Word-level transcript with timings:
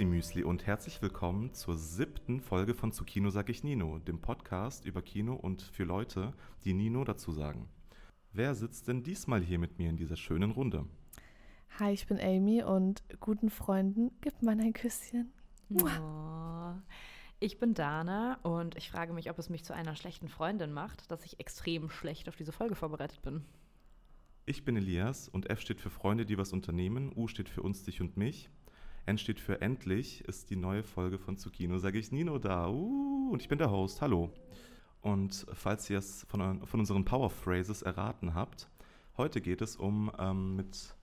Grüßli 0.00 0.16
Müsli 0.16 0.44
und 0.44 0.66
herzlich 0.66 1.02
willkommen 1.02 1.52
zur 1.52 1.76
siebten 1.76 2.40
Folge 2.40 2.72
von 2.72 2.90
Zu 2.90 3.04
Kino 3.04 3.28
sag 3.28 3.50
ich 3.50 3.62
Nino, 3.64 3.98
dem 3.98 4.18
Podcast 4.18 4.86
über 4.86 5.02
Kino 5.02 5.34
und 5.34 5.60
für 5.60 5.84
Leute, 5.84 6.32
die 6.64 6.72
Nino 6.72 7.04
dazu 7.04 7.32
sagen. 7.32 7.68
Wer 8.32 8.54
sitzt 8.54 8.88
denn 8.88 9.02
diesmal 9.02 9.42
hier 9.42 9.58
mit 9.58 9.76
mir 9.76 9.90
in 9.90 9.98
dieser 9.98 10.16
schönen 10.16 10.52
Runde? 10.52 10.86
Hi, 11.78 11.92
ich 11.92 12.06
bin 12.06 12.18
Amy 12.18 12.62
und 12.62 13.02
guten 13.20 13.50
Freunden 13.50 14.10
gibt 14.22 14.42
man 14.42 14.58
ein 14.60 14.72
Küsschen. 14.72 15.34
Oh. 15.70 16.72
Ich 17.38 17.58
bin 17.58 17.74
Dana 17.74 18.38
und 18.42 18.76
ich 18.76 18.90
frage 18.90 19.12
mich, 19.12 19.28
ob 19.28 19.38
es 19.38 19.50
mich 19.50 19.64
zu 19.66 19.74
einer 19.74 19.96
schlechten 19.96 20.28
Freundin 20.28 20.72
macht, 20.72 21.10
dass 21.10 21.26
ich 21.26 21.40
extrem 21.40 21.90
schlecht 21.90 22.26
auf 22.30 22.36
diese 22.36 22.52
Folge 22.52 22.74
vorbereitet 22.74 23.20
bin. 23.20 23.44
Ich 24.46 24.64
bin 24.64 24.76
Elias 24.76 25.28
und 25.28 25.50
F 25.50 25.60
steht 25.60 25.82
für 25.82 25.90
Freunde, 25.90 26.24
die 26.24 26.38
was 26.38 26.54
unternehmen, 26.54 27.12
U 27.14 27.28
steht 27.28 27.50
für 27.50 27.60
uns, 27.62 27.84
dich 27.84 28.00
und 28.00 28.16
mich. 28.16 28.48
N 29.10 29.18
steht 29.18 29.40
für 29.40 29.60
endlich, 29.60 30.22
ist 30.28 30.50
die 30.50 30.56
neue 30.56 30.84
Folge 30.84 31.18
von 31.18 31.36
Zucchino, 31.36 31.78
sage 31.78 31.98
ich 31.98 32.12
Nino 32.12 32.38
da. 32.38 32.68
Uh, 32.68 33.30
und 33.32 33.42
ich 33.42 33.48
bin 33.48 33.58
der 33.58 33.72
Host, 33.72 34.00
hallo. 34.00 34.32
Und 35.00 35.46
falls 35.52 35.90
ihr 35.90 35.98
es 35.98 36.24
von, 36.28 36.64
von 36.64 36.78
unseren 36.78 37.04
Power 37.04 37.28
Phrases 37.28 37.82
erraten 37.82 38.34
habt, 38.34 38.68
heute 39.16 39.40
geht 39.40 39.62
es 39.62 39.74
um 39.74 40.12
ähm, 40.16 40.54
mit 40.54 40.94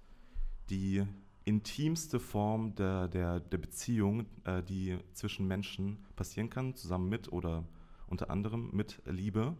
die 0.70 1.06
intimste 1.44 2.22
Form 2.22 2.76
der, 2.76 3.10
der, 3.10 3.42
der 3.42 3.58
Beziehung, 3.58 4.26
äh, 4.46 4.64
die 4.64 4.98
zwischen 5.12 5.46
Menschen 5.46 6.06
passieren 6.16 6.50
kann, 6.50 6.76
zusammen 6.76 7.10
mit 7.10 7.34
oder 7.34 7.66
unter 8.08 8.30
anderem 8.30 8.70
mit 8.72 9.02
Liebe, 9.06 9.58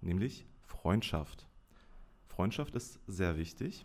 nämlich 0.00 0.46
Freundschaft. 0.62 1.46
Freundschaft 2.26 2.74
ist 2.74 3.00
sehr 3.06 3.36
wichtig 3.36 3.84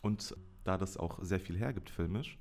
und 0.00 0.34
da 0.64 0.78
das 0.78 0.96
auch 0.96 1.22
sehr 1.22 1.40
viel 1.40 1.58
hergibt 1.58 1.90
filmisch, 1.90 2.38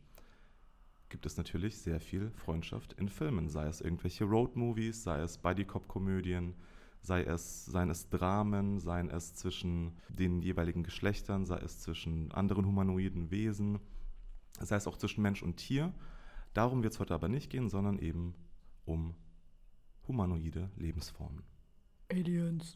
gibt 1.12 1.26
es 1.26 1.38
natürlich 1.38 1.78
sehr 1.78 2.00
viel 2.00 2.32
Freundschaft 2.32 2.94
in 2.94 3.10
Filmen, 3.10 3.50
sei 3.50 3.68
es 3.68 3.82
irgendwelche 3.82 4.24
Roadmovies, 4.24 5.04
sei 5.04 5.20
es 5.20 5.38
Bodycop-Komödien, 5.38 6.56
sei 7.02 7.24
es, 7.24 7.66
seien 7.66 7.90
es 7.90 8.10
Dramen, 8.10 8.80
seien 8.80 9.10
es 9.10 9.36
zwischen 9.36 9.98
den 10.10 10.42
jeweiligen 10.42 10.84
Geschlechtern, 10.84 11.46
sei 11.46 11.58
es 11.60 11.80
zwischen 11.80 12.32
anderen 12.32 12.66
humanoiden 12.66 13.30
Wesen, 13.30 13.80
sei 14.60 14.78
es 14.78 14.88
auch 14.88 14.98
zwischen 14.98 15.22
Mensch 15.22 15.44
und 15.44 15.58
Tier. 15.58 15.94
Darum 16.54 16.82
wird 16.82 16.94
es 16.94 17.00
heute 17.00 17.14
aber 17.14 17.28
nicht 17.28 17.50
gehen, 17.50 17.70
sondern 17.70 18.00
eben 18.00 18.34
um 18.86 19.16
humanoide 20.08 20.72
Lebensformen. 20.78 21.44
Aliens. 22.10 22.76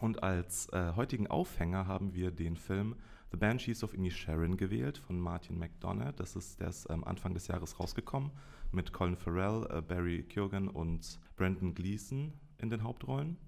Und 0.00 0.22
als 0.22 0.68
äh, 0.72 0.92
heutigen 0.96 1.28
Aufhänger 1.28 1.86
haben 1.86 2.14
wir 2.14 2.30
den 2.30 2.56
Film 2.56 2.96
The 3.32 3.38
Banshees 3.38 3.82
of 3.82 3.94
Inisherin 3.94 4.58
gewählt 4.58 4.98
von 4.98 5.18
Martin 5.18 5.58
McDonough. 5.58 6.12
Das 6.16 6.36
ist, 6.36 6.60
der 6.60 6.68
ist 6.68 6.86
ähm, 6.90 7.02
Anfang 7.02 7.32
des 7.32 7.48
Jahres 7.48 7.80
rausgekommen 7.80 8.30
mit 8.72 8.92
Colin 8.92 9.16
Farrell, 9.16 9.66
äh, 9.70 9.80
Barry 9.80 10.22
Keoghan 10.22 10.68
und 10.68 11.18
Brandon 11.36 11.74
Gleeson 11.74 12.34
in 12.58 12.68
den 12.68 12.82
Hauptrollen. 12.82 13.38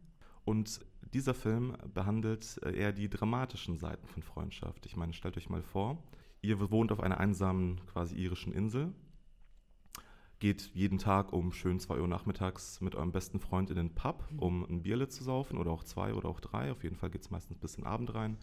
Und 0.47 0.81
dieser 1.13 1.35
Film 1.35 1.77
behandelt 1.93 2.59
äh, 2.65 2.75
eher 2.75 2.93
die 2.93 3.11
dramatischen 3.11 3.77
Seiten 3.77 4.07
von 4.07 4.23
Freundschaft. 4.23 4.87
Ich 4.87 4.97
meine, 4.97 5.13
stellt 5.13 5.37
euch 5.37 5.51
mal 5.51 5.63
vor, 5.63 6.03
ihr 6.41 6.59
wohnt 6.71 6.91
auf 6.91 7.01
einer 7.01 7.21
einsamen, 7.21 7.85
quasi 7.85 8.17
irischen 8.17 8.55
Insel, 8.55 8.95
geht 10.39 10.71
jeden 10.73 10.99
Tag 10.99 11.35
um 11.35 11.53
schön 11.53 11.79
2 11.79 12.01
Uhr 12.01 12.09
nachmittags 12.09 12.81
mit 12.81 12.95
eurem 12.95 13.13
besten 13.13 13.39
Freund 13.39 13.69
in 13.69 13.77
den 13.77 13.95
Pub, 13.95 14.27
um 14.39 14.65
ein 14.65 14.83
Bierle 14.83 15.09
zu 15.09 15.25
saufen 15.25 15.59
oder 15.59 15.71
auch 15.71 15.85
zwei 15.85 16.15
oder 16.15 16.29
auch 16.31 16.41
drei. 16.41 16.73
Auf 16.73 16.83
jeden 16.85 16.97
Fall 16.97 17.11
geht 17.11 17.23
es 17.23 17.31
meistens 17.31 17.59
bis 17.59 17.75
in 17.77 17.83
den 17.83 17.87
Abend 17.87 18.15
rein. 18.15 18.39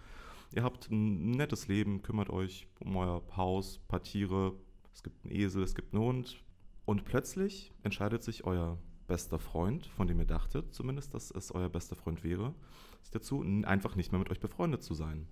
Ihr 0.53 0.63
habt 0.63 0.91
ein 0.91 1.31
nettes 1.31 1.67
Leben, 1.67 2.01
kümmert 2.01 2.29
euch 2.29 2.67
um 2.79 2.97
euer 2.97 3.23
Haus, 3.38 3.79
paar 3.88 4.03
Tiere, 4.03 4.53
es 4.94 5.01
gibt 5.01 5.23
einen 5.23 5.34
Esel, 5.34 5.63
es 5.63 5.75
gibt 5.75 5.94
einen 5.94 6.03
Hund. 6.03 6.44
Und 6.85 7.06
plötzlich 7.06 7.72
entscheidet 7.84 8.22
sich 8.23 8.44
euer 8.44 8.78
bester 9.07 9.39
Freund, 9.39 9.85
von 9.85 10.07
dem 10.07 10.19
ihr 10.19 10.25
dachtet 10.25 10.73
zumindest, 10.73 11.13
dass 11.13 11.31
es 11.31 11.53
euer 11.53 11.69
bester 11.69 11.95
Freund 11.95 12.23
wäre, 12.23 12.53
sich 13.01 13.12
dazu, 13.12 13.45
einfach 13.63 13.95
nicht 13.95 14.12
mehr 14.12 14.19
mit 14.19 14.29
euch 14.29 14.39
befreundet 14.39 14.84
zu 14.84 14.94
sein. 14.94 15.28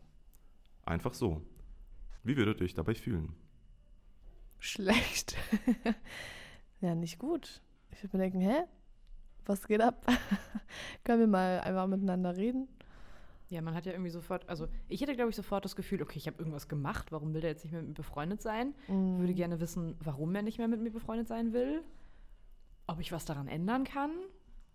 Einfach 0.86 1.14
so. 1.14 1.42
Wie 2.24 2.38
würdet 2.38 2.62
ihr 2.62 2.66
euch 2.66 2.74
dabei 2.74 2.96
fühlen? 2.96 3.36
Schlecht. 4.58 5.36
ja, 6.82 6.96
nicht 6.96 7.20
gut. 7.20 7.62
Ich 7.92 8.04
würde 8.04 8.18
mir 8.18 8.24
denken, 8.24 8.42
hä? 8.42 8.64
Was 9.46 9.68
geht 9.68 9.82
ab? 9.82 10.06
Können 11.04 11.22
wir 11.22 11.28
mal 11.28 11.60
einfach 11.62 11.88
miteinander 11.88 12.38
reden? 12.38 12.68
Ja, 13.50 13.62
man 13.64 13.74
hat 13.74 13.86
ja 13.88 13.94
irgendwie 13.94 14.12
sofort, 14.12 14.48
also 14.48 14.68
ich 14.88 15.02
hätte, 15.02 15.16
glaube 15.16 15.32
ich, 15.32 15.36
sofort 15.36 15.66
das 15.66 15.76
Gefühl, 15.76 16.02
okay, 16.04 16.18
ich 16.18 16.28
habe 16.28 16.38
irgendwas 16.38 16.68
gemacht, 16.68 17.12
warum 17.12 17.34
will 17.34 17.42
der 17.42 17.50
jetzt 17.50 17.64
nicht 17.64 17.72
mehr 17.72 17.82
mit 17.82 17.90
mir 17.90 17.96
befreundet 17.96 18.42
sein? 18.44 18.76
Mm. 18.88 19.14
Ich 19.16 19.20
würde 19.20 19.34
gerne 19.34 19.60
wissen, 19.60 19.96
warum 20.04 20.36
er 20.36 20.44
nicht 20.44 20.60
mehr 20.60 20.68
mit 20.68 20.80
mir 20.82 20.92
befreundet 20.92 21.28
sein 21.28 21.52
will. 21.52 21.82
Ob 22.86 23.00
ich 23.00 23.12
was 23.12 23.26
daran 23.26 23.48
ändern 23.48 23.86
kann. 23.86 24.12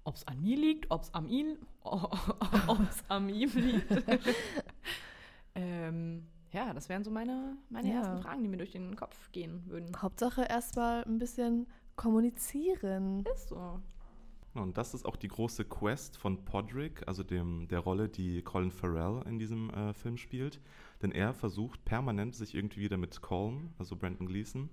Ob 0.03 0.17
es 0.17 0.27
an 0.27 0.43
mir 0.43 0.57
liegt, 0.57 0.91
ob 0.91 1.03
es 1.03 1.15
am 1.15 1.29
ihm, 1.29 1.57
ob 1.83 2.81
es 2.91 3.03
am 3.09 3.29
ihm 3.29 3.51
liegt. 3.55 3.91
ähm, 5.55 6.27
ja, 6.53 6.73
das 6.75 6.89
wären 6.89 7.05
so 7.05 7.11
meine, 7.11 7.57
meine 7.71 7.89
Ja. 7.89 7.99
ersten 8.01 8.19
Fragen, 8.23 8.43
die 8.43 8.49
mir 8.49 8.57
durch 8.59 8.73
den 8.73 8.97
Kopf 8.97 9.31
gehen 9.33 9.63
würden. 9.67 9.91
Hauptsache 10.01 10.43
erstmal 10.43 11.05
ein 11.05 11.19
bisschen 11.19 11.67
kommunizieren. 11.97 13.25
Ist 13.35 13.49
so. 13.49 13.81
Und 14.55 14.79
das 14.79 14.95
ist 14.95 15.05
auch 15.05 15.17
die 15.17 15.29
große 15.29 15.65
Quest 15.65 16.17
von 16.17 16.45
Podrick, 16.45 17.07
also 17.09 17.25
dem, 17.25 17.67
der 17.69 17.81
Rolle, 17.81 18.09
die 18.09 18.43
Colin 18.43 18.71
Farrell 18.71 19.23
in 19.27 19.39
diesem 19.39 19.71
äh, 19.71 19.93
Film 19.95 20.17
spielt. 20.17 20.61
Denn 21.03 21.11
er 21.11 21.35
versucht 21.35 21.85
permanent, 21.85 22.37
sich 22.37 22.55
irgendwie 22.55 22.81
wieder 22.81 22.97
mit 22.97 23.21
Colin, 23.21 23.75
also 23.79 23.97
Brandon 23.97 24.27
Gleason, 24.27 24.71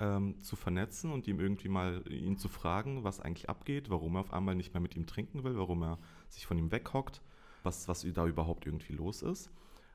ähm, 0.00 0.40
zu 0.40 0.56
vernetzen 0.56 1.12
und 1.12 1.28
ihm 1.28 1.40
irgendwie 1.40 1.68
mal 1.68 2.02
ihn 2.10 2.38
zu 2.38 2.48
fragen, 2.48 3.04
was 3.04 3.20
eigentlich 3.20 3.50
abgeht, 3.50 3.90
warum 3.90 4.16
er 4.16 4.20
auf 4.20 4.32
einmal 4.32 4.54
nicht 4.54 4.72
mehr 4.72 4.80
mit 4.80 4.96
ihm 4.96 5.06
trinken 5.06 5.44
will, 5.44 5.56
warum 5.56 5.82
er 5.82 5.98
sich 6.28 6.46
von 6.46 6.58
ihm 6.58 6.72
weghockt, 6.72 7.20
was, 7.62 7.88
was 7.88 8.06
da 8.14 8.26
überhaupt 8.26 8.66
irgendwie 8.66 8.94
los 8.94 9.22
ist. 9.22 9.50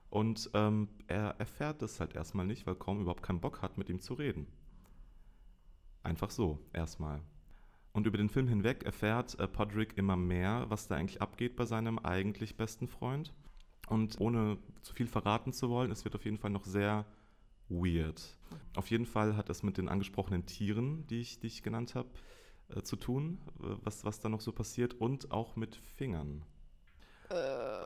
Und 0.10 0.50
ähm, 0.54 0.90
er 1.08 1.36
erfährt 1.40 1.82
das 1.82 2.00
halt 2.00 2.16
erstmal 2.16 2.46
nicht, 2.46 2.68
weil 2.68 2.76
Colin 2.76 3.02
überhaupt 3.02 3.24
keinen 3.24 3.40
Bock 3.40 3.62
hat, 3.62 3.78
mit 3.78 3.90
ihm 3.90 4.02
zu 4.02 4.14
reden. 4.14 4.46
Einfach 6.04 6.30
so, 6.30 6.60
erstmal. 6.74 7.22
Und 7.94 8.08
über 8.08 8.18
den 8.18 8.30
Film 8.30 8.48
hinweg 8.48 8.84
erfährt 8.84 9.40
äh, 9.40 9.48
Podrick 9.48 9.98
immer 9.98 10.16
mehr, 10.16 10.66
was 10.70 10.88
da 10.88 10.96
eigentlich 10.96 11.22
abgeht 11.22 11.56
bei 11.56 11.66
seinem 11.66 12.00
eigentlich 12.00 12.56
besten 12.56 12.88
Freund. 12.88 13.34
Und 13.90 14.22
ohne 14.22 14.58
zu 14.82 14.94
viel 14.94 15.08
verraten 15.08 15.52
zu 15.52 15.70
wollen, 15.70 15.92
es 15.92 16.06
wird 16.06 16.16
auf 16.16 16.24
jeden 16.24 16.38
Fall 16.38 16.52
noch 16.52 16.64
sehr 16.64 17.06
weird. 17.68 18.38
Auf 18.76 18.90
jeden 18.90 19.06
Fall 19.06 19.36
hat 19.36 19.50
es 19.50 19.64
mit 19.64 19.78
den 19.78 19.90
angesprochenen 19.90 20.46
Tieren, 20.46 21.06
die 21.08 21.20
ich, 21.20 21.40
die 21.40 21.48
ich 21.48 21.64
genannt 21.64 21.96
habe, 21.96 22.10
äh, 22.70 22.82
zu 22.82 22.96
tun, 22.96 23.40
äh, 23.60 23.76
was, 23.84 24.06
was 24.06 24.22
da 24.22 24.30
noch 24.30 24.42
so 24.42 24.54
passiert. 24.54 24.94
Und 24.94 25.32
auch 25.32 25.58
mit 25.58 25.76
Fingern. 25.76 26.44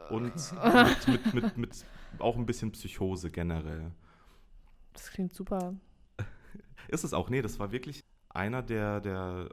Und 0.10 0.34
mit, 1.08 1.08
mit, 1.08 1.34
mit, 1.34 1.58
mit 1.58 1.86
auch 2.20 2.36
ein 2.36 2.46
bisschen 2.46 2.72
Psychose 2.72 3.32
generell. 3.32 3.92
Das 4.94 5.12
klingt 5.12 5.34
super. 5.34 5.76
Ist 6.88 7.04
es 7.04 7.14
auch? 7.14 7.30
Nee, 7.30 7.42
das 7.42 7.60
war 7.60 7.72
wirklich 7.72 8.04
einer 8.30 8.62
der, 8.62 9.02
der 9.02 9.50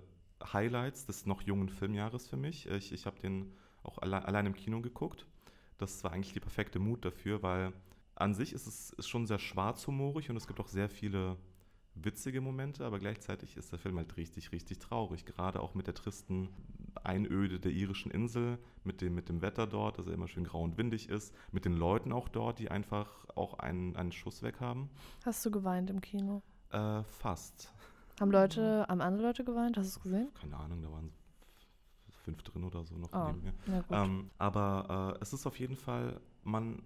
Highlights 0.52 1.06
des 1.06 1.26
noch 1.26 1.42
jungen 1.42 1.68
Filmjahres 1.68 2.28
für 2.28 2.36
mich. 2.36 2.66
Ich, 2.66 2.92
ich 2.92 3.06
habe 3.06 3.18
den 3.20 3.52
auch 3.82 3.98
alle, 3.98 4.24
allein 4.24 4.46
im 4.46 4.54
Kino 4.54 4.80
geguckt. 4.80 5.26
Das 5.78 6.04
war 6.04 6.12
eigentlich 6.12 6.32
die 6.32 6.40
perfekte 6.40 6.78
Mut 6.78 7.04
dafür, 7.04 7.42
weil 7.42 7.72
an 8.14 8.34
sich 8.34 8.52
ist 8.52 8.66
es 8.66 8.90
ist 8.90 9.08
schon 9.08 9.26
sehr 9.26 9.38
schwarzhumorig 9.38 10.30
und 10.30 10.36
es 10.36 10.46
gibt 10.46 10.60
auch 10.60 10.68
sehr 10.68 10.88
viele 10.88 11.36
witzige 11.94 12.40
Momente, 12.40 12.84
aber 12.84 12.98
gleichzeitig 12.98 13.56
ist 13.56 13.72
der 13.72 13.78
Film 13.78 13.98
halt 13.98 14.16
richtig, 14.16 14.52
richtig 14.52 14.78
traurig. 14.78 15.26
Gerade 15.26 15.60
auch 15.60 15.74
mit 15.74 15.86
der 15.86 15.94
tristen 15.94 16.48
Einöde 17.04 17.58
der 17.58 17.72
irischen 17.72 18.10
Insel, 18.10 18.58
mit 18.84 19.00
dem, 19.00 19.14
mit 19.14 19.28
dem 19.28 19.42
Wetter 19.42 19.66
dort, 19.66 19.98
dass 19.98 20.06
er 20.06 20.14
immer 20.14 20.28
schön 20.28 20.44
grau 20.44 20.62
und 20.62 20.78
windig 20.78 21.08
ist, 21.08 21.34
mit 21.50 21.64
den 21.64 21.74
Leuten 21.74 22.12
auch 22.12 22.28
dort, 22.28 22.58
die 22.58 22.70
einfach 22.70 23.26
auch 23.34 23.58
einen, 23.58 23.96
einen 23.96 24.12
Schuss 24.12 24.42
weg 24.42 24.60
haben. 24.60 24.90
Hast 25.24 25.44
du 25.44 25.50
geweint 25.50 25.90
im 25.90 26.00
Kino? 26.00 26.42
Äh, 26.70 27.02
fast. 27.04 27.72
Haben 28.20 28.30
Leute, 28.30 28.86
haben 28.88 29.00
andere 29.00 29.28
Leute 29.28 29.44
geweint? 29.44 29.76
Hast 29.76 29.86
du 29.86 29.98
es 29.98 30.02
gesehen? 30.02 30.28
Keine 30.34 30.56
Ahnung, 30.56 30.82
da 30.82 30.90
waren 30.90 31.12
fünf 32.24 32.42
drin 32.42 32.64
oder 32.64 32.84
so 32.84 32.96
noch 32.96 33.12
Oh, 33.12 33.26
neben 33.26 33.42
mir. 33.42 33.54
Ähm, 33.90 34.30
aber 34.38 35.16
äh, 35.18 35.22
es 35.22 35.32
ist 35.32 35.46
auf 35.46 35.58
jeden 35.58 35.76
Fall, 35.76 36.20
man, 36.44 36.82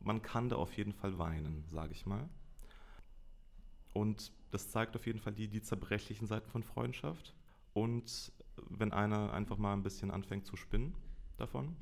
man 0.00 0.22
kann 0.22 0.48
da 0.48 0.56
auf 0.56 0.76
jeden 0.76 0.92
Fall 0.92 1.18
weinen, 1.18 1.64
sage 1.68 1.92
ich 1.92 2.06
mal. 2.06 2.28
Und 3.92 4.32
das 4.50 4.70
zeigt 4.70 4.96
auf 4.96 5.06
jeden 5.06 5.20
Fall 5.20 5.34
die, 5.34 5.48
die 5.48 5.62
zerbrechlichen 5.62 6.26
Seiten 6.26 6.50
von 6.50 6.62
Freundschaft. 6.62 7.34
Und 7.74 8.32
wenn 8.70 8.92
einer 8.92 9.32
einfach 9.32 9.58
mal 9.58 9.72
ein 9.74 9.82
bisschen 9.82 10.10
anfängt 10.10 10.46
zu 10.46 10.56
spinnen 10.56 10.94
davon, 11.36 11.76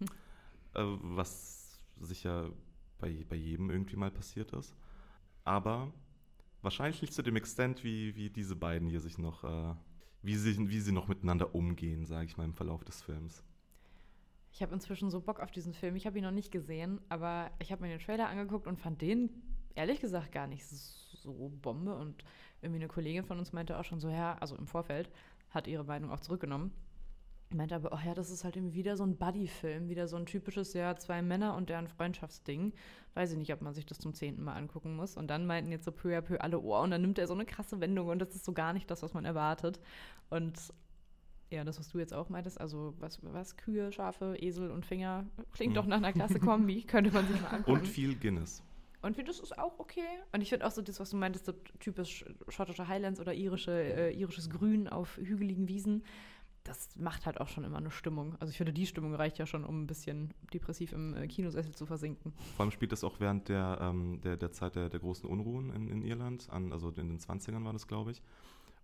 äh, 0.74 0.82
was 1.00 1.78
sicher 2.00 2.50
bei, 2.98 3.24
bei 3.28 3.36
jedem 3.36 3.70
irgendwie 3.70 3.96
mal 3.96 4.10
passiert 4.10 4.52
ist. 4.52 4.74
Aber 5.44 5.92
wahrscheinlich 6.64 7.02
nicht 7.02 7.14
zu 7.14 7.22
dem 7.22 7.36
Extent, 7.36 7.84
wie, 7.84 8.16
wie 8.16 8.30
diese 8.30 8.56
beiden 8.56 8.88
hier 8.88 9.00
sich 9.00 9.18
noch, 9.18 9.44
äh, 9.44 9.74
wie, 10.22 10.36
sie, 10.36 10.68
wie 10.68 10.80
sie 10.80 10.92
noch 10.92 11.08
miteinander 11.08 11.54
umgehen, 11.54 12.06
sage 12.06 12.26
ich 12.26 12.36
mal, 12.36 12.44
im 12.44 12.54
Verlauf 12.54 12.84
des 12.84 13.02
Films. 13.02 13.44
Ich 14.52 14.62
habe 14.62 14.72
inzwischen 14.72 15.10
so 15.10 15.20
Bock 15.20 15.40
auf 15.40 15.50
diesen 15.50 15.74
Film. 15.74 15.96
Ich 15.96 16.06
habe 16.06 16.18
ihn 16.18 16.24
noch 16.24 16.30
nicht 16.30 16.52
gesehen, 16.52 17.00
aber 17.08 17.50
ich 17.58 17.72
habe 17.72 17.82
mir 17.82 17.88
den 17.88 17.98
Trailer 17.98 18.28
angeguckt 18.28 18.66
und 18.66 18.78
fand 18.78 19.02
den 19.02 19.30
ehrlich 19.74 20.00
gesagt 20.00 20.32
gar 20.32 20.46
nicht 20.46 20.64
so 20.66 21.52
Bombe. 21.60 21.94
Und 21.94 22.24
irgendwie 22.62 22.80
eine 22.80 22.88
Kollegin 22.88 23.24
von 23.24 23.38
uns 23.38 23.52
meinte 23.52 23.78
auch 23.78 23.84
schon 23.84 24.00
so, 24.00 24.08
ja, 24.08 24.36
also 24.38 24.56
im 24.56 24.66
Vorfeld, 24.66 25.10
hat 25.50 25.66
ihre 25.66 25.84
Meinung 25.84 26.10
auch 26.10 26.20
zurückgenommen. 26.20 26.72
Meinte 27.50 27.76
aber, 27.76 27.92
oh 27.92 27.98
ja, 28.04 28.14
das 28.14 28.30
ist 28.30 28.42
halt 28.42 28.56
irgendwie 28.56 28.74
wieder 28.74 28.96
so 28.96 29.04
ein 29.04 29.16
Buddy-Film, 29.16 29.88
wieder 29.88 30.08
so 30.08 30.16
ein 30.16 30.26
typisches, 30.26 30.72
ja, 30.72 30.96
zwei 30.96 31.22
Männer 31.22 31.54
und 31.54 31.68
deren 31.68 31.86
Freundschaftsding. 31.86 32.72
Weiß 33.14 33.30
ich 33.30 33.38
nicht, 33.38 33.52
ob 33.52 33.60
man 33.62 33.74
sich 33.74 33.86
das 33.86 33.98
zum 33.98 34.12
zehnten 34.12 34.42
Mal 34.42 34.54
angucken 34.54 34.96
muss. 34.96 35.16
Und 35.16 35.28
dann 35.28 35.46
meinten 35.46 35.70
jetzt 35.70 35.84
so 35.84 35.92
peu 35.92 36.16
à 36.16 36.20
peu 36.20 36.40
alle, 36.40 36.58
oh, 36.58 36.80
und 36.82 36.90
dann 36.90 37.02
nimmt 37.02 37.18
er 37.18 37.28
so 37.28 37.34
eine 37.34 37.44
krasse 37.44 37.80
Wendung 37.80 38.08
und 38.08 38.18
das 38.18 38.34
ist 38.34 38.44
so 38.44 38.52
gar 38.52 38.72
nicht 38.72 38.90
das, 38.90 39.02
was 39.04 39.14
man 39.14 39.24
erwartet. 39.24 39.78
Und 40.30 40.58
ja, 41.50 41.62
das, 41.62 41.78
was 41.78 41.90
du 41.90 41.98
jetzt 41.98 42.12
auch 42.12 42.28
meintest, 42.28 42.60
also 42.60 42.94
was, 42.98 43.20
was 43.22 43.56
Kühe, 43.56 43.92
Schafe, 43.92 44.36
Esel 44.40 44.70
und 44.72 44.84
Finger, 44.84 45.24
klingt 45.52 45.72
Mhm. 45.72 45.76
doch 45.76 45.86
nach 45.86 45.98
einer 45.98 46.12
klasse 46.12 46.40
Kombi, 46.40 46.82
könnte 46.86 47.12
man 47.12 47.28
sich 47.28 47.40
mal 47.40 47.48
angucken. 47.48 47.78
Und 47.78 47.86
viel 47.86 48.16
Guinness. 48.16 48.64
Und 49.02 49.18
wie 49.18 49.22
das 49.22 49.38
ist 49.38 49.56
auch 49.58 49.78
okay. 49.78 50.00
Und 50.32 50.40
ich 50.40 50.48
finde 50.48 50.66
auch 50.66 50.70
so 50.70 50.80
das, 50.80 50.98
was 50.98 51.10
du 51.10 51.18
meintest, 51.18 51.44
so 51.44 51.52
typisch 51.78 52.24
schottische 52.48 52.88
Highlands 52.88 53.20
oder 53.20 53.34
irische, 53.34 53.70
äh, 53.70 54.12
irisches 54.18 54.48
Grün 54.48 54.88
auf 54.88 55.18
hügeligen 55.18 55.68
Wiesen, 55.68 56.02
das 56.64 56.96
macht 56.96 57.26
halt 57.26 57.40
auch 57.40 57.48
schon 57.48 57.62
immer 57.62 57.76
eine 57.76 57.90
Stimmung. 57.90 58.36
Also 58.40 58.50
ich 58.50 58.56
finde, 58.56 58.72
die 58.72 58.86
Stimmung 58.86 59.14
reicht 59.14 59.38
ja 59.38 59.46
schon, 59.46 59.64
um 59.64 59.82
ein 59.82 59.86
bisschen 59.86 60.32
depressiv 60.52 60.92
im 60.92 61.14
äh, 61.14 61.28
Kinosessel 61.28 61.74
zu 61.74 61.84
versinken. 61.84 62.32
Vor 62.56 62.64
allem 62.64 62.72
spielt 62.72 62.90
das 62.92 63.04
auch 63.04 63.20
während 63.20 63.48
der, 63.48 63.78
ähm, 63.80 64.20
der, 64.22 64.38
der 64.38 64.50
Zeit 64.50 64.74
der, 64.74 64.88
der 64.88 65.00
großen 65.00 65.28
Unruhen 65.28 65.70
in, 65.70 65.88
in 65.88 66.02
Irland, 66.02 66.48
an, 66.50 66.72
also 66.72 66.88
in 66.88 67.08
den 67.08 67.18
20ern 67.18 67.64
war 67.64 67.74
das, 67.74 67.86
glaube 67.86 68.12
ich. 68.12 68.22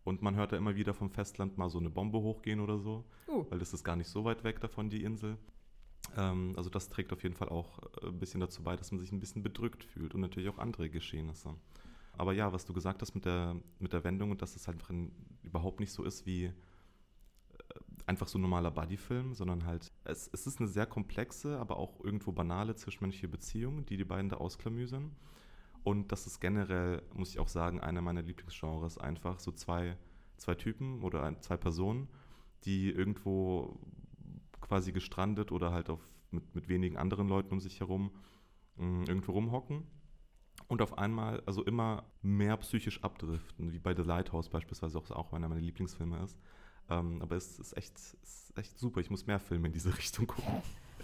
Und 0.05 0.23
man 0.23 0.37
hört 0.37 0.53
da 0.53 0.56
immer 0.56 0.77
wieder 0.77 0.94
vom 0.94 1.11
Festland 1.11 1.59
mal 1.59 1.71
so 1.71 1.79
eine 1.79 1.91
Bombe 1.91 2.21
hochgehen 2.21 2.61
oder 2.61 2.79
so, 2.79 3.05
Uh. 3.29 3.47
weil 3.50 3.59
das 3.59 3.73
ist 3.73 3.85
gar 3.85 3.97
nicht 3.97 4.09
so 4.09 4.25
weit 4.25 4.44
weg 4.44 4.61
davon, 4.61 4.91
die 4.91 5.03
Insel. 5.03 5.38
Ähm, 6.17 6.53
also 6.56 6.69
das 6.69 6.91
trägt 6.91 7.12
auf 7.12 7.23
jeden 7.23 7.35
Fall 7.35 7.49
auch 7.49 7.79
äh, 8.03 8.09
ein 8.09 8.19
bisschen 8.19 8.41
dazu 8.41 8.62
bei, 8.62 8.76
dass 8.76 8.93
man 8.93 9.00
sich 9.00 9.12
ein 9.12 9.21
bisschen 9.21 9.43
bedrückt 9.43 9.85
fühlt 9.85 10.15
und 10.15 10.21
natürlich 10.21 10.49
auch 10.50 10.59
andere 10.59 10.91
Geschehnisse. 10.91 11.55
Aber 12.17 12.35
ja, 12.35 12.53
was 12.53 12.67
du 12.67 12.75
gesagt 12.75 13.00
hast 13.00 13.15
mit 13.15 13.25
der, 13.25 13.56
mit 13.79 13.94
der 13.94 14.05
Wendung 14.05 14.31
und 14.31 14.43
dass 14.43 14.56
es 14.56 14.69
halt 14.69 14.83
überhaupt 15.43 15.81
nicht 15.81 15.93
so 15.93 16.05
ist 16.05 16.26
wie 16.26 16.53
einfach 18.11 18.27
so 18.27 18.39
ein 18.39 18.43
normaler 18.43 18.73
Buddy-Film, 18.73 19.35
sondern 19.35 19.65
halt, 19.65 19.93
es, 20.03 20.29
es 20.33 20.45
ist 20.45 20.59
eine 20.59 20.69
sehr 20.69 20.85
komplexe, 20.85 21.61
aber 21.61 21.77
auch 21.77 22.05
irgendwo 22.05 22.33
banale 22.33 22.75
zwischenmenschliche 22.75 23.29
Beziehung, 23.29 23.87
die 23.87 23.97
die 23.97 24.05
beiden 24.05 24.29
da 24.29 24.39
ausklamüsern. 24.39 25.12
Und 25.85 26.11
das 26.11 26.27
ist 26.27 26.41
generell, 26.41 27.03
muss 27.15 27.31
ich 27.31 27.39
auch 27.39 27.47
sagen, 27.47 27.81
einer 27.81 28.03
meiner 28.03 28.23
Lieblingsgenres. 28.23 28.99
Einfach 28.99 29.39
so 29.39 29.53
zwei, 29.53 29.97
zwei 30.39 30.57
Typen 30.57 31.05
oder 31.05 31.41
zwei 31.41 31.57
Personen, 31.57 32.09
die 32.65 32.91
irgendwo 32.91 33.79
quasi 34.61 34.91
gestrandet 34.91 35.53
oder 35.53 35.71
halt 35.71 35.89
auf, 35.89 36.01
mit, 36.33 36.53
mit 36.57 36.69
wenigen 36.69 36.97
anderen 36.97 37.29
Leuten 37.29 37.53
um 37.53 37.61
sich 37.61 37.79
herum 37.79 38.11
mh, 38.77 39.05
irgendwo 39.07 39.33
rumhocken 39.33 39.85
und 40.67 40.83
auf 40.83 40.99
einmal 40.99 41.43
also 41.47 41.65
immer 41.65 42.05
mehr 42.23 42.57
psychisch 42.57 43.03
abdriften, 43.05 43.73
wie 43.73 43.79
bei 43.79 43.95
The 43.95 44.03
Lighthouse 44.03 44.49
beispielsweise 44.49 44.99
auch, 44.99 45.09
auch 45.12 45.33
einer 45.33 45.49
meiner 45.49 45.61
Lieblingsfilme 45.61 46.19
ist. 46.25 46.37
Ähm, 46.88 47.21
aber 47.23 47.37
es 47.37 47.59
ist 47.59 47.77
echt, 47.77 47.94
ist 47.99 48.53
echt 48.56 48.79
super. 48.79 49.00
Ich 49.00 49.11
muss 49.11 49.27
mehr 49.27 49.41
Filme 49.41 49.69
in 49.69 49.73
diese 49.73 49.97
Richtung 49.99 50.27
gucken. 50.27 50.62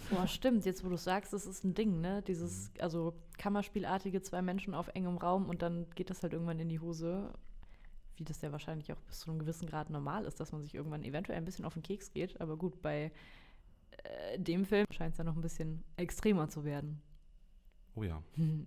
Boah, 0.09 0.27
stimmt, 0.27 0.65
jetzt 0.65 0.85
wo 0.85 0.89
du 0.89 0.97
sagst, 0.97 1.33
das 1.33 1.45
ist 1.45 1.63
ein 1.63 1.73
Ding, 1.73 1.99
ne? 1.99 2.21
Dieses, 2.21 2.71
also 2.79 3.13
Kammerspielartige 3.37 4.21
zwei 4.21 4.41
Menschen 4.41 4.73
auf 4.73 4.87
engem 4.89 5.17
Raum 5.17 5.49
und 5.49 5.61
dann 5.61 5.85
geht 5.95 6.09
das 6.09 6.23
halt 6.23 6.33
irgendwann 6.33 6.59
in 6.59 6.69
die 6.69 6.79
Hose. 6.79 7.33
Wie 8.15 8.23
das 8.23 8.41
ja 8.41 8.51
wahrscheinlich 8.51 8.91
auch 8.93 9.01
bis 9.01 9.19
zu 9.19 9.29
einem 9.29 9.39
gewissen 9.39 9.67
Grad 9.67 9.89
normal 9.89 10.25
ist, 10.25 10.39
dass 10.39 10.51
man 10.51 10.61
sich 10.63 10.73
irgendwann 10.73 11.03
eventuell 11.03 11.37
ein 11.37 11.45
bisschen 11.45 11.65
auf 11.65 11.73
den 11.73 11.83
Keks 11.83 12.11
geht. 12.11 12.39
Aber 12.41 12.57
gut, 12.57 12.81
bei 12.81 13.11
äh, 14.03 14.39
dem 14.39 14.65
Film 14.65 14.87
scheint 14.91 15.11
es 15.11 15.17
ja 15.17 15.23
noch 15.23 15.35
ein 15.35 15.41
bisschen 15.41 15.83
extremer 15.97 16.47
zu 16.49 16.63
werden. 16.63 17.01
Oh 17.95 18.03
ja. 18.03 18.21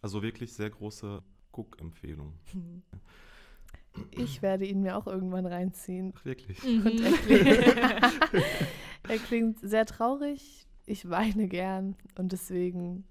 Also 0.00 0.20
wirklich 0.20 0.52
sehr 0.52 0.68
große 0.68 1.22
Guck-Empfehlung. 1.52 2.34
Ich 4.10 4.42
werde 4.42 4.64
ihn 4.64 4.80
mir 4.80 4.96
auch 4.96 5.06
irgendwann 5.06 5.46
reinziehen. 5.46 6.12
Ach, 6.16 6.24
wirklich. 6.24 6.62
Mhm. 6.62 6.86
Und 6.86 7.00
er 7.00 7.12
klingt, 7.12 8.34
er 9.08 9.18
klingt 9.18 9.60
sehr 9.60 9.86
traurig. 9.86 10.66
Ich 10.86 11.08
weine 11.08 11.48
gern. 11.48 11.96
Und 12.16 12.32
deswegen 12.32 13.04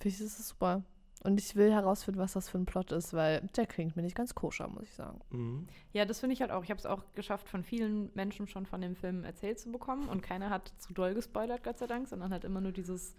finde 0.00 0.14
ich, 0.14 0.18
das 0.18 0.38
ist 0.38 0.48
super. 0.48 0.82
Und 1.24 1.40
ich 1.40 1.56
will 1.56 1.72
herausfinden, 1.72 2.20
was 2.20 2.34
das 2.34 2.48
für 2.48 2.58
ein 2.58 2.64
Plot 2.64 2.92
ist, 2.92 3.12
weil 3.12 3.40
der 3.56 3.66
klingt 3.66 3.96
mir 3.96 4.02
nicht 4.02 4.14
ganz 4.14 4.36
koscher, 4.36 4.68
muss 4.68 4.84
ich 4.84 4.94
sagen. 4.94 5.20
Mhm. 5.30 5.66
Ja, 5.92 6.04
das 6.04 6.20
finde 6.20 6.34
ich 6.34 6.40
halt 6.40 6.52
auch. 6.52 6.62
Ich 6.62 6.70
habe 6.70 6.78
es 6.78 6.86
auch 6.86 7.02
geschafft, 7.14 7.48
von 7.48 7.64
vielen 7.64 8.10
Menschen 8.14 8.46
schon 8.46 8.66
von 8.66 8.80
dem 8.80 8.94
Film 8.94 9.24
erzählt 9.24 9.58
zu 9.58 9.72
bekommen. 9.72 10.08
Und 10.08 10.22
keiner 10.22 10.48
hat 10.50 10.72
zu 10.78 10.92
doll 10.94 11.14
gespoilert, 11.14 11.64
Gott 11.64 11.78
sei 11.78 11.86
Dank, 11.86 12.06
sondern 12.06 12.32
halt 12.32 12.44
immer 12.44 12.60
nur 12.60 12.70
dieses, 12.72 13.16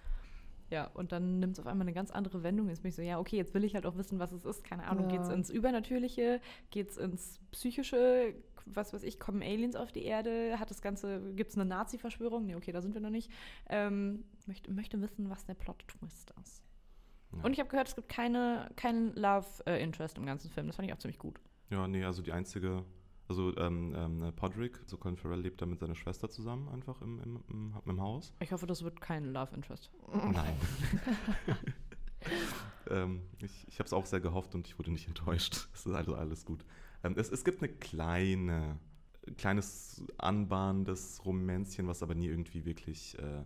ja, 0.69 0.85
und 0.93 1.11
dann 1.11 1.39
nimmt 1.39 1.53
es 1.53 1.59
auf 1.59 1.67
einmal 1.67 1.85
eine 1.85 1.93
ganz 1.93 2.11
andere 2.11 2.43
Wendung. 2.43 2.69
Jetzt 2.69 2.81
bin 2.83 2.89
ich 2.89 2.95
so, 2.95 3.01
ja, 3.01 3.19
okay, 3.19 3.37
jetzt 3.37 3.53
will 3.53 3.63
ich 3.63 3.75
halt 3.75 3.85
auch 3.85 3.97
wissen, 3.97 4.19
was 4.19 4.31
es 4.31 4.45
ist. 4.45 4.63
Keine 4.63 4.85
Ahnung, 4.87 5.09
Ja. 5.09 5.17
geht's 5.17 5.29
ins 5.29 5.49
Übernatürliche, 5.49 6.41
geht's 6.71 6.97
ins 6.97 7.39
Psychische, 7.51 8.33
was 8.65 8.93
weiß 8.93 9.03
ich, 9.03 9.19
kommen 9.19 9.41
Aliens 9.41 9.75
auf 9.75 9.91
die 9.91 10.03
Erde, 10.03 10.59
hat 10.59 10.69
das 10.69 10.81
Ganze, 10.81 11.33
gibt 11.33 11.49
es 11.51 11.55
eine 11.57 11.65
Nazi-Verschwörung? 11.65 12.45
Nee, 12.45 12.55
okay, 12.55 12.71
da 12.71 12.81
sind 12.81 12.93
wir 12.93 13.01
noch 13.01 13.09
nicht. 13.09 13.31
Ähm, 13.67 14.25
möchte, 14.45 14.71
möchte 14.71 15.01
wissen, 15.01 15.29
was 15.29 15.45
der 15.45 15.55
Plot-Twist 15.55 16.33
ist. 16.43 16.63
Ja. 17.31 17.43
Und 17.43 17.53
ich 17.53 17.59
habe 17.59 17.69
gehört, 17.69 17.87
es 17.87 17.95
gibt 17.95 18.09
keine, 18.09 18.69
keinen 18.75 19.15
Love-Interest 19.15 20.17
im 20.17 20.25
ganzen 20.25 20.49
Film. 20.51 20.67
Das 20.67 20.75
fand 20.75 20.87
ich 20.87 20.93
auch 20.93 20.99
ziemlich 20.99 21.17
gut. 21.19 21.39
Ja, 21.71 21.87
nee, 21.87 22.03
also 22.03 22.21
die 22.21 22.31
einzige, 22.31 22.83
also 23.29 23.55
ähm, 23.57 23.93
ähm, 23.95 24.33
Podrick, 24.35 24.79
so 24.85 24.97
Colin 24.97 25.15
Farrell 25.15 25.39
lebt 25.39 25.61
da 25.61 25.65
mit 25.65 25.79
seiner 25.79 25.95
Schwester 25.95 26.29
zusammen 26.29 26.67
einfach 26.69 27.01
im, 27.01 27.21
im, 27.21 27.43
im, 27.49 27.73
im 27.85 28.01
Haus. 28.01 28.33
Ich 28.39 28.51
hoffe, 28.51 28.65
das 28.65 28.83
wird 28.83 28.99
kein 28.99 29.25
Love-Interest. 29.25 29.91
Nein. 30.11 30.55
ähm, 32.89 33.21
ich 33.41 33.67
ich 33.67 33.79
habe 33.79 33.85
es 33.85 33.93
auch 33.93 34.07
sehr 34.07 34.19
gehofft 34.19 34.55
und 34.55 34.67
ich 34.67 34.79
wurde 34.79 34.91
nicht 34.91 35.07
enttäuscht. 35.07 35.69
Es 35.73 35.85
ist 35.85 35.93
also 35.93 36.15
alles 36.15 36.43
gut. 36.43 36.65
Ähm, 37.03 37.13
es, 37.17 37.29
es 37.29 37.43
gibt 37.43 37.61
eine 37.61 37.71
kleine, 37.71 38.79
ein 39.27 39.37
kleines 39.37 40.03
anbahnendes 40.17 41.23
Romänzchen, 41.23 41.87
was 41.87 42.03
aber 42.03 42.15
nie 42.15 42.27
irgendwie 42.27 42.65
wirklich, 42.65 43.17
äh, 43.19 43.43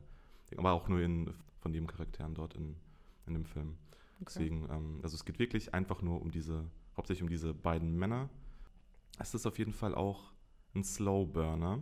aber 0.57 0.71
auch 0.71 0.88
nur 0.88 1.01
in, 1.01 1.33
von 1.59 1.74
den 1.74 1.88
Charakteren 1.88 2.33
dort 2.33 2.56
in, 2.56 2.75
in 3.27 3.33
dem 3.33 3.45
Film. 3.45 3.77
Deswegen, 4.19 4.68
ähm, 4.71 5.00
also 5.03 5.15
es 5.15 5.25
geht 5.25 5.39
wirklich 5.39 5.74
einfach 5.74 6.02
nur 6.02 6.21
um 6.21 6.31
diese, 6.31 6.69
hauptsächlich 6.95 7.23
um 7.23 7.30
diese 7.30 7.54
beiden 7.54 7.97
Männer. 7.97 8.30
Es 9.20 9.34
ist 9.34 9.46
auf 9.46 9.58
jeden 9.60 9.74
Fall 9.74 9.96
auch 9.96 10.32
ein 10.76 10.84
Slow 10.84 11.26
Burner, 11.26 11.82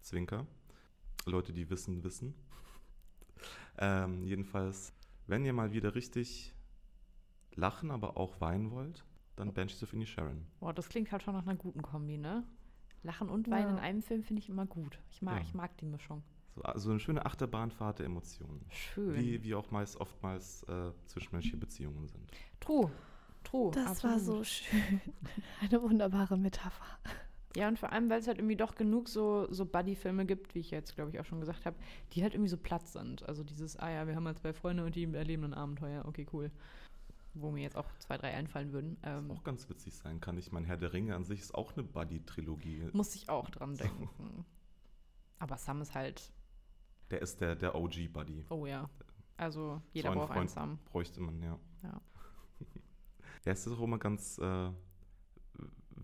Zwinker. 0.00 0.46
Leute, 1.26 1.52
die 1.52 1.68
wissen, 1.70 2.02
wissen. 2.04 2.34
ähm, 3.78 4.24
jedenfalls, 4.24 4.92
wenn 5.26 5.44
ihr 5.44 5.52
mal 5.52 5.72
wieder 5.72 5.94
richtig 5.94 6.54
lachen, 7.54 7.90
aber 7.90 8.16
auch 8.16 8.40
weinen 8.40 8.70
wollt, 8.70 9.04
dann 9.36 9.52
Banshees 9.52 9.82
of 9.82 9.92
Inisherin. 9.92 10.46
Boah, 10.60 10.72
das 10.74 10.88
klingt 10.88 11.10
halt 11.12 11.22
schon 11.22 11.34
nach 11.34 11.46
einer 11.46 11.56
guten 11.56 11.82
Kombi, 11.82 12.18
ne? 12.18 12.44
Lachen 13.02 13.30
und 13.30 13.48
Weinen 13.50 13.68
Ja. 13.68 13.72
in 13.72 13.78
einem 13.78 14.02
Film 14.02 14.22
finde 14.22 14.42
ich 14.42 14.48
immer 14.50 14.66
gut. 14.66 14.98
Ich 15.10 15.22
mag, 15.22 15.36
Ja. 15.36 15.42
ich 15.42 15.54
mag 15.54 15.76
die 15.78 15.86
Mischung. 15.86 16.22
So, 16.54 16.62
also 16.62 16.90
eine 16.90 17.00
schöne 17.00 17.24
Achterbahnfahrt 17.24 18.00
der 18.00 18.06
Emotionen. 18.06 18.66
Schön. 18.70 19.14
Wie, 19.14 19.42
wie 19.42 19.54
auch 19.54 19.70
meist 19.70 19.96
oftmals 19.98 20.62
äh, 20.64 20.92
zwischenmenschliche 21.06 21.56
Beziehungen 21.56 22.06
sind. 22.08 22.30
True. 22.60 22.90
True. 23.44 23.70
Das 23.72 24.04
war 24.04 24.18
so 24.18 24.44
schön. 24.44 25.00
Eine 25.60 25.82
wunderbare 25.82 26.36
Metapher. 26.36 26.84
Ja, 27.56 27.66
und 27.68 27.78
vor 27.78 27.90
allem, 27.92 28.08
weil 28.08 28.20
es 28.20 28.28
halt 28.28 28.38
irgendwie 28.38 28.56
doch 28.56 28.76
genug 28.76 29.08
so, 29.08 29.52
so 29.52 29.66
Buddy-Filme 29.66 30.24
gibt, 30.24 30.54
wie 30.54 30.60
ich 30.60 30.70
jetzt, 30.70 30.94
glaube 30.94 31.10
ich, 31.10 31.18
auch 31.20 31.24
schon 31.24 31.40
gesagt 31.40 31.66
habe, 31.66 31.76
die 32.12 32.22
halt 32.22 32.34
irgendwie 32.34 32.48
so 32.50 32.56
platt 32.56 32.86
sind. 32.86 33.28
Also 33.28 33.42
dieses, 33.42 33.76
ah 33.76 33.90
ja, 33.90 34.06
wir 34.06 34.14
haben 34.14 34.26
halt 34.26 34.38
zwei 34.38 34.52
Freunde 34.52 34.84
und 34.84 34.94
die 34.94 35.04
erleben 35.12 35.44
ein 35.44 35.54
Abenteuer. 35.54 36.04
Okay, 36.06 36.26
cool. 36.32 36.50
Wo 37.34 37.50
mir 37.50 37.62
jetzt 37.62 37.76
auch 37.76 37.86
zwei, 37.98 38.16
drei 38.18 38.34
einfallen 38.34 38.72
würden. 38.72 38.96
Was 39.02 39.10
Ähm, 39.18 39.30
auch 39.32 39.42
ganz 39.44 39.68
witzig 39.68 39.94
sein 39.94 40.20
kann. 40.20 40.38
Ich 40.38 40.52
meine, 40.52 40.66
Herr 40.66 40.76
der 40.76 40.92
Ringe 40.92 41.14
an 41.16 41.24
sich 41.24 41.40
ist 41.40 41.54
auch 41.54 41.74
eine 41.74 41.82
Buddy-Trilogie. 41.82 42.90
muss 42.92 43.14
ich 43.16 43.28
auch 43.28 43.50
dran 43.50 43.76
denken. 43.76 44.08
Aber 45.40 45.56
Sam 45.56 45.80
ist 45.82 45.94
halt, 45.94 46.32
Der 47.10 47.20
ist 47.22 47.40
der, 47.40 47.56
der 47.56 47.74
OG-Buddy. 47.74 48.46
oh 48.50 48.66
ja. 48.66 48.88
Also 49.36 49.80
jeder 49.92 50.10
einen 50.10 50.20
braucht 50.20 50.32
einen 50.32 50.48
Sam. 50.48 50.78
Bräuchte 50.84 51.20
man, 51.20 51.42
ja. 51.42 51.58
Ja. 51.82 52.00
ja, 53.44 53.52
es 53.52 53.66
ist 53.66 53.72
auch 53.72 53.80
immer 53.82 53.98
ganz 53.98 54.38
äh, 54.38 54.70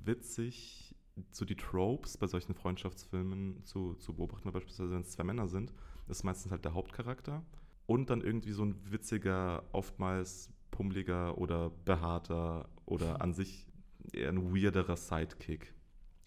witzig, 0.04 0.94
so 1.30 1.44
die 1.44 1.56
Tropes 1.56 2.16
bei 2.18 2.26
solchen 2.26 2.54
Freundschaftsfilmen 2.54 3.64
zu, 3.64 3.94
zu 3.94 4.14
beobachten, 4.14 4.50
beispielsweise 4.52 4.92
wenn 4.92 5.00
es 5.00 5.10
zwei 5.10 5.24
Männer 5.24 5.48
sind, 5.48 5.72
ist 6.08 6.24
meistens 6.24 6.52
halt 6.52 6.64
der 6.64 6.74
Hauptcharakter 6.74 7.42
und 7.86 8.10
dann 8.10 8.20
irgendwie 8.20 8.52
so 8.52 8.64
ein 8.64 8.74
witziger, 8.90 9.64
oftmals 9.72 10.50
pummeliger 10.70 11.38
oder 11.38 11.70
behaarter 11.70 12.68
oder 12.84 13.22
an 13.22 13.32
sich 13.32 13.66
eher 14.12 14.28
ein 14.28 14.54
weirderer 14.54 14.96
Sidekick. 14.96 15.72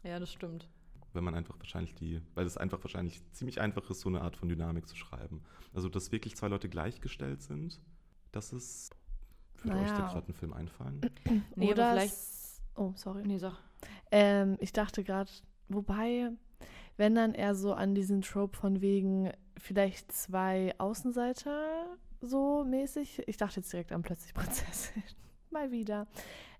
Ja, 0.04 0.20
das 0.20 0.32
stimmt. 0.32 0.70
wenn 1.14 1.24
man 1.24 1.34
einfach 1.36 1.58
wahrscheinlich 1.60 1.94
die, 1.96 2.22
weil 2.36 2.46
es 2.46 2.58
einfach 2.58 2.84
wahrscheinlich 2.84 3.22
ziemlich 3.32 3.60
einfach 3.62 3.90
ist, 3.90 4.00
so 4.02 4.10
eine 4.10 4.22
Art 4.22 4.36
von 4.38 4.48
Dynamik 4.50 4.88
zu 4.88 4.96
schreiben. 4.96 5.42
Also, 5.74 5.90
dass 5.90 6.12
wirklich 6.12 6.36
zwei 6.36 6.48
Leute 6.48 6.70
gleichgestellt 6.70 7.42
sind, 7.42 7.80
das 8.32 8.54
ist. 8.54 8.96
Würde 9.64 9.78
euch 9.80 9.88
da 9.90 9.94
Naja. 10.00 10.12
gerade 10.14 10.28
ein 10.30 10.34
Film 10.34 10.54
einfallen? 10.54 11.02
Nee, 11.56 11.72
Oder 11.72 11.92
vielleicht- 11.92 12.14
Oh, 12.76 12.94
sorry. 12.96 13.24
Nee, 13.26 13.38
sag. 13.38 13.58
Ähm, 14.12 14.58
ich 14.60 14.74
dachte 14.74 15.04
gerade, 15.04 15.32
wobei, 15.68 16.32
wenn 16.98 17.16
dann 17.16 17.34
eher 17.34 17.56
so 17.56 17.74
an 17.74 17.96
diesen 17.96 18.22
Trope 18.22 18.58
von 18.58 18.82
wegen 18.82 19.32
vielleicht 19.58 20.12
zwei 20.12 20.74
Außenseiter 20.78 21.98
so 22.22 22.64
mäßig. 22.66 23.24
Ich 23.28 23.38
dachte 23.38 23.60
jetzt 23.60 23.72
direkt 23.72 23.92
an 23.92 24.02
plötzlich 24.02 24.34
Prinzessin. 24.36 25.04
Mal 25.50 25.72
wieder. 25.72 26.08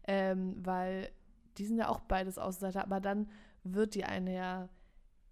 Ähm, 0.08 0.56
weil 0.66 1.12
die 1.58 1.66
sind 1.66 1.78
ja 1.78 1.90
auch 1.90 2.00
beides 2.02 2.38
Außenseiter, 2.38 2.84
aber 2.84 3.00
dann 3.00 3.30
wird 3.64 3.96
die 3.96 4.06
eine 4.06 4.34
ja 4.34 4.70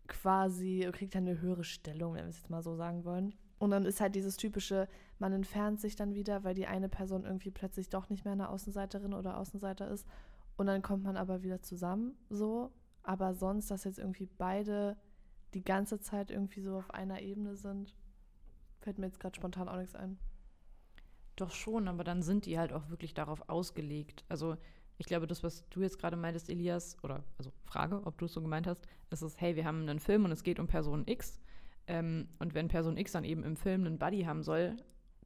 quasi, 0.08 0.88
kriegt 0.92 1.14
ja 1.14 1.22
eine 1.22 1.42
höhere 1.42 1.64
Stellung, 1.64 2.14
wenn 2.14 2.24
wir 2.24 2.30
es 2.30 2.38
jetzt 2.38 2.50
mal 2.50 2.62
so 2.62 2.76
sagen 2.76 3.04
wollen. 3.04 3.34
Und 3.60 3.72
dann 3.72 3.86
ist 3.86 4.02
halt 4.02 4.16
dieses 4.16 4.38
typische, 4.38 4.88
man 5.20 5.34
entfernt 5.34 5.80
sich 5.80 5.96
dann 5.96 6.14
wieder, 6.14 6.44
weil 6.44 6.54
die 6.54 6.68
eine 6.68 6.90
Person 6.90 7.24
irgendwie 7.26 7.50
plötzlich 7.50 7.90
doch 7.90 8.10
nicht 8.10 8.24
mehr 8.24 8.34
eine 8.34 8.50
Außenseiterin 8.50 9.14
oder 9.14 9.38
Außenseiter 9.38 9.90
ist. 9.90 10.06
Und 10.58 10.68
dann 10.68 10.82
kommt 10.82 11.04
man 11.04 11.18
aber 11.18 11.44
wieder 11.44 11.62
zusammen, 11.62 12.18
so. 12.30 12.72
Aber 13.04 13.34
sonst, 13.34 13.72
dass 13.72 13.86
jetzt 13.86 14.00
irgendwie 14.00 14.28
beide 14.38 14.98
die 15.54 15.64
ganze 15.64 16.00
Zeit 16.00 16.30
irgendwie 16.30 16.62
so 16.62 16.76
auf 16.78 16.92
einer 16.92 17.22
Ebene 17.22 17.56
sind, 17.56 17.96
fällt 18.82 18.98
mir 18.98 19.06
jetzt 19.06 19.20
gerade 19.20 19.36
spontan 19.36 19.70
auch 19.70 19.78
nichts 19.78 19.96
ein. 19.96 20.20
Doch 21.36 21.52
schon, 21.52 21.88
aber 21.88 22.04
dann 22.04 22.22
sind 22.24 22.46
die 22.46 22.58
halt 22.58 22.74
auch 22.74 22.90
wirklich 22.90 23.14
darauf 23.14 23.48
ausgelegt. 23.48 24.26
Also 24.28 24.58
ich 24.98 25.06
glaube, 25.06 25.28
das, 25.28 25.44
was 25.44 25.68
du 25.70 25.82
jetzt 25.82 26.00
gerade 26.00 26.18
meintest, 26.18 26.50
Elias, 26.50 26.98
oder 27.04 27.24
also 27.38 27.52
Frage, 27.66 28.02
ob 28.06 28.18
du 28.18 28.26
es 28.26 28.34
so 28.34 28.42
gemeint 28.42 28.66
hast, 28.66 28.88
ist 29.12 29.22
es, 29.22 29.40
hey, 29.40 29.56
wir 29.56 29.64
haben 29.64 29.82
einen 29.82 30.00
Film 30.00 30.26
und 30.26 30.32
es 30.32 30.44
geht 30.44 30.60
um 30.60 30.68
Person 30.68 31.04
X. 31.06 31.40
Ähm, 31.86 32.28
und 32.40 32.56
wenn 32.56 32.68
Person 32.68 32.98
X 32.98 33.12
dann 33.12 33.24
eben 33.24 33.44
im 33.44 33.56
Film 33.56 33.86
einen 33.86 34.00
Buddy 34.00 34.24
haben 34.24 34.42
soll, 34.42 34.76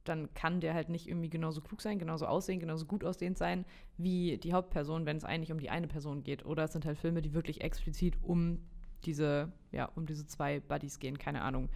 dann 0.04 0.32
kann 0.34 0.60
der 0.60 0.74
halt 0.74 0.88
nicht 0.88 1.08
irgendwie 1.08 1.30
genauso 1.30 1.60
klug 1.60 1.80
sein, 1.80 1.98
genauso 1.98 2.26
aussehen, 2.26 2.60
genauso 2.60 2.86
gut 2.86 3.04
aussehend 3.04 3.38
sein 3.38 3.64
wie 3.96 4.38
die 4.38 4.52
Hauptperson, 4.52 5.06
wenn 5.06 5.16
es 5.16 5.24
eigentlich 5.24 5.52
um 5.52 5.60
die 5.60 5.70
eine 5.70 5.86
Person 5.86 6.24
geht. 6.24 6.44
Oder 6.44 6.64
es 6.64 6.72
sind 6.72 6.84
halt 6.84 6.98
Filme, 6.98 7.22
die 7.22 7.34
wirklich 7.34 7.60
explizit 7.60 8.16
um 8.22 8.58
diese, 9.04 9.52
ja, 9.70 9.86
um 9.94 10.06
diese 10.06 10.26
zwei 10.26 10.60
Buddies 10.60 10.98
gehen, 10.98 11.18
keine 11.18 11.42
Ahnung. 11.42 11.68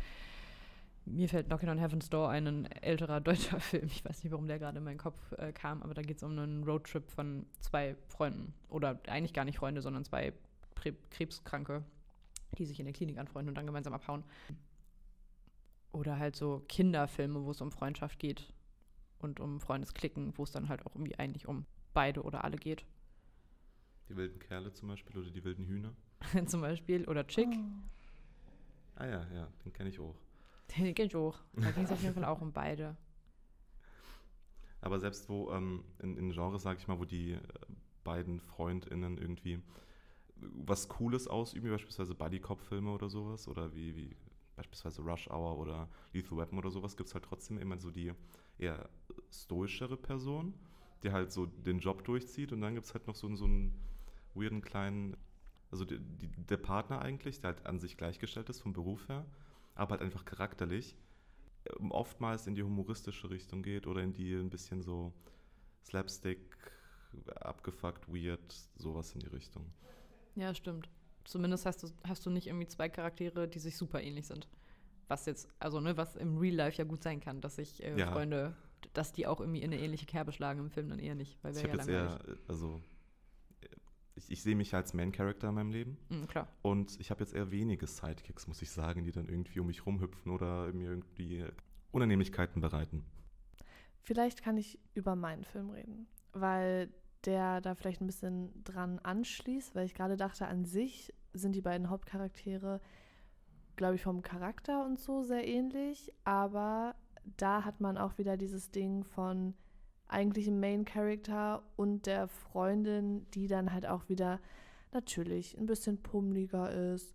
Mir 1.04 1.28
fällt 1.28 1.47
Knockin' 1.47 1.68
on 1.68 1.78
Heaven's 1.78 2.11
Door 2.11 2.30
ein, 2.30 2.66
älterer 2.83 3.21
deutscher 3.21 3.61
Film. 3.61 3.87
Ich 3.87 4.04
weiß 4.04 4.25
nicht, 4.25 4.33
warum 4.33 4.49
der 4.49 4.59
gerade 4.59 4.78
in 4.78 4.85
meinen 4.85 4.99
Kopf 4.99 5.21
äh, 5.38 5.52
kam, 5.52 5.83
aber 5.83 5.95
da 5.95 6.02
geht 6.02 6.16
es 6.16 6.23
um 6.25 6.33
einen 6.33 6.64
Roadtrip 6.64 7.09
von 7.11 7.47
zwei 7.61 7.97
Freunden. 8.09 8.54
Oder 8.68 8.99
eigentlich 9.06 9.33
gar 9.33 9.45
nicht 9.45 9.59
Freunde, 9.59 9.83
sondern 9.83 10.04
zwei 10.04 10.33
Krebskranke, 11.11 11.85
die 12.59 12.66
sich 12.66 12.80
in 12.80 12.87
der 12.87 12.92
Klinik 12.92 13.18
anfreunden 13.18 13.50
und 13.50 13.54
dann 13.54 13.66
gemeinsam 13.66 13.95
abhauen. 13.95 14.25
Oder 15.96 16.18
halt 16.18 16.36
so 16.36 16.62
Kinderfilme, 16.68 17.42
wo 17.46 17.50
es 17.52 17.62
um 17.62 17.72
Freundschaft 17.72 18.18
geht 18.18 18.52
und 19.18 19.40
um 19.40 19.60
Freundesklicken, 19.60 20.36
wo 20.36 20.42
es 20.42 20.50
dann 20.50 20.68
halt 20.68 20.84
auch 20.84 20.94
irgendwie 20.94 21.18
eigentlich 21.18 21.48
um 21.48 21.64
beide 21.94 22.22
oder 22.22 22.44
alle 22.44 22.58
geht. 22.58 22.84
Die 24.10 24.16
wilden 24.16 24.38
Kerle 24.38 24.74
zum 24.74 24.88
Beispiel 24.88 25.16
oder 25.18 25.30
die 25.30 25.42
wilden 25.42 25.64
Hühner? 25.64 25.94
zum 26.46 26.60
Beispiel. 26.60 27.08
Oder 27.08 27.26
Chick. 27.26 27.48
Oh. 27.50 27.64
Ah 28.96 29.06
ja, 29.06 29.26
ja, 29.32 29.48
den 29.64 29.72
kenne 29.72 29.88
ich 29.88 29.98
auch. 29.98 30.14
Den 30.76 30.94
kenne 30.94 31.06
ich 31.06 31.16
auch. 31.16 31.38
Da 31.54 31.70
ging 31.70 31.84
es 31.84 31.92
auf 31.92 32.02
jeden 32.02 32.14
Fall 32.14 32.24
auch 32.24 32.40
um 32.42 32.52
beide. 32.52 32.96
Aber 34.80 34.98
selbst 34.98 35.28
wo 35.28 35.50
ähm, 35.52 35.84
in, 36.00 36.16
in 36.16 36.32
Genres, 36.32 36.62
sag 36.62 36.78
ich 36.78 36.88
mal, 36.88 36.98
wo 36.98 37.04
die 37.04 37.32
äh, 37.32 37.40
beiden 38.04 38.40
FreundInnen 38.40 39.16
irgendwie 39.16 39.62
was 40.34 40.88
Cooles 40.88 41.28
ausüben, 41.28 41.66
wie 41.66 41.70
beispielsweise 41.70 42.14
Buddy-Cop-Filme 42.14 42.90
oder 42.90 43.08
sowas, 43.08 43.48
oder 43.48 43.74
wie, 43.74 43.96
wie 43.96 44.16
beispielsweise 44.56 45.02
Rush 45.02 45.28
Hour 45.28 45.58
oder 45.58 45.88
Lethal 46.12 46.38
Weapon 46.38 46.58
oder 46.58 46.70
sowas, 46.70 46.96
gibt 46.96 47.08
es 47.08 47.14
halt 47.14 47.25
trotzdem 47.25 47.58
immer 47.58 47.78
so 47.78 47.90
die 47.90 48.12
eher 48.58 48.88
stoischere 49.30 49.96
Person, 49.96 50.54
die 51.02 51.12
halt 51.12 51.30
so 51.32 51.46
den 51.46 51.78
Job 51.78 52.04
durchzieht 52.04 52.52
und 52.52 52.62
dann 52.62 52.75
gibt 52.75 52.86
es 52.86 52.94
halt 52.94 53.06
noch 53.06 53.14
so, 53.14 53.34
so 53.36 53.44
einen 53.44 53.78
weirden 54.34 54.62
kleinen, 54.62 55.16
also 55.70 55.84
die, 55.84 55.98
die, 55.98 56.28
der 56.28 56.56
Partner 56.56 57.00
eigentlich, 57.00 57.40
der 57.40 57.54
halt 57.54 57.66
an 57.66 57.78
sich 57.78 57.96
gleichgestellt 57.96 58.48
ist 58.48 58.60
vom 58.60 58.72
Beruf 58.72 59.08
her, 59.08 59.26
aber 59.75 59.92
halt 59.92 60.02
einfach 60.02 60.25
charakterlich 60.25 60.96
ähm, 61.78 61.90
oftmals 61.90 62.46
in 62.46 62.54
die 62.54 62.62
humoristische 62.62 63.30
Richtung 63.30 63.62
geht 63.62 63.86
oder 63.86 64.02
in 64.02 64.12
die 64.12 64.34
ein 64.34 64.50
bisschen 64.50 64.82
so 64.82 65.12
Slapstick, 65.84 66.56
abgefuckt, 67.36 68.08
weird, 68.08 68.52
sowas 68.76 69.12
in 69.12 69.20
die 69.20 69.28
Richtung. 69.28 69.72
Ja, 70.34 70.54
stimmt. 70.54 70.88
Zumindest 71.26 71.66
hast 71.66 71.83
du, 71.83 71.88
hast 72.04 72.25
du 72.25 72.30
nicht 72.30 72.47
irgendwie 72.47 72.68
zwei 72.68 72.88
Charaktere, 72.88 73.49
die 73.49 73.59
sich 73.59 73.76
super 73.76 74.00
ähnlich 74.00 74.26
sind. 74.26 74.49
Was 75.09 75.26
jetzt, 75.26 75.49
also 75.59 75.80
ne, 75.80 75.97
was 75.97 76.16
im 76.16 76.38
Real 76.38 76.54
Life 76.54 76.78
ja 76.78 76.85
gut 76.85 77.02
sein 77.02 77.21
kann, 77.21 77.40
dass 77.40 77.56
sich 77.56 77.83
äh, 77.83 77.99
ja. 77.99 78.12
Freunde, 78.12 78.56
dass 78.92 79.12
die 79.12 79.26
auch 79.26 79.40
irgendwie 79.40 79.62
in 79.62 79.73
eine 79.73 79.80
ähnliche 79.80 80.06
Kerbe 80.06 80.33
schlagen 80.33 80.61
im 80.61 80.71
Film 80.71 80.88
dann 80.88 80.99
eher 80.99 81.14
nicht. 81.14 81.42
Weil 81.42 81.52
ich 81.52 81.62
habe 81.62 81.68
ja 81.68 81.75
jetzt 81.76 81.88
eher, 81.88 82.21
also 82.49 82.80
ich, 84.14 84.30
ich 84.30 84.42
sehe 84.42 84.56
mich 84.56 84.75
als 84.75 84.95
Main-Character 84.95 85.49
in 85.49 85.54
meinem 85.54 85.71
Leben. 85.71 85.99
Mhm, 86.09 86.26
klar. 86.26 86.49
Und 86.62 86.99
ich 87.00 87.11
habe 87.11 87.21
jetzt 87.21 87.35
eher 87.35 87.50
wenige 87.50 87.87
Sidekicks, 87.87 88.47
muss 88.47 88.62
ich 88.62 88.71
sagen, 88.71 89.04
die 89.04 89.12
dann 89.12 89.28
irgendwie 89.28 89.61
um 89.61 89.66
mich 89.66 89.85
rumhüpfen 89.85 90.33
oder 90.33 90.73
mir 90.73 90.90
irgendwie 90.90 91.45
Unannehmlichkeiten 91.92 92.61
bereiten. 92.61 93.04
Vielleicht 94.02 94.42
kann 94.42 94.56
ich 94.56 94.78
über 94.95 95.16
meinen 95.16 95.45
Film 95.45 95.71
reden, 95.71 96.06
weil 96.33 96.92
der 97.25 97.61
da 97.61 97.75
vielleicht 97.75 98.00
ein 98.00 98.06
bisschen 98.06 98.64
dran 98.64 98.99
anschließt, 99.02 99.75
weil 99.75 99.87
ich 99.87 99.94
gerade 99.94 100.16
dachte, 100.16 100.46
an 100.46 100.64
sich 100.64 101.12
sind 101.32 101.52
die 101.52 101.62
beiden 101.62 101.90
Hauptcharaktere, 101.90 102.80
glaube 103.76 103.96
ich, 103.96 104.02
vom 104.02 104.23
Charakter 104.23 104.85
und 104.85 104.99
so 104.99 105.23
sehr 105.23 105.46
ähnlich, 105.46 106.12
aber 106.25 106.94
da 107.37 107.64
hat 107.64 107.80
man 107.80 107.99
auch 107.99 108.18
wieder 108.18 108.37
dieses 108.37 108.70
Ding 108.70 109.04
von 109.04 109.54
eigentlich 110.08 110.46
ein 110.46 110.61
Main 110.61 110.85
Character 110.85 111.62
und 111.75 112.06
der 112.06 112.28
Freundin, 112.28 113.28
die 113.32 113.49
dann 113.49 113.73
halt 113.73 113.87
auch 113.87 114.08
wieder 114.08 114.40
natürlich 114.92 115.58
ein 115.58 115.66
bisschen 115.66 116.00
pummeliger 116.00 116.70
ist, 116.94 117.14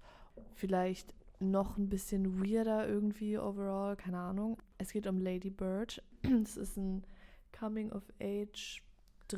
vielleicht 0.56 1.14
noch 1.40 1.78
ein 1.78 1.90
bisschen 1.90 2.44
weirder 2.46 2.88
irgendwie 2.88 3.38
overall, 3.38 3.96
keine 3.96 4.20
Ahnung. 4.20 4.58
Es 4.78 4.92
geht 4.92 5.08
um 5.08 5.20
Lady 5.20 5.50
Bird. 5.50 6.04
Es 6.44 6.58
ist 6.58 6.78
ein 6.78 7.04
Coming 7.58 7.92
of 7.92 8.04
Age 8.22 8.84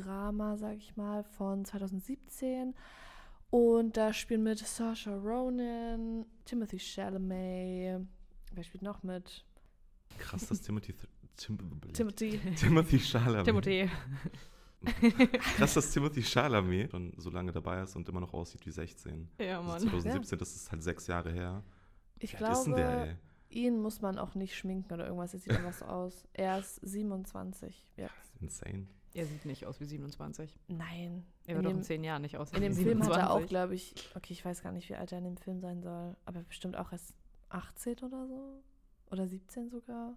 Drama, 0.00 0.56
sag 0.56 0.76
ich 0.76 0.96
mal, 0.96 1.24
von 1.24 1.64
2017. 1.64 2.74
Und 3.50 3.96
da 3.96 4.12
spielen 4.12 4.42
mit 4.42 4.58
Saoirse 4.58 5.10
Ronan, 5.10 6.26
Timothy 6.44 6.78
Chalamet. 6.78 8.06
Wer 8.52 8.64
spielt 8.64 8.82
noch 8.82 9.02
mit? 9.02 9.44
Krass, 10.18 10.46
dass 10.46 10.60
Timothy 10.60 10.94
Tim 11.36 11.58
Timothy. 11.92 12.40
Timothy 12.56 12.98
Chalamet. 12.98 13.44
Timothy. 13.44 13.90
Krass, 15.56 15.74
dass 15.74 15.90
Timothy 15.92 16.22
Chalamet 16.22 16.90
schon 16.90 17.12
so 17.16 17.30
lange 17.30 17.52
dabei 17.52 17.82
ist 17.82 17.96
und 17.96 18.08
immer 18.08 18.20
noch 18.20 18.32
aussieht 18.34 18.64
wie 18.66 18.70
16. 18.70 19.28
Ja, 19.38 19.60
Mann. 19.60 19.72
Also 19.72 19.88
2017, 19.88 20.36
ja. 20.36 20.38
das 20.38 20.54
ist 20.54 20.70
halt 20.70 20.82
sechs 20.82 21.06
Jahre 21.06 21.32
her. 21.32 21.62
Ich 22.18 22.32
wie 22.32 22.36
glaube, 22.36 22.74
der, 22.74 23.18
ihn 23.50 23.80
muss 23.80 24.00
man 24.00 24.18
auch 24.18 24.34
nicht 24.34 24.56
schminken 24.56 24.92
oder 24.92 25.06
irgendwas. 25.06 25.34
Er 25.34 25.40
sieht 25.40 25.52
einfach 25.52 25.72
so 25.72 25.84
aus. 25.86 26.26
Er 26.32 26.58
ist 26.58 26.76
27 26.76 27.92
jetzt. 27.96 28.12
Insane. 28.40 28.86
Er 29.14 29.26
sieht 29.26 29.44
nicht 29.44 29.64
aus 29.64 29.80
wie 29.80 29.84
27. 29.84 30.58
Nein. 30.68 31.24
Er 31.46 31.56
wird 31.56 31.66
doch 31.66 31.70
in 31.70 31.82
zehn 31.82 32.02
Jahren 32.02 32.22
nicht 32.22 32.36
aus 32.36 32.52
wie 32.52 32.56
In 32.56 32.62
dem 32.62 32.72
27. 32.72 33.04
Film 33.04 33.16
hat 33.16 33.30
er 33.30 33.32
auch, 33.32 33.46
glaube 33.46 33.74
ich, 33.74 33.94
okay, 34.14 34.32
ich 34.32 34.44
weiß 34.44 34.62
gar 34.62 34.72
nicht, 34.72 34.88
wie 34.88 34.96
alt 34.96 35.12
er 35.12 35.18
in 35.18 35.24
dem 35.24 35.36
Film 35.36 35.60
sein 35.60 35.82
soll, 35.82 36.16
aber 36.24 36.40
bestimmt 36.42 36.76
auch 36.76 36.90
erst 36.92 37.14
18 37.48 37.98
oder 37.98 38.26
so. 38.26 38.62
Oder 39.10 39.26
17 39.26 39.70
sogar. 39.70 40.16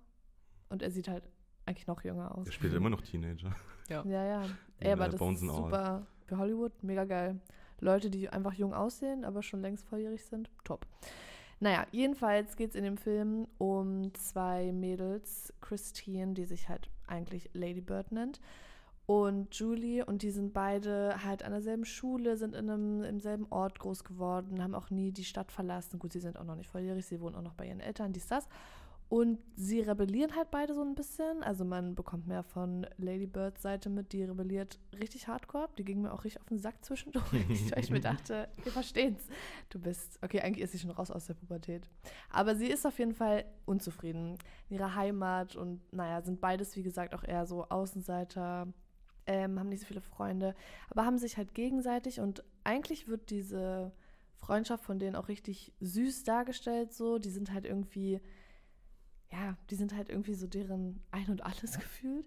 Und 0.70 0.82
er 0.82 0.90
sieht 0.90 1.08
halt 1.08 1.24
eigentlich 1.66 1.88
noch 1.88 2.04
jünger 2.04 2.36
aus. 2.36 2.48
Er 2.48 2.54
spielt 2.54 2.74
immer 2.74 2.90
noch 2.90 3.02
Teenager. 3.02 3.56
Ja, 3.88 4.04
ja. 4.06 4.26
ja. 4.26 4.50
Ey, 4.80 4.92
aber 4.92 5.10
das 5.10 5.22
ist 5.22 5.40
super 5.40 6.08
für 6.28 6.38
Hollywood, 6.38 6.72
mega 6.84 7.06
geil. 7.06 7.40
Leute, 7.80 8.10
die 8.10 8.30
einfach 8.30 8.54
jung 8.54 8.74
aussehen, 8.74 9.24
aber 9.24 9.42
schon 9.42 9.62
längst 9.62 9.86
volljährig 9.86 10.24
sind, 10.26 10.50
top. 10.64 10.86
Naja, 11.60 11.88
jedenfalls 11.92 12.56
geht 12.56 12.72
es 12.72 12.76
in 12.76 12.84
dem 12.84 12.98
Film 12.98 13.48
um 13.58 14.14
zwei 14.14 14.72
Mädels, 14.72 15.54
Christine, 15.62 16.34
die 16.34 16.46
sich 16.46 16.70
halt 16.70 16.90
eigentlich 17.08 17.50
Lady 17.54 17.82
Bird 17.82 18.12
nennt, 18.12 18.40
und 19.08 19.56
Julie. 19.56 20.06
Und 20.06 20.22
die 20.22 20.30
sind 20.30 20.54
beide 20.54 21.24
halt 21.24 21.42
an 21.42 21.52
derselben 21.52 21.86
Schule, 21.86 22.38
sind 22.38 22.54
in 22.54 22.70
einem, 22.70 23.04
im 23.04 23.20
selben 23.20 23.48
Ort 23.50 23.80
groß 23.80 24.04
geworden, 24.04 24.62
haben 24.62 24.76
auch 24.76 24.92
nie 24.92 25.12
die 25.12 25.24
Stadt 25.24 25.52
verlassen. 25.52 25.98
Gut, 25.98 26.14
sie 26.14 26.20
sind 26.20 26.38
auch 26.38 26.44
noch 26.44 26.56
nicht 26.56 26.70
volljährig, 26.70 27.06
sie 27.06 27.20
wohnen 27.20 27.36
auch 27.36 27.42
noch 27.42 27.56
bei 27.56 27.68
ihren 27.68 27.80
Eltern, 27.80 28.14
dies, 28.14 28.28
das. 28.28 28.48
Und 29.10 29.40
sie 29.56 29.80
rebellieren 29.80 30.36
halt 30.36 30.52
beide 30.52 30.74
so 30.76 30.82
ein 30.82 30.94
bisschen. 30.94 31.42
Also 31.42 31.64
man 31.64 31.96
bekommt 31.96 32.28
mehr 32.28 32.44
von 32.44 32.86
Ladybirds 32.98 33.62
Seite 33.62 33.90
mit, 33.90 34.12
die 34.12 34.26
rebelliert 34.26 34.78
richtig 35.00 35.30
hardcore. 35.30 35.70
Die 35.78 35.86
ging 35.86 36.02
mir 36.02 36.12
auch 36.12 36.26
richtig 36.26 36.42
auf 36.42 36.48
den 36.48 36.60
Sack 36.60 36.84
zwischendurch, 36.84 37.32
weil 37.32 37.80
ich 37.80 37.90
mir 37.90 38.02
dachte, 38.02 38.50
wir 38.62 38.74
verstehen's. 38.74 39.26
Du 39.70 39.80
bist, 39.80 40.20
okay, 40.22 40.42
eigentlich 40.42 40.66
ist 40.66 40.74
sie 40.74 40.80
schon 40.80 40.92
raus 40.92 41.10
aus 41.10 41.28
der 41.28 41.36
Pubertät. 41.36 41.90
Aber 42.30 42.58
sie 42.58 42.68
ist 42.68 42.86
auf 42.86 43.00
jeden 43.00 43.14
Fall 43.14 43.46
unzufrieden 43.66 44.38
in 44.68 44.76
ihrer 44.76 44.96
Heimat 44.96 45.56
und 45.56 45.80
naja, 45.94 46.22
sind 46.22 46.42
beides, 46.42 46.76
wie 46.76 46.84
gesagt, 46.84 47.16
auch 47.16 47.24
eher 47.24 47.46
so 47.46 47.64
Außenseiter, 47.70 48.68
ähm, 49.28 49.60
haben 49.60 49.70
nicht 49.70 49.82
so 49.82 49.86
viele 49.86 50.02
Freunde, 50.02 50.56
aber 50.90 51.06
haben 51.06 51.18
sich 51.18 51.38
halt 51.38 51.54
gegenseitig 51.54 52.20
und 52.20 52.44
eigentlich 52.64 53.08
wird 53.08 53.30
diese 53.30 53.92
Freundschaft 54.36 54.84
von 54.84 55.00
denen 55.00 55.16
auch 55.16 55.28
richtig 55.28 55.74
süß 55.80 56.24
dargestellt 56.24 56.94
so. 56.94 57.20
Die 57.20 57.30
sind 57.30 57.52
halt 57.52 57.66
irgendwie 57.66 58.22
ja, 59.32 59.58
die 59.70 59.76
sind 59.76 59.96
halt 59.96 60.10
irgendwie 60.10 60.36
so 60.36 60.48
deren 60.48 61.02
Ein 61.12 61.28
und 61.28 61.46
Alles 61.46 61.78
gefühlt. 61.80 62.26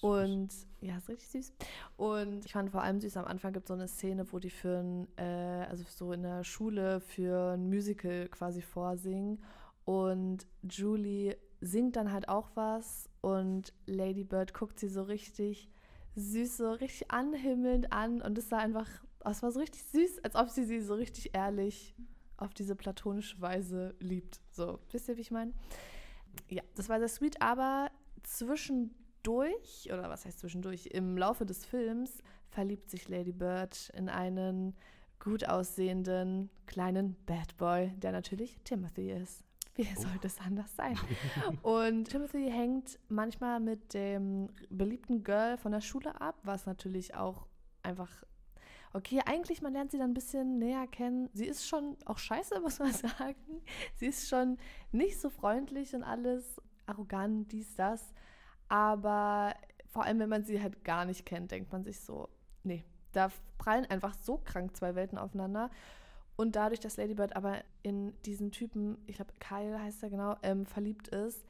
Und 0.00 0.50
ja, 0.80 0.98
ist 0.98 1.08
richtig 1.08 1.30
süß. 1.30 1.52
Und 1.96 2.44
ich 2.44 2.52
fand 2.52 2.70
vor 2.70 2.82
allem 2.82 3.00
süß, 3.00 3.16
am 3.16 3.26
Anfang 3.26 3.52
gibt 3.52 3.64
es 3.64 3.68
so 3.68 3.74
eine 3.74 3.88
Szene, 3.88 4.30
wo 4.32 4.38
die 4.38 4.50
für 4.50 4.78
ein, 4.78 5.08
äh, 5.16 5.66
also 5.68 5.84
so 5.88 6.12
in 6.12 6.22
der 6.22 6.44
Schule 6.44 7.00
für 7.00 7.54
ein 7.54 7.68
Musical 7.68 8.28
quasi 8.28 8.60
vorsingen. 8.60 9.42
Und 9.84 10.46
Julie 10.62 11.36
singt 11.60 11.96
dann 11.96 12.12
halt 12.12 12.28
auch 12.28 12.50
was 12.54 13.08
und 13.20 13.72
Lady 13.86 14.24
Bird 14.24 14.52
guckt 14.52 14.78
sie 14.78 14.88
so 14.88 15.02
richtig 15.02 15.70
süß, 16.16 16.56
so 16.56 16.72
richtig 16.72 17.10
anhimmelnd 17.10 17.92
an 17.92 18.22
und 18.22 18.38
es 18.38 18.48
sah 18.48 18.58
einfach, 18.58 18.88
es 19.24 19.42
war 19.42 19.50
so 19.50 19.60
richtig 19.60 19.82
süß, 19.84 20.24
als 20.24 20.36
ob 20.36 20.50
sie 20.50 20.64
sie 20.64 20.80
so 20.80 20.94
richtig 20.94 21.34
ehrlich 21.34 21.94
auf 22.36 22.54
diese 22.54 22.76
platonische 22.76 23.40
Weise 23.40 23.94
liebt. 24.00 24.40
So, 24.50 24.78
wisst 24.90 25.08
ihr, 25.08 25.16
wie 25.16 25.22
ich 25.22 25.30
meine? 25.30 25.52
Ja, 26.48 26.62
das 26.74 26.88
war 26.88 26.98
sehr 26.98 27.08
sweet, 27.08 27.40
aber 27.40 27.90
zwischendurch, 28.22 29.86
oder 29.86 30.08
was 30.10 30.24
heißt 30.24 30.40
zwischendurch, 30.40 30.86
im 30.86 31.16
Laufe 31.16 31.46
des 31.46 31.64
Films 31.64 32.18
verliebt 32.48 32.90
sich 32.90 33.08
Lady 33.08 33.32
Bird 33.32 33.90
in 33.94 34.08
einen 34.08 34.74
gut 35.20 35.48
aussehenden 35.48 36.50
kleinen 36.66 37.16
Bad 37.26 37.56
Boy, 37.56 37.92
der 37.96 38.12
natürlich 38.12 38.58
Timothy 38.64 39.12
ist. 39.12 39.43
Wie 39.76 39.88
Oh. 39.96 40.00
sollte 40.02 40.26
es 40.28 40.38
anders 40.40 40.74
sein? 40.76 40.96
Und 41.62 42.04
Timothy 42.04 42.50
hängt 42.50 42.98
manchmal 43.08 43.60
mit 43.60 43.92
dem 43.94 44.48
beliebten 44.70 45.24
Girl 45.24 45.56
von 45.58 45.72
der 45.72 45.80
Schule 45.80 46.20
ab, 46.20 46.38
was 46.44 46.66
natürlich 46.66 47.14
auch 47.14 47.46
einfach. 47.82 48.10
Okay, 48.92 49.20
eigentlich, 49.26 49.60
man 49.60 49.72
lernt 49.72 49.90
sie 49.90 49.98
dann 49.98 50.10
ein 50.10 50.14
bisschen 50.14 50.58
näher 50.60 50.86
kennen. 50.86 51.28
Sie 51.32 51.46
ist 51.46 51.66
schon 51.66 51.96
auch 52.04 52.18
scheiße, 52.18 52.60
muss 52.62 52.78
man 52.78 52.92
sagen. 52.92 53.34
Sie 53.96 54.06
ist 54.06 54.28
schon 54.28 54.58
nicht 54.92 55.20
so 55.20 55.30
freundlich 55.30 55.94
und 55.96 56.04
alles, 56.04 56.60
arrogant, 56.86 57.50
dies, 57.50 57.74
das. 57.74 58.12
Aber 58.68 59.54
vor 59.88 60.04
allem, 60.04 60.20
wenn 60.20 60.28
man 60.28 60.44
sie 60.44 60.62
halt 60.62 60.84
gar 60.84 61.04
nicht 61.04 61.26
kennt, 61.26 61.50
denkt 61.50 61.72
man 61.72 61.82
sich 61.82 62.00
so, 62.00 62.28
nee, 62.62 62.84
da 63.12 63.30
prallen 63.58 63.86
einfach 63.86 64.14
so 64.20 64.38
krank 64.38 64.76
zwei 64.76 64.94
Welten 64.94 65.18
aufeinander. 65.18 65.70
Und 66.36 66.56
dadurch, 66.56 66.80
dass 66.80 66.96
Ladybird 66.96 67.36
aber 67.36 67.62
in 67.82 68.12
diesen 68.22 68.50
Typen, 68.50 68.98
ich 69.06 69.16
glaube 69.16 69.32
Kyle 69.38 69.80
heißt 69.80 70.02
er 70.02 70.10
genau, 70.10 70.36
ähm, 70.42 70.66
verliebt 70.66 71.08
ist, 71.08 71.44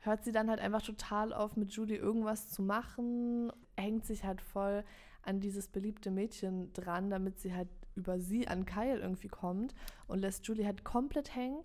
hört 0.00 0.24
sie 0.24 0.32
dann 0.32 0.48
halt 0.48 0.60
einfach 0.60 0.82
total 0.82 1.32
auf, 1.32 1.56
mit 1.56 1.72
Julie 1.72 1.96
irgendwas 1.96 2.48
zu 2.48 2.62
machen, 2.62 3.52
hängt 3.76 4.04
sich 4.04 4.24
halt 4.24 4.40
voll 4.40 4.84
an 5.22 5.40
dieses 5.40 5.68
beliebte 5.68 6.10
Mädchen 6.10 6.72
dran, 6.72 7.10
damit 7.10 7.38
sie 7.38 7.54
halt 7.54 7.68
über 7.94 8.18
sie 8.18 8.48
an 8.48 8.64
Kyle 8.64 8.98
irgendwie 8.98 9.28
kommt 9.28 9.74
und 10.06 10.18
lässt 10.18 10.46
Julie 10.46 10.66
halt 10.66 10.84
komplett 10.84 11.34
hängen. 11.34 11.62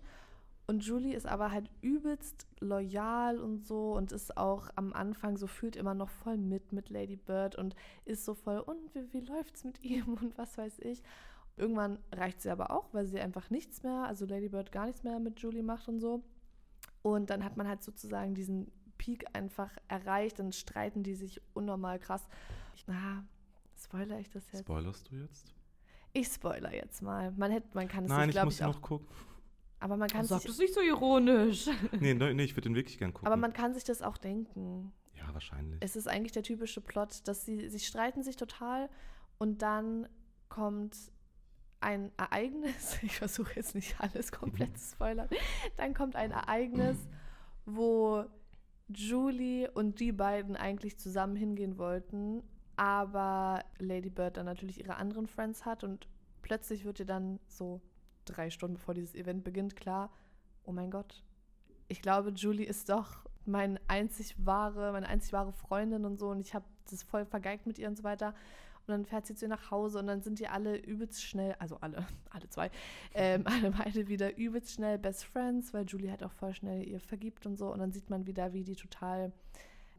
Und 0.66 0.84
Julie 0.84 1.14
ist 1.14 1.26
aber 1.26 1.50
halt 1.50 1.70
übelst 1.80 2.46
loyal 2.60 3.38
und 3.40 3.64
so 3.64 3.92
und 3.94 4.12
ist 4.12 4.36
auch 4.36 4.68
am 4.76 4.92
Anfang 4.92 5.38
so 5.38 5.46
fühlt 5.46 5.76
immer 5.76 5.94
noch 5.94 6.10
voll 6.10 6.36
mit 6.36 6.72
mit 6.72 6.90
Lady 6.90 7.16
Bird 7.16 7.56
und 7.56 7.74
ist 8.04 8.26
so 8.26 8.34
voll, 8.34 8.58
und 8.58 8.94
wie, 8.94 9.12
wie 9.14 9.20
läuft's 9.20 9.64
mit 9.64 9.82
ihm 9.82 10.18
und 10.20 10.36
was 10.36 10.58
weiß 10.58 10.80
ich. 10.80 11.02
Irgendwann 11.58 11.98
reicht 12.12 12.40
sie 12.40 12.50
aber 12.50 12.70
auch, 12.70 12.92
weil 12.94 13.06
sie 13.06 13.20
einfach 13.20 13.50
nichts 13.50 13.82
mehr, 13.82 14.04
also 14.04 14.24
Lady 14.26 14.48
Bird 14.48 14.72
gar 14.72 14.86
nichts 14.86 15.02
mehr 15.02 15.18
mit 15.18 15.40
Julie 15.40 15.62
macht 15.62 15.88
und 15.88 16.00
so. 16.00 16.22
Und 17.02 17.30
dann 17.30 17.44
hat 17.44 17.56
man 17.56 17.66
halt 17.68 17.82
sozusagen 17.82 18.34
diesen 18.34 18.70
Peak 18.96 19.24
einfach 19.32 19.70
erreicht, 19.88 20.38
dann 20.38 20.52
streiten 20.52 21.02
die 21.02 21.14
sich 21.14 21.40
unnormal 21.54 21.98
krass. 21.98 22.26
Na, 22.86 23.24
spoiler 23.76 24.18
ich 24.18 24.28
das 24.30 24.50
jetzt? 24.52 24.60
Spoilerst 24.62 25.10
du 25.10 25.16
jetzt? 25.16 25.54
Ich 26.12 26.26
spoiler 26.28 26.74
jetzt 26.74 27.02
mal. 27.02 27.30
Man, 27.32 27.50
hätte, 27.50 27.68
man 27.74 27.86
kann 27.88 28.04
es 28.04 28.10
Nein, 28.10 28.28
sich, 28.30 28.36
ich 28.38 28.44
muss 28.44 28.54
ich, 28.54 28.64
auch. 28.64 28.74
noch 28.74 28.82
gucken. 28.82 29.06
Aber 29.80 29.96
man 29.96 30.08
kann 30.08 30.24
Sag 30.24 30.40
sich, 30.40 30.50
das 30.50 30.58
nicht 30.58 30.74
so 30.74 30.80
ironisch. 30.80 31.66
Nee, 32.00 32.14
nee, 32.14 32.34
nee, 32.34 32.42
ich 32.42 32.52
würde 32.56 32.68
den 32.68 32.74
wirklich 32.74 32.98
gern 32.98 33.12
gucken. 33.12 33.26
aber 33.26 33.36
man 33.36 33.52
kann 33.52 33.74
sich 33.74 33.84
das 33.84 34.02
auch 34.02 34.16
denken. 34.16 34.92
ja, 35.14 35.32
wahrscheinlich. 35.32 35.78
Es 35.80 35.94
ist 35.94 36.08
eigentlich 36.08 36.32
der 36.32 36.42
typische 36.42 36.80
Plot, 36.80 37.28
dass 37.28 37.44
sie, 37.44 37.68
sie 37.68 37.78
streiten 37.78 38.22
sich 38.24 38.34
total 38.36 38.88
und 39.38 39.62
dann 39.62 40.08
kommt 40.48 40.96
ein 41.80 42.10
Ereignis, 42.16 42.98
ich 43.02 43.16
versuche 43.16 43.54
jetzt 43.56 43.74
nicht 43.74 44.00
alles 44.00 44.32
komplett 44.32 44.78
zu 44.78 44.92
spoilern, 44.92 45.28
dann 45.76 45.94
kommt 45.94 46.16
ein 46.16 46.30
Ereignis, 46.30 46.96
wo 47.66 48.24
Julie 48.88 49.70
und 49.70 50.00
die 50.00 50.12
beiden 50.12 50.56
eigentlich 50.56 50.98
zusammen 50.98 51.36
hingehen 51.36 51.78
wollten, 51.78 52.42
aber 52.76 53.64
Lady 53.78 54.10
Bird 54.10 54.36
dann 54.36 54.46
natürlich 54.46 54.80
ihre 54.80 54.96
anderen 54.96 55.26
Friends 55.26 55.64
hat 55.64 55.84
und 55.84 56.08
plötzlich 56.42 56.84
wird 56.84 57.00
ihr 57.00 57.06
dann 57.06 57.38
so 57.46 57.80
drei 58.24 58.50
Stunden 58.50 58.76
bevor 58.76 58.94
dieses 58.94 59.14
Event 59.14 59.44
beginnt 59.44 59.76
klar, 59.76 60.10
oh 60.64 60.72
mein 60.72 60.90
Gott, 60.90 61.24
ich 61.88 62.02
glaube, 62.02 62.30
Julie 62.30 62.66
ist 62.66 62.88
doch 62.88 63.24
mein 63.44 63.80
einzig 63.88 64.34
wahre, 64.38 64.92
meine 64.92 65.08
einzig 65.08 65.32
wahre 65.32 65.52
Freundin 65.52 66.04
und 66.04 66.18
so 66.18 66.28
und 66.28 66.40
ich 66.40 66.54
habe 66.54 66.66
das 66.90 67.02
voll 67.02 67.24
vergeigt 67.24 67.66
mit 67.66 67.78
ihr 67.78 67.88
und 67.88 67.96
so 67.96 68.04
weiter. 68.04 68.34
Und 68.88 68.94
dann 68.94 69.04
fährt 69.04 69.26
sie 69.26 69.34
zu 69.34 69.44
ihr 69.44 69.50
nach 69.50 69.70
Hause 69.70 69.98
und 69.98 70.06
dann 70.06 70.22
sind 70.22 70.38
die 70.38 70.48
alle 70.48 70.76
übelst 70.76 71.22
schnell, 71.22 71.54
also 71.58 71.76
alle, 71.80 72.06
alle 72.30 72.48
zwei, 72.48 72.70
ähm, 73.14 73.44
alle 73.46 73.70
beide 73.70 74.08
wieder 74.08 74.36
übelst 74.36 74.72
schnell 74.72 74.98
Best 74.98 75.24
Friends, 75.24 75.74
weil 75.74 75.84
Julie 75.86 76.10
halt 76.10 76.24
auch 76.24 76.32
voll 76.32 76.54
schnell 76.54 76.88
ihr 76.88 77.00
vergibt 77.00 77.46
und 77.46 77.56
so. 77.56 77.72
Und 77.72 77.80
dann 77.80 77.92
sieht 77.92 78.10
man 78.10 78.26
wieder, 78.26 78.52
wie 78.52 78.64
die 78.64 78.76
total 78.76 79.32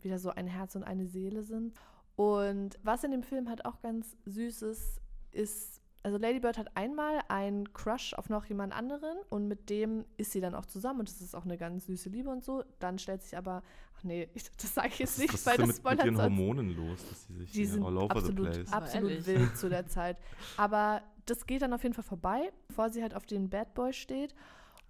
wieder 0.02 0.18
so 0.18 0.30
ein 0.30 0.48
Herz 0.48 0.76
und 0.76 0.84
eine 0.84 1.06
Seele 1.06 1.44
sind. 1.44 1.74
Und 2.16 2.80
was 2.84 3.04
in 3.04 3.12
dem 3.12 3.24
Film 3.24 3.48
halt 3.48 3.66
auch 3.66 3.82
ganz 3.82 4.18
süß 4.26 4.64
ist, 4.64 5.02
ist, 5.32 5.82
also 6.04 6.18
Lady 6.18 6.40
Bird 6.40 6.58
hat 6.58 6.76
einmal 6.78 7.20
einen 7.28 7.74
Crush 7.74 8.14
auf 8.14 8.30
noch 8.30 8.46
jemand 8.46 8.74
anderen 8.74 9.18
und 9.30 9.48
mit 9.48 9.70
dem 9.70 10.06
ist 10.18 10.32
sie 10.32 10.40
dann 10.40 10.56
auch 10.56 10.66
zusammen 10.66 11.02
und 11.02 11.10
das 11.10 11.22
ist 11.22 11.36
auch 11.36 11.46
eine 11.46 11.58
ganz 11.58 11.88
süße 11.88 12.10
Liebe 12.10 12.30
und 12.30 12.44
so. 12.44 12.64
Dann 12.80 13.00
stellt 13.00 13.22
sich 13.24 13.38
aber, 13.38 13.64
ach 13.98 14.04
nee, 14.04 14.30
ich, 14.34 14.50
das 14.62 14.74
sage 14.74 14.90
ich 14.90 15.00
jetzt 15.00 15.14
was, 15.14 15.18
nicht, 15.20 15.34
was 15.34 15.46
weil 15.46 15.58
das 15.58 15.68
mit, 15.68 15.76
mit 15.76 15.78
spoilert 15.78 16.06
ihren. 16.06 16.22
Hormonen 16.22 16.76
los, 16.76 17.00
dass 17.10 17.28
sie 17.28 17.34
sich 17.36 17.52
Die 17.52 17.58
hier 17.60 17.68
sind 17.68 17.84
all 17.84 17.98
over 17.98 18.12
absolut, 18.12 18.54
the 18.54 18.62
place? 18.62 18.74
Absolut 18.74 19.26
wild 19.26 19.58
zu 19.58 19.70
der 19.70 19.88
Zeit. 19.88 20.18
Aber 20.58 21.02
das 21.26 21.46
geht 21.46 21.62
dann 21.62 21.74
auf 21.74 21.84
jeden 21.84 21.96
Fall 21.96 22.04
vorbei, 22.04 22.52
bevor 22.68 22.90
sie 22.90 23.02
halt 23.02 23.14
auf 23.14 23.26
den 23.26 23.50
Bad 23.50 23.74
Boy 23.74 23.94
steht. 23.94 24.34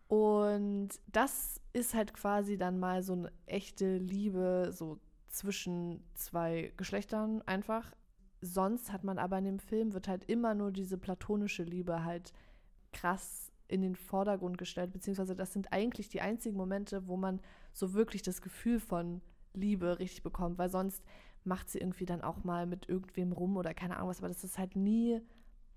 Und 0.08 0.90
das 1.08 1.62
ist 1.74 1.94
halt 1.94 2.14
quasi 2.14 2.58
dann 2.58 2.80
mal 2.80 3.04
so 3.04 3.14
eine 3.14 3.32
echte 3.46 3.98
Liebe, 3.98 4.72
so 4.74 5.00
zwischen 5.28 6.04
zwei 6.16 6.74
Geschlechtern 6.78 7.42
einfach. 7.44 7.92
Sonst 8.42 8.92
hat 8.92 9.04
man 9.04 9.18
aber 9.18 9.38
in 9.38 9.46
dem 9.46 9.60
Film, 9.60 9.94
wird 9.94 10.08
halt 10.08 10.24
immer 10.26 10.54
nur 10.54 10.72
diese 10.72 10.98
platonische 10.98 11.64
Liebe 11.64 12.04
halt 12.04 12.34
krass 12.94 13.52
in 13.68 13.82
den 13.82 13.96
Vordergrund 13.96 14.58
gestellt, 14.58 14.92
beziehungsweise 14.92 15.36
das 15.36 15.54
sind 15.54 15.72
eigentlich 15.72 16.10
die 16.10 16.22
einzigen 16.22 16.58
Momente, 16.58 17.08
wo 17.08 17.18
man 17.18 17.40
so 17.72 17.94
wirklich 17.94 18.24
das 18.24 18.42
Gefühl 18.42 18.80
von 18.80 19.22
Liebe 19.54 20.00
richtig 20.00 20.24
bekommt, 20.24 20.58
weil 20.58 20.70
sonst 20.70 21.04
macht 21.44 21.70
sie 21.70 21.80
irgendwie 21.80 22.06
dann 22.06 22.22
auch 22.22 22.44
mal 22.44 22.66
mit 22.66 22.90
irgendwem 22.90 23.32
rum 23.32 23.58
oder 23.58 23.74
keine 23.74 23.98
Ahnung 23.98 24.10
was, 24.10 24.20
aber 24.20 24.28
das 24.28 24.44
ist 24.44 24.58
halt 24.58 24.76
nie, 24.76 25.22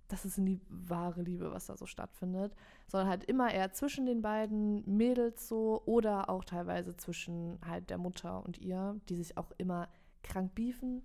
das 0.09 0.25
ist 0.25 0.39
nie 0.39 0.61
wahre 0.69 1.23
Liebe, 1.23 1.53
was 1.53 1.67
da 1.67 1.77
so 1.77 1.87
stattfindet, 1.87 2.55
sondern 2.87 3.09
halt 3.09 3.25
immer 3.25 3.53
eher 3.53 3.73
zwischen 3.73 4.07
den 4.07 4.23
beiden 4.23 4.83
Mädels 4.87 5.49
so 5.49 5.83
oder 5.85 6.31
auch 6.31 6.45
teilweise 6.45 6.97
zwischen 6.97 7.59
halt 7.67 7.91
der 7.91 7.99
Mutter 7.99 8.45
und 8.45 8.59
ihr, 8.59 9.01
die 9.09 9.17
sich 9.17 9.37
auch 9.37 9.53
immer 9.59 9.89
krank 10.23 10.55
beefen, 10.55 11.03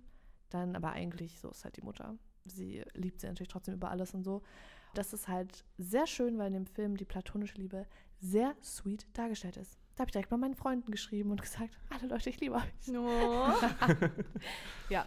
dann 0.50 0.76
aber 0.76 0.92
eigentlich 0.92 1.40
so 1.40 1.50
ist 1.50 1.64
halt 1.64 1.76
die 1.76 1.82
Mutter. 1.82 2.16
Sie 2.44 2.82
liebt 2.94 3.20
sie 3.20 3.26
natürlich 3.26 3.48
trotzdem 3.48 3.74
über 3.74 3.90
alles 3.90 4.14
und 4.14 4.24
so. 4.24 4.42
Das 4.94 5.12
ist 5.12 5.28
halt 5.28 5.64
sehr 5.76 6.06
schön, 6.06 6.38
weil 6.38 6.48
in 6.48 6.54
dem 6.54 6.66
Film 6.66 6.96
die 6.96 7.04
platonische 7.04 7.56
Liebe 7.58 7.86
sehr 8.20 8.56
sweet 8.62 9.06
dargestellt 9.12 9.56
ist. 9.56 9.78
Da 9.94 10.02
habe 10.02 10.08
ich 10.08 10.12
direkt 10.12 10.30
mal 10.30 10.38
meinen 10.38 10.54
Freunden 10.54 10.90
geschrieben 10.90 11.30
und 11.30 11.42
gesagt, 11.42 11.78
alle 11.90 12.08
Leute, 12.08 12.30
ich 12.30 12.40
liebe 12.40 12.54
euch. 12.54 12.88
No. 12.88 13.08
Ja, 14.88 15.06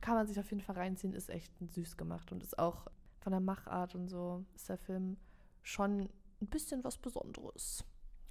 kann 0.00 0.14
man 0.14 0.26
sich 0.26 0.38
auf 0.40 0.50
jeden 0.50 0.62
Fall 0.62 0.76
reinziehen, 0.76 1.12
ist 1.12 1.30
echt 1.30 1.52
süß 1.60 1.96
gemacht 1.96 2.32
und 2.32 2.42
ist 2.42 2.58
auch 2.58 2.86
von 3.20 3.32
der 3.32 3.40
Machart 3.40 3.94
und 3.94 4.08
so 4.08 4.44
ist 4.54 4.68
der 4.68 4.78
Film 4.78 5.18
schon 5.62 6.08
ein 6.40 6.46
bisschen 6.46 6.82
was 6.84 6.96
Besonderes. 6.98 7.84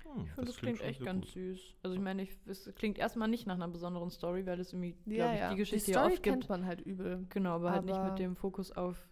Hm, 0.03 0.23
Ich 0.25 0.31
finde, 0.31 0.45
das, 0.47 0.57
klingt 0.57 0.77
klingt 0.79 0.89
echt 0.89 1.01
ganz 1.05 1.25
gut. 1.25 1.33
süß. 1.33 1.75
Also 1.83 1.95
ich 1.95 2.01
meine, 2.01 2.27
es 2.47 2.71
klingt 2.75 2.97
erstmal 2.97 3.27
nicht 3.27 3.45
nach 3.47 3.55
einer 3.55 3.67
besonderen 3.67 4.09
Story, 4.09 4.45
weil 4.45 4.59
es 4.59 4.73
irgendwie, 4.73 4.95
Ja, 5.05 5.25
glaube 5.25 5.33
ich, 5.35 5.39
ja. 5.41 5.49
die 5.51 5.55
Geschichte 5.57 5.85
die 5.87 5.91
Story 5.93 6.13
oft 6.13 6.23
kennt 6.23 6.37
gibt. 6.41 6.49
man 6.49 6.65
halt 6.65 6.81
übel. 6.81 7.25
Genau, 7.29 7.55
aber, 7.55 7.71
halt 7.71 7.85
nicht 7.85 7.95
aber- 7.95 8.09
mit 8.11 8.19
dem 8.19 8.35
Fokus 8.35 8.71
auf 8.71 9.07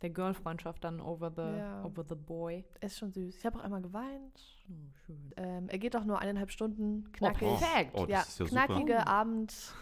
der 0.00 0.10
Girlfreundschaft 0.10 0.82
dann 0.82 1.00
over 1.00 1.30
the, 1.30 1.58
Ja. 1.58 1.84
over 1.84 2.04
the 2.08 2.16
boy. 2.16 2.64
Ist 2.80 2.98
schon 2.98 3.12
süß. 3.12 3.36
Ich 3.36 3.46
habe 3.46 3.58
auch 3.58 3.62
einmal 3.62 3.82
geweint. 3.82 4.64
Oh, 4.68 4.72
schön. 5.06 5.32
Ähm, 5.36 5.68
er 5.68 5.78
geht 5.78 5.94
auch 5.94 6.04
nur 6.04 6.18
eineinhalb 6.18 6.50
Stunden, 6.50 7.12
knackig. 7.12 7.42
Oh, 7.48 7.56
perfekt. 7.56 7.90
Oh, 7.94 8.00
das 8.06 8.08
ja, 8.08 8.20
ist 8.22 8.38
ja 8.40 8.46
knackige 8.46 8.92
super. 8.98 9.06
Abend, 9.06 9.74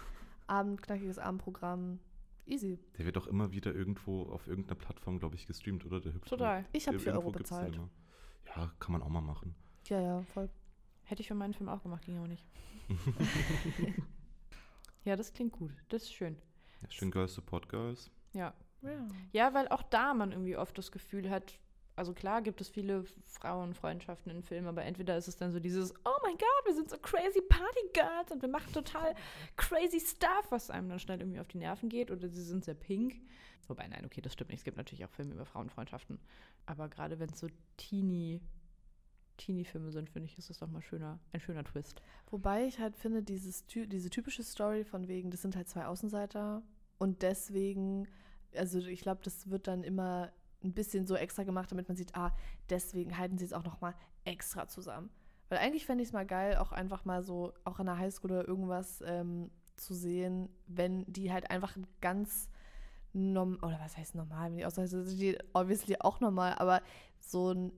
Abend, 0.47 0.83
knackiges 0.83 1.19
Abendprogramm. 1.19 2.01
Easy. 2.45 2.79
Der 2.99 3.07
wird 3.07 3.17
auch 3.17 3.29
immer 3.29 3.53
wieder 3.53 3.73
irgendwo 3.75 4.25
auf 4.25 4.47
irgendeiner 4.49 4.75
Plattform, 4.75 5.19
glaube 5.21 5.37
ich, 5.37 5.47
gestreamt, 5.47 5.87
oder? 5.87 6.01
Der 6.01 6.13
hüpft 6.13 6.29
Total. 6.29 6.67
Ich 6.73 6.87
habe 6.89 6.99
4 6.99 7.13
Irgendwo 7.13 7.29
Euro 7.29 7.39
bezahlt. 7.39 7.81
Ja, 8.57 8.73
kann 8.81 8.93
man 8.93 9.03
auch 9.03 9.09
mal 9.09 9.21
machen. 9.21 9.55
Ja, 9.90 10.00
ja, 10.00 10.22
voll. 10.22 10.48
Hätte 11.03 11.20
ich 11.20 11.29
für 11.29 11.35
meinen 11.35 11.53
Film 11.53 11.68
auch 11.68 11.83
gemacht, 11.83 12.05
ging 12.05 12.16
aber 12.16 12.29
nicht. 12.29 12.44
ja, 15.05 15.16
das 15.16 15.33
klingt 15.33 15.53
gut. 15.53 15.72
Das 15.88 16.03
ist 16.03 16.12
schön. 16.12 16.37
Ja, 16.83 16.90
schön 16.90 17.11
Girls 17.11 17.35
Support 17.35 17.68
Girls. 17.68 18.11
Ja. 18.33 18.55
Ja. 18.83 19.09
Ja, 19.33 19.53
weil 19.53 19.68
auch 19.68 19.83
da 19.83 20.14
man 20.14 20.33
irgendwie 20.33 20.57
oft 20.57 20.79
das 20.79 20.92
Gefühl 20.92 21.29
hat, 21.29 21.59
also 21.96 22.14
klar 22.14 22.40
gibt 22.40 22.61
es 22.61 22.68
viele 22.68 23.05
Frauenfreundschaften 23.24 24.31
in 24.33 24.42
Filmen, 24.42 24.68
aber 24.68 24.85
entweder 24.85 25.18
ist 25.18 25.29
es 25.29 25.37
dann 25.37 25.53
so 25.53 25.61
dieses, 25.61 25.92
oh 26.05 26.18
mein 26.22 26.38
Gott, 26.38 26.66
wir 26.66 26.74
sind 26.74 26.88
so 26.88 26.96
crazy 26.96 27.42
Party 27.42 27.90
Girls 27.92 28.31
und 28.31 28.40
wir 28.40 28.48
machen 28.48 28.72
total 28.72 29.14
crazy 29.57 30.00
Stuff, 30.00 30.46
was 30.50 30.70
einem 30.70 30.88
dann 30.88 30.98
schnell 31.00 31.20
irgendwie 31.20 31.40
auf 31.40 31.48
die 31.48 31.59
Nerven 31.59 31.88
geht, 31.88 32.11
oder 32.11 32.29
sie 32.29 32.42
sind 32.42 32.64
sehr 32.64 32.74
pink. 32.74 33.16
Wobei, 33.66 33.87
nein, 33.87 34.05
okay, 34.07 34.20
das 34.20 34.33
stimmt 34.33 34.50
nicht. 34.50 34.61
Es 34.61 34.64
gibt 34.64 34.79
natürlich 34.79 35.05
auch 35.05 35.11
Filme 35.11 35.35
über 35.35 35.44
Frauenfreundschaften. 35.44 36.18
Aber 36.66 36.88
gerade 36.88 37.18
wenn 37.18 37.29
es 37.29 37.38
so 37.38 37.48
teeny, 37.76 38.40
Teenie-Filme 39.40 39.90
sind, 39.90 40.11
finde 40.11 40.26
ich, 40.26 40.38
ist 40.38 40.50
das 40.50 40.59
doch 40.59 40.68
mal 40.68 40.83
schöner, 40.83 41.18
ein 41.33 41.40
schöner 41.40 41.64
Twist. 41.64 42.03
Wobei 42.31 42.66
ich 42.66 42.79
halt 42.79 42.96
finde, 42.96 43.22
dieses, 43.22 43.66
diese 43.66 44.11
typische 44.11 44.42
Story 44.42 44.85
von 44.85 45.09
wegen, 45.09 45.31
das 45.31 45.42
sind 45.42 45.57
halt 45.57 45.68
zwei 45.68 45.87
Außenseiter 45.87 46.62
und 46.98 47.22
deswegen, 47.22 48.07
also 48.55 48.79
ich 48.79 49.00
glaube, 49.00 49.22
das 49.24 49.50
wird 49.50 49.66
dann 49.66 49.83
immer 49.83 50.31
ein 50.62 50.74
bisschen 50.74 51.07
so 51.07 51.16
extra 51.16 51.42
gemacht, 51.42 51.72
damit 51.72 51.88
man 51.88 51.96
sieht, 51.96 52.14
ah, 52.14 52.37
deswegen 52.68 53.16
halten 53.16 53.38
sie 53.38 53.46
es 53.46 53.55
auch 53.55 53.64
noch 53.64 53.81
mal 53.81 53.94
extra 54.24 54.68
zusammen. 54.68 55.11
Weil 55.48 55.59
eigentlich 55.59 55.87
fände 55.87 56.03
ich 56.03 56.11
es 56.11 56.12
mal 56.12 56.26
geil, 56.26 56.59
auch 56.59 56.72
einfach 56.72 57.05
mal 57.05 57.22
so, 57.22 57.55
auch 57.64 57.81
in 57.81 57.87
der 57.87 57.98
Highschool 57.98 58.31
oder 58.31 58.46
irgendwas 58.46 59.03
ähm, 59.07 59.50
zu 59.76 59.94
sehen, 59.94 60.50
wenn 60.66 61.05
die 61.07 61.33
halt 61.33 61.50
einfach 61.50 61.76
ein 61.76 61.87
ganz 62.00 62.50
normal, 63.12 63.70
oder 63.70 63.81
was 63.81 63.96
heißt 63.96 64.14
normal, 64.14 64.50
wenn 64.50 64.59
die 64.59 64.66
außer 64.66 64.87
sind 64.87 65.18
die 65.18 65.38
obviously 65.55 65.96
auch 65.98 66.20
normal, 66.20 66.55
aber 66.59 66.83
so 67.18 67.53
ein 67.53 67.72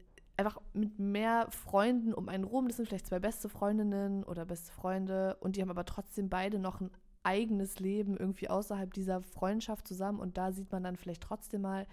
einfach 0.47 0.61
mit 0.73 0.99
mehr 0.99 1.47
Freunden 1.51 2.13
um 2.15 2.29
einen 2.29 2.45
rum. 2.45 2.69
Das 2.69 2.77
sind 2.77 2.87
vielleicht 2.87 3.07
zwei 3.07 3.19
beste 3.19 3.49
Freundinnen 3.49 4.25
oder 4.25 4.45
beste 4.45 4.73
Freunde 4.73 5.37
und 5.41 5.57
die 5.57 5.63
haben 5.63 5.71
aber 5.71 5.85
trotzdem 5.85 6.29
beide 6.29 6.59
noch 6.59 6.81
ein 6.81 6.91
eigenes 7.23 7.79
Leben 7.79 8.17
irgendwie 8.17 8.49
außerhalb 8.49 8.93
dieser 8.93 9.23
Freundschaft 9.23 9.87
zusammen 9.87 10.19
und 10.21 10.37
da 10.37 10.53
sieht 10.53 10.73
man 10.73 10.83
dann 10.83 10.97
vielleicht 10.97 11.23
trotzdem 11.23 11.63
mal 11.63 11.87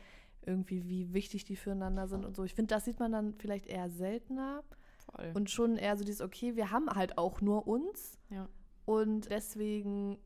irgendwie, 0.45 0.87
wie 0.87 1.13
wichtig 1.13 1.45
die 1.45 1.55
füreinander 1.55 2.07
sind 2.07 2.25
und 2.25 2.35
so. 2.35 2.43
Ich 2.43 2.55
finde, 2.55 2.73
das 2.73 2.85
sieht 2.85 2.99
man 2.99 3.11
dann 3.11 3.35
vielleicht 3.35 3.67
eher 3.67 3.89
seltener 3.89 4.63
Voll. 5.05 5.31
und 5.35 5.49
schon 5.49 5.77
eher 5.77 5.97
so 5.97 6.03
dieses, 6.03 6.21
okay, 6.21 6.55
wir 6.55 6.71
haben 6.71 6.89
halt 6.89 7.17
auch 7.17 7.41
nur 7.41 7.67
uns 7.67 8.17
ja. 8.29 8.47
und 8.85 9.29
deswegen, 9.29 10.17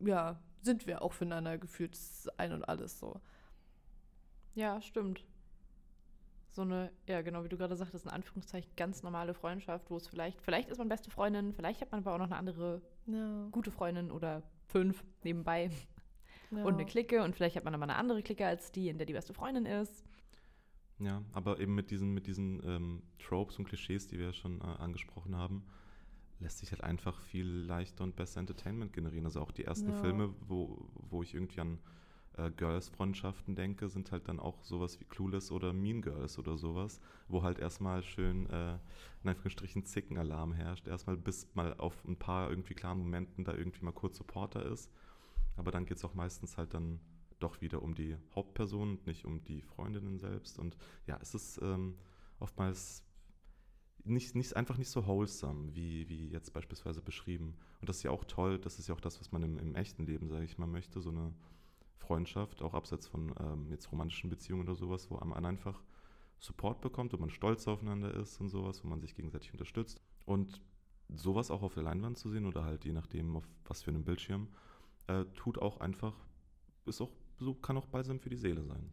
ja, 0.00 0.40
sind 0.62 0.86
wir 0.86 1.02
auch 1.02 1.12
füreinander 1.12 1.58
gefühlt 1.58 1.96
ein 2.36 2.52
und 2.52 2.64
alles 2.64 2.98
so. 2.98 3.20
ja, 4.54 4.80
stimmt. 4.80 5.24
So 6.54 6.62
eine, 6.62 6.92
ja, 7.08 7.22
genau 7.22 7.42
wie 7.44 7.48
du 7.48 7.56
gerade 7.56 7.76
sagtest, 7.76 8.04
in 8.04 8.10
Anführungszeichen 8.10 8.70
ganz 8.76 9.02
normale 9.02 9.32
Freundschaft, 9.32 9.90
wo 9.90 9.96
es 9.96 10.06
vielleicht, 10.06 10.40
vielleicht 10.42 10.68
ist 10.68 10.76
man 10.76 10.88
beste 10.88 11.10
Freundin, 11.10 11.54
vielleicht 11.54 11.80
hat 11.80 11.90
man 11.92 12.00
aber 12.00 12.12
auch 12.14 12.18
noch 12.18 12.26
eine 12.26 12.36
andere 12.36 12.82
Ja. 13.06 13.48
gute 13.50 13.70
Freundin 13.70 14.10
oder 14.10 14.42
fünf 14.66 15.02
nebenbei 15.24 15.70
ja. 16.50 16.62
und 16.64 16.74
eine 16.74 16.84
Clique 16.84 17.22
und 17.22 17.34
vielleicht 17.34 17.56
hat 17.56 17.64
man 17.64 17.74
aber 17.74 17.84
eine 17.84 17.96
andere 17.96 18.22
Clique 18.22 18.46
als 18.46 18.70
die, 18.70 18.88
in 18.88 18.98
der 18.98 19.06
die 19.06 19.14
beste 19.14 19.32
Freundin 19.32 19.64
ist. 19.64 20.04
Ja, 20.98 21.22
aber 21.32 21.58
eben 21.58 21.74
mit 21.74 21.90
diesen, 21.90 22.12
mit 22.12 22.26
diesen 22.26 22.62
ähm, 22.64 23.02
Tropes 23.18 23.58
und 23.58 23.64
Klischees, 23.64 24.06
die 24.06 24.18
wir 24.18 24.26
ja 24.26 24.32
schon 24.34 24.60
äh, 24.60 24.64
angesprochen 24.64 25.34
haben, 25.34 25.64
lässt 26.38 26.58
sich 26.58 26.70
halt 26.70 26.84
einfach 26.84 27.18
viel 27.20 27.46
leichter 27.46 28.04
und 28.04 28.14
besser 28.14 28.40
Entertainment 28.40 28.92
generieren. 28.92 29.24
Also 29.24 29.40
auch 29.40 29.52
die 29.52 29.64
ersten 29.64 29.90
Ja. 29.90 29.96
Filme, 29.96 30.34
wo, 30.40 30.86
wo 30.94 31.22
ich 31.22 31.34
irgendwie 31.34 31.60
an 31.60 31.78
äh, 32.36 32.50
Girls-Freundschaften 32.50 33.54
denke, 33.54 33.88
sind 33.88 34.12
halt 34.12 34.28
dann 34.28 34.40
auch 34.40 34.62
sowas 34.62 35.00
wie 35.00 35.04
Clueless 35.04 35.50
oder 35.50 35.72
Mean 35.72 36.02
Girls 36.02 36.38
oder 36.38 36.56
sowas, 36.56 37.00
wo 37.28 37.42
halt 37.42 37.58
erstmal 37.58 38.02
schön, 38.02 38.48
äh, 38.50 38.78
in 39.22 39.30
Anführungsstrichen, 39.30 39.84
Zickenalarm 39.84 40.52
herrscht. 40.52 40.88
Erstmal 40.88 41.16
bis 41.16 41.54
mal 41.54 41.74
auf 41.74 42.04
ein 42.04 42.16
paar 42.16 42.50
irgendwie 42.50 42.74
klaren 42.74 42.98
Momenten 42.98 43.44
da 43.44 43.54
irgendwie 43.54 43.84
mal 43.84 43.92
kurz 43.92 44.16
Supporter 44.16 44.64
ist. 44.64 44.90
Aber 45.56 45.70
dann 45.70 45.84
geht 45.84 45.98
es 45.98 46.04
auch 46.04 46.14
meistens 46.14 46.56
halt 46.56 46.74
dann 46.74 47.00
doch 47.38 47.60
wieder 47.60 47.82
um 47.82 47.94
die 47.94 48.16
Hauptperson 48.34 48.90
und 48.92 49.06
nicht 49.06 49.24
um 49.24 49.44
die 49.44 49.62
Freundinnen 49.62 50.18
selbst. 50.18 50.58
Und 50.58 50.76
ja, 51.06 51.18
es 51.20 51.34
ist 51.34 51.60
ähm, 51.62 51.96
oftmals 52.38 53.04
nicht, 54.04 54.34
nicht, 54.34 54.56
einfach 54.56 54.78
nicht 54.78 54.90
so 54.90 55.06
wholesome, 55.06 55.74
wie, 55.74 56.08
wie 56.08 56.28
jetzt 56.28 56.52
beispielsweise 56.52 57.02
beschrieben. 57.02 57.56
Und 57.80 57.88
das 57.88 57.98
ist 57.98 58.02
ja 58.02 58.10
auch 58.10 58.24
toll, 58.24 58.58
das 58.58 58.78
ist 58.78 58.88
ja 58.88 58.94
auch 58.94 59.00
das, 59.00 59.20
was 59.20 59.32
man 59.32 59.42
im, 59.42 59.58
im 59.58 59.74
echten 59.74 60.06
Leben, 60.06 60.28
sage 60.28 60.44
ich 60.44 60.58
mal, 60.58 60.66
möchte, 60.66 61.00
so 61.00 61.10
eine 61.10 61.32
Freundschaft, 62.02 62.62
auch 62.62 62.74
abseits 62.74 63.06
von 63.06 63.32
ähm, 63.40 63.70
jetzt 63.70 63.90
romantischen 63.90 64.28
Beziehungen 64.28 64.62
oder 64.62 64.74
sowas, 64.74 65.10
wo 65.10 65.16
man 65.24 65.46
einfach 65.46 65.82
Support 66.38 66.80
bekommt 66.80 67.14
und 67.14 67.20
man 67.20 67.30
stolz 67.30 67.66
aufeinander 67.68 68.12
ist 68.14 68.40
und 68.40 68.48
sowas, 68.48 68.84
wo 68.84 68.88
man 68.88 69.00
sich 69.00 69.14
gegenseitig 69.14 69.52
unterstützt. 69.52 70.00
Und 70.26 70.60
sowas 71.08 71.50
auch 71.50 71.62
auf 71.62 71.74
der 71.74 71.84
Leinwand 71.84 72.18
zu 72.18 72.28
sehen 72.28 72.46
oder 72.46 72.64
halt 72.64 72.84
je 72.84 72.92
nachdem 72.92 73.36
auf 73.36 73.44
was 73.64 73.82
für 73.82 73.90
einem 73.90 74.04
Bildschirm, 74.04 74.48
äh, 75.06 75.24
tut 75.36 75.58
auch 75.58 75.80
einfach, 75.80 76.14
ist 76.84 77.00
auch, 77.00 77.12
so 77.38 77.54
kann 77.54 77.76
auch 77.76 77.86
balsam 77.86 78.18
für 78.18 78.30
die 78.30 78.36
Seele 78.36 78.64
sein. 78.64 78.92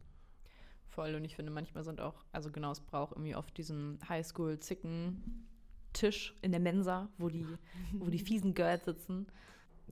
Voll. 0.88 1.16
Und 1.16 1.26
ich 1.26 1.36
finde, 1.36 1.52
manchmal 1.52 1.84
sind 1.84 2.02
auch, 2.02 2.24
also 2.32 2.52
genau, 2.52 2.72
es 2.72 2.82
braucht 2.82 3.14
irgendwie 3.14 3.36
oft 3.36 3.58
diesen 3.58 3.98
Highschool-Zicken-Tisch 4.08 6.36
in 6.42 6.52
der 6.52 6.60
Mensa, 6.60 7.10
wo 7.18 7.30
die, 7.30 7.48
wo 7.94 8.10
die 8.10 8.20
fiesen 8.20 8.54
Girls 8.54 8.86
sitzen. 8.86 9.26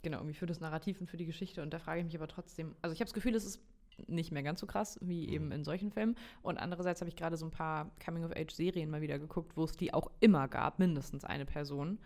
Genau, 0.08 0.20
irgendwie 0.20 0.36
für 0.36 0.46
das 0.46 0.62
Narrativ 0.62 1.02
und 1.02 1.08
für 1.08 1.18
die 1.18 1.26
Geschichte. 1.26 1.62
Und 1.62 1.74
da 1.74 1.80
frage 1.80 2.00
ich 2.00 2.06
mich 2.06 2.16
aber 2.16 2.30
trotzdem, 2.30 2.78
also 2.82 2.94
ich 2.94 3.02
habe 3.02 3.08
das 3.08 3.14
Gefühl, 3.14 3.36
es 3.36 3.44
ist 3.44 3.60
nicht 4.08 4.32
mehr 4.32 4.42
ganz 4.42 4.62
so 4.62 4.66
krass 4.66 4.98
wie 5.02 5.28
Mhm. 5.28 5.34
eben 5.34 5.52
in 5.52 5.64
solchen 5.66 5.92
Filmen. 5.92 6.16
Und 6.42 6.58
andererseits 6.58 7.02
habe 7.02 7.10
ich 7.10 7.18
gerade 7.18 7.36
so 7.36 7.46
ein 7.46 7.52
paar 7.52 7.92
Coming-of-Age-Serien 8.06 8.90
mal 8.90 9.02
wieder 9.02 9.20
geguckt, 9.20 9.58
wo 9.58 9.66
es 9.66 9.74
die 9.74 9.94
auch 9.94 10.10
immer 10.22 10.48
gab, 10.48 10.80
mindestens 10.80 11.26
eine 11.26 11.46
Person. 11.46 12.00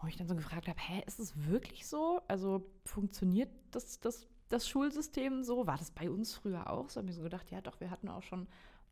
Wo 0.00 0.06
ich 0.06 0.16
dann 0.16 0.26
so 0.26 0.36
gefragt 0.36 0.68
habe, 0.68 0.80
hä, 0.80 1.02
ist 1.06 1.20
es 1.20 1.34
wirklich 1.46 1.86
so? 1.86 2.22
Also 2.28 2.64
funktioniert 2.86 3.50
das, 3.72 4.00
das, 4.00 4.26
das 4.48 4.66
Schulsystem 4.66 5.42
so? 5.44 5.66
War 5.66 5.76
das 5.76 5.90
bei 5.90 6.08
uns 6.08 6.34
früher 6.34 6.70
auch 6.70 6.88
so? 6.88 6.98
Habe 7.02 7.10
ich 7.10 7.16
so 7.16 7.22
gedacht, 7.22 7.50
ja 7.50 7.60
doch, 7.60 7.78
wir 7.78 7.90
hatten 7.90 8.08
auch 8.08 8.22
schon 8.22 8.48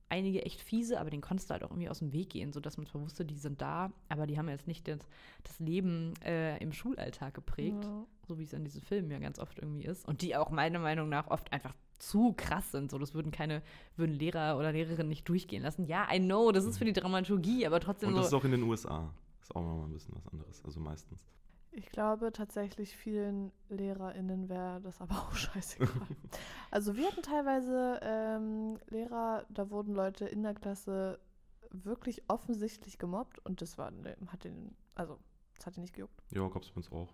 einige 0.08 0.44
echt 0.44 0.60
fiese, 0.60 1.00
aber 1.00 1.10
den 1.10 1.20
konntest 1.20 1.50
du 1.50 1.52
halt 1.54 1.64
auch 1.64 1.70
irgendwie 1.70 1.88
aus 1.88 1.98
dem 1.98 2.12
Weg 2.12 2.30
gehen, 2.30 2.52
sodass 2.52 2.76
man 2.76 2.86
zwar 2.86 3.00
wusste, 3.02 3.24
die 3.24 3.34
sind 3.36 3.60
da, 3.60 3.92
aber 4.08 4.26
die 4.26 4.38
haben 4.38 4.48
jetzt 4.48 4.66
nicht 4.66 4.86
das, 4.88 5.00
das 5.42 5.58
Leben 5.58 6.14
äh, 6.24 6.56
im 6.62 6.72
Schulalltag 6.72 7.34
geprägt, 7.34 7.82
Ja. 7.84 8.04
so 8.28 8.38
wie 8.38 8.44
es 8.44 8.52
in 8.52 8.64
diesen 8.64 8.82
Filmen 8.82 9.10
ja 9.10 9.18
ganz 9.18 9.38
oft 9.38 9.58
irgendwie 9.58 9.84
ist. 9.84 10.06
Und 10.06 10.22
die 10.22 10.36
auch 10.36 10.50
meiner 10.50 10.78
Meinung 10.78 11.08
nach 11.08 11.28
oft 11.28 11.52
einfach 11.52 11.74
zu 11.98 12.34
krass 12.36 12.72
sind. 12.72 12.90
So, 12.90 12.98
das 12.98 13.14
würden 13.14 13.32
keine, 13.32 13.62
würden 13.96 14.14
Lehrer 14.14 14.58
oder 14.58 14.70
Lehrerinnen 14.70 15.08
nicht 15.08 15.28
durchgehen 15.28 15.62
lassen. 15.62 15.86
Ja, 15.86 16.06
I 16.12 16.18
know, 16.20 16.52
das 16.52 16.64
ist 16.66 16.76
für 16.78 16.84
die 16.84 16.92
Dramaturgie, 16.92 17.66
aber 17.66 17.80
trotzdem 17.80 18.10
Und 18.10 18.14
so. 18.16 18.20
das 18.20 18.28
ist 18.28 18.34
auch 18.34 18.44
in 18.44 18.50
den 18.52 18.62
USA. 18.64 19.12
Das 19.40 19.48
ist 19.48 19.56
auch 19.56 19.62
noch 19.62 19.76
mal 19.78 19.84
ein 19.86 19.92
bisschen 19.92 20.14
was 20.14 20.28
anderes, 20.28 20.62
also 20.64 20.78
meistens. 20.80 21.18
Ich 21.78 21.90
glaube 21.90 22.32
tatsächlich 22.32 22.96
vielen 22.96 23.52
LehrerInnen 23.68 24.48
wäre 24.48 24.80
das 24.80 24.98
aber 25.02 25.14
auch 25.28 25.34
scheißegal. 25.34 25.90
also 26.70 26.96
wir 26.96 27.06
hatten 27.06 27.22
teilweise 27.22 28.00
ähm, 28.02 28.78
Lehrer, 28.88 29.44
da 29.50 29.68
wurden 29.70 29.94
Leute 29.94 30.24
in 30.24 30.42
der 30.42 30.54
Klasse 30.54 31.20
wirklich 31.70 32.22
offensichtlich 32.28 32.96
gemobbt 32.98 33.38
und 33.44 33.60
das 33.60 33.76
war, 33.76 33.92
hat 34.28 34.44
den, 34.44 34.74
also 34.94 35.18
das 35.56 35.66
hat 35.66 35.76
ihn 35.76 35.82
nicht 35.82 35.92
gejuckt. 35.92 36.22
Ja, 36.30 36.48
gab 36.48 36.62
es 36.62 36.70
bei 36.70 36.76
uns 36.76 36.90
auch. 36.90 37.12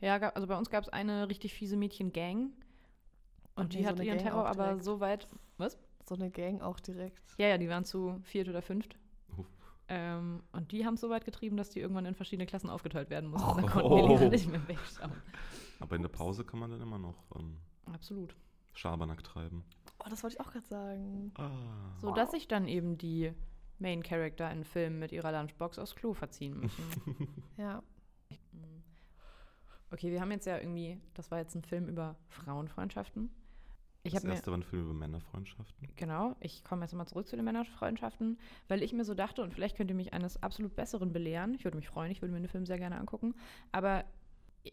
Ja, 0.00 0.16
gab- 0.16 0.34
also 0.36 0.48
bei 0.48 0.56
uns 0.56 0.70
gab 0.70 0.84
es 0.84 0.88
eine 0.88 1.28
richtig 1.28 1.52
fiese 1.52 1.76
Mädchen-Gang. 1.76 2.44
Und 2.44 2.54
Ach 3.56 3.68
die 3.68 3.82
so 3.82 3.88
hat 3.88 3.98
ihren 3.98 4.16
Gang 4.16 4.20
Terror 4.20 4.46
aber 4.46 4.80
so 4.80 5.00
weit. 5.00 5.28
Was? 5.58 5.78
So 6.08 6.14
eine 6.14 6.30
Gang 6.30 6.62
auch 6.62 6.80
direkt. 6.80 7.20
Ja, 7.36 7.48
ja, 7.48 7.58
die 7.58 7.68
waren 7.68 7.84
zu 7.84 8.18
viert 8.22 8.48
oder 8.48 8.62
fünft. 8.62 8.96
Oh. 9.90 9.94
Ähm, 9.94 10.42
und 10.52 10.72
die 10.72 10.86
haben 10.86 10.94
es 10.94 11.00
so 11.00 11.10
weit 11.10 11.24
getrieben, 11.24 11.56
dass 11.56 11.70
die 11.70 11.80
irgendwann 11.80 12.06
in 12.06 12.14
verschiedene 12.14 12.46
Klassen 12.46 12.70
aufgeteilt 12.70 13.10
werden 13.10 13.28
mussten. 13.30 13.50
Oh. 13.50 13.54
Dann 13.54 13.66
konnten 13.66 13.96
die 13.96 14.08
Lehrer 14.08 14.28
nicht 14.28 14.48
mehr 14.48 14.68
wegschauen. 14.68 15.12
Aber 15.80 15.96
in 15.96 16.02
der 16.02 16.08
Pause 16.08 16.44
kann 16.44 16.60
man 16.60 16.70
dann 16.70 16.80
immer 16.80 16.98
noch 16.98 17.16
ähm, 17.36 17.56
Absolut. 17.92 18.36
Schabernack 18.72 19.24
treiben. 19.24 19.64
Oh, 19.98 20.08
das 20.08 20.22
wollte 20.22 20.36
ich 20.36 20.40
auch 20.40 20.52
gerade 20.52 20.66
sagen. 20.66 21.32
Ah. 21.36 21.50
So 21.98 22.12
dass 22.12 22.30
sich 22.30 22.46
dann 22.46 22.68
eben 22.68 22.96
die 22.98 23.32
Main 23.78 24.02
Character 24.02 24.50
in 24.50 24.64
Filmen 24.64 24.98
mit 24.98 25.10
ihrer 25.10 25.32
Lunchbox 25.32 25.78
aufs 25.78 25.96
Klo 25.96 26.14
verziehen 26.14 26.60
müssen. 26.60 26.84
Ja. 27.56 27.82
Mhm. 28.52 28.82
okay, 29.90 30.10
wir 30.10 30.20
haben 30.20 30.30
jetzt 30.30 30.46
ja 30.46 30.58
irgendwie, 30.58 31.00
das 31.14 31.30
war 31.30 31.38
jetzt 31.38 31.54
ein 31.54 31.62
Film 31.62 31.88
über 31.88 32.16
Frauenfreundschaften. 32.28 33.30
Ich 34.02 34.12
das 34.12 34.22
habe 34.22 34.28
mir 34.28 34.34
erste 34.34 34.50
war 34.50 34.58
ein 34.58 34.62
Film 34.62 34.84
über 34.84 34.94
Männerfreundschaften. 34.94 35.88
Genau, 35.96 36.34
ich 36.40 36.64
komme 36.64 36.82
jetzt 36.82 36.94
mal 36.94 37.06
zurück 37.06 37.28
zu 37.28 37.36
den 37.36 37.44
Männerfreundschaften, 37.44 38.38
weil 38.68 38.82
ich 38.82 38.92
mir 38.92 39.04
so 39.04 39.14
dachte, 39.14 39.42
und 39.42 39.52
vielleicht 39.52 39.76
könnt 39.76 39.90
ihr 39.90 39.96
mich 39.96 40.14
eines 40.14 40.42
absolut 40.42 40.74
Besseren 40.74 41.12
belehren. 41.12 41.54
Ich 41.54 41.64
würde 41.64 41.76
mich 41.76 41.88
freuen, 41.88 42.10
ich 42.10 42.22
würde 42.22 42.32
mir 42.32 42.40
den 42.40 42.48
Film 42.48 42.64
sehr 42.64 42.78
gerne 42.78 42.98
angucken. 42.98 43.34
Aber, 43.72 44.04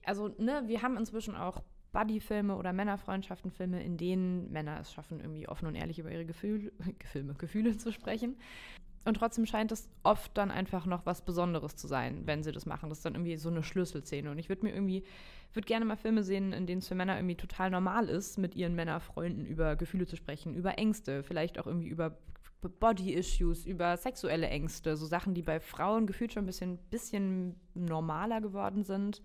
also, 0.03 0.29
ne, 0.37 0.63
wir 0.67 0.81
haben 0.81 0.95
inzwischen 0.95 1.35
auch 1.35 1.61
Buddy-Filme 1.91 2.55
oder 2.55 2.71
Männerfreundschaften-Filme, 2.73 3.83
in 3.83 3.97
denen 3.97 4.51
Männer 4.51 4.79
es 4.79 4.93
schaffen, 4.93 5.19
irgendwie 5.19 5.47
offen 5.47 5.67
und 5.67 5.75
ehrlich 5.75 5.99
über 5.99 6.11
ihre 6.11 6.25
Gefilme, 6.25 6.71
Gefühle 7.37 7.77
zu 7.77 7.91
sprechen. 7.91 8.37
Und 9.05 9.15
trotzdem 9.15 9.45
scheint 9.45 9.71
es 9.71 9.89
oft 10.03 10.37
dann 10.37 10.51
einfach 10.51 10.85
noch 10.85 11.05
was 11.05 11.23
Besonderes 11.23 11.75
zu 11.75 11.87
sein, 11.87 12.23
wenn 12.25 12.43
sie 12.43 12.51
das 12.51 12.65
machen. 12.65 12.89
Das 12.89 12.99
ist 12.99 13.05
dann 13.05 13.15
irgendwie 13.15 13.37
so 13.37 13.49
eine 13.49 13.63
Schlüsselszene. 13.63 14.29
Und 14.29 14.37
ich 14.37 14.49
würde 14.49 14.65
mir 14.65 14.73
irgendwie, 14.73 15.03
würde 15.53 15.65
gerne 15.65 15.85
mal 15.85 15.95
Filme 15.95 16.23
sehen, 16.23 16.51
in 16.51 16.67
denen 16.67 16.79
es 16.79 16.87
für 16.87 16.95
Männer 16.95 17.17
irgendwie 17.17 17.35
total 17.35 17.69
normal 17.69 18.09
ist, 18.09 18.37
mit 18.37 18.55
ihren 18.55 18.75
Männerfreunden 18.75 19.45
über 19.45 19.75
Gefühle 19.75 20.07
zu 20.07 20.17
sprechen, 20.17 20.55
über 20.55 20.77
Ängste, 20.77 21.23
vielleicht 21.23 21.57
auch 21.59 21.67
irgendwie 21.67 21.87
über 21.87 22.17
Body-Issues, 22.61 23.65
über 23.65 23.97
sexuelle 23.97 24.47
Ängste, 24.47 24.97
so 24.97 25.05
Sachen, 25.05 25.33
die 25.33 25.41
bei 25.41 25.59
Frauen 25.59 26.07
gefühlt 26.07 26.33
schon 26.33 26.43
ein 26.43 26.47
bisschen, 26.47 26.77
bisschen 26.89 27.55
normaler 27.73 28.41
geworden 28.41 28.83
sind. 28.83 29.21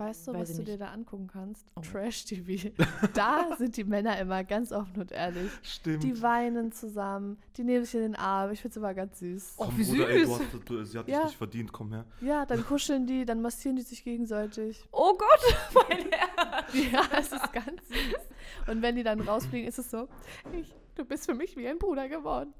Weißt 0.00 0.28
du, 0.28 0.32
Weiß 0.32 0.48
was 0.48 0.56
du 0.56 0.62
dir 0.64 0.70
nicht. 0.72 0.80
da 0.80 0.86
angucken 0.92 1.26
kannst? 1.30 1.66
Oh. 1.76 1.82
Trash-TV. 1.82 2.70
da 3.14 3.54
sind 3.58 3.76
die 3.76 3.84
Männer 3.84 4.18
immer 4.18 4.42
ganz 4.44 4.72
offen 4.72 4.98
und 5.02 5.12
ehrlich. 5.12 5.50
Stimmt. 5.62 6.02
Die 6.02 6.22
weinen 6.22 6.72
zusammen, 6.72 7.36
die 7.58 7.64
nehmen 7.64 7.84
sich 7.84 7.96
in 7.96 8.00
den 8.00 8.16
Arm. 8.16 8.50
Ich 8.50 8.62
finde 8.62 8.70
es 8.72 8.76
immer 8.78 8.94
ganz 8.94 9.18
süß. 9.18 9.54
Oh, 9.58 9.66
Komm, 9.66 9.76
wie 9.78 9.84
Bruder, 9.84 10.08
ey, 10.08 10.22
du 10.22 10.26
süß. 10.28 10.38
hast, 10.40 10.68
du, 10.70 10.84
sie 10.84 10.98
hat 10.98 11.06
dich 11.06 11.14
Ja. 11.14 11.24
nicht 11.24 11.36
verdient, 11.36 11.70
komm 11.72 11.92
her. 11.92 12.06
Ja, 12.22 12.46
dann 12.46 12.64
kuscheln 12.64 13.06
die, 13.06 13.26
dann 13.26 13.42
massieren 13.42 13.76
die 13.76 13.82
sich 13.82 14.02
gegenseitig. 14.02 14.82
Oh 14.90 15.12
Gott, 15.18 15.74
mein 15.88 16.10
Herz! 16.10 16.74
Ja, 16.92 17.02
es 17.18 17.32
ist 17.32 17.52
ganz 17.52 17.86
süß. 17.88 18.68
Und 18.68 18.80
wenn 18.80 18.96
die 18.96 19.02
dann 19.02 19.20
rausfliegen, 19.20 19.68
ist 19.68 19.78
es 19.78 19.90
so, 19.90 20.08
ich, 20.52 20.74
du 20.94 21.04
bist 21.04 21.26
für 21.26 21.34
mich 21.34 21.56
wie 21.58 21.68
ein 21.68 21.78
Bruder 21.78 22.08
geworden. 22.08 22.54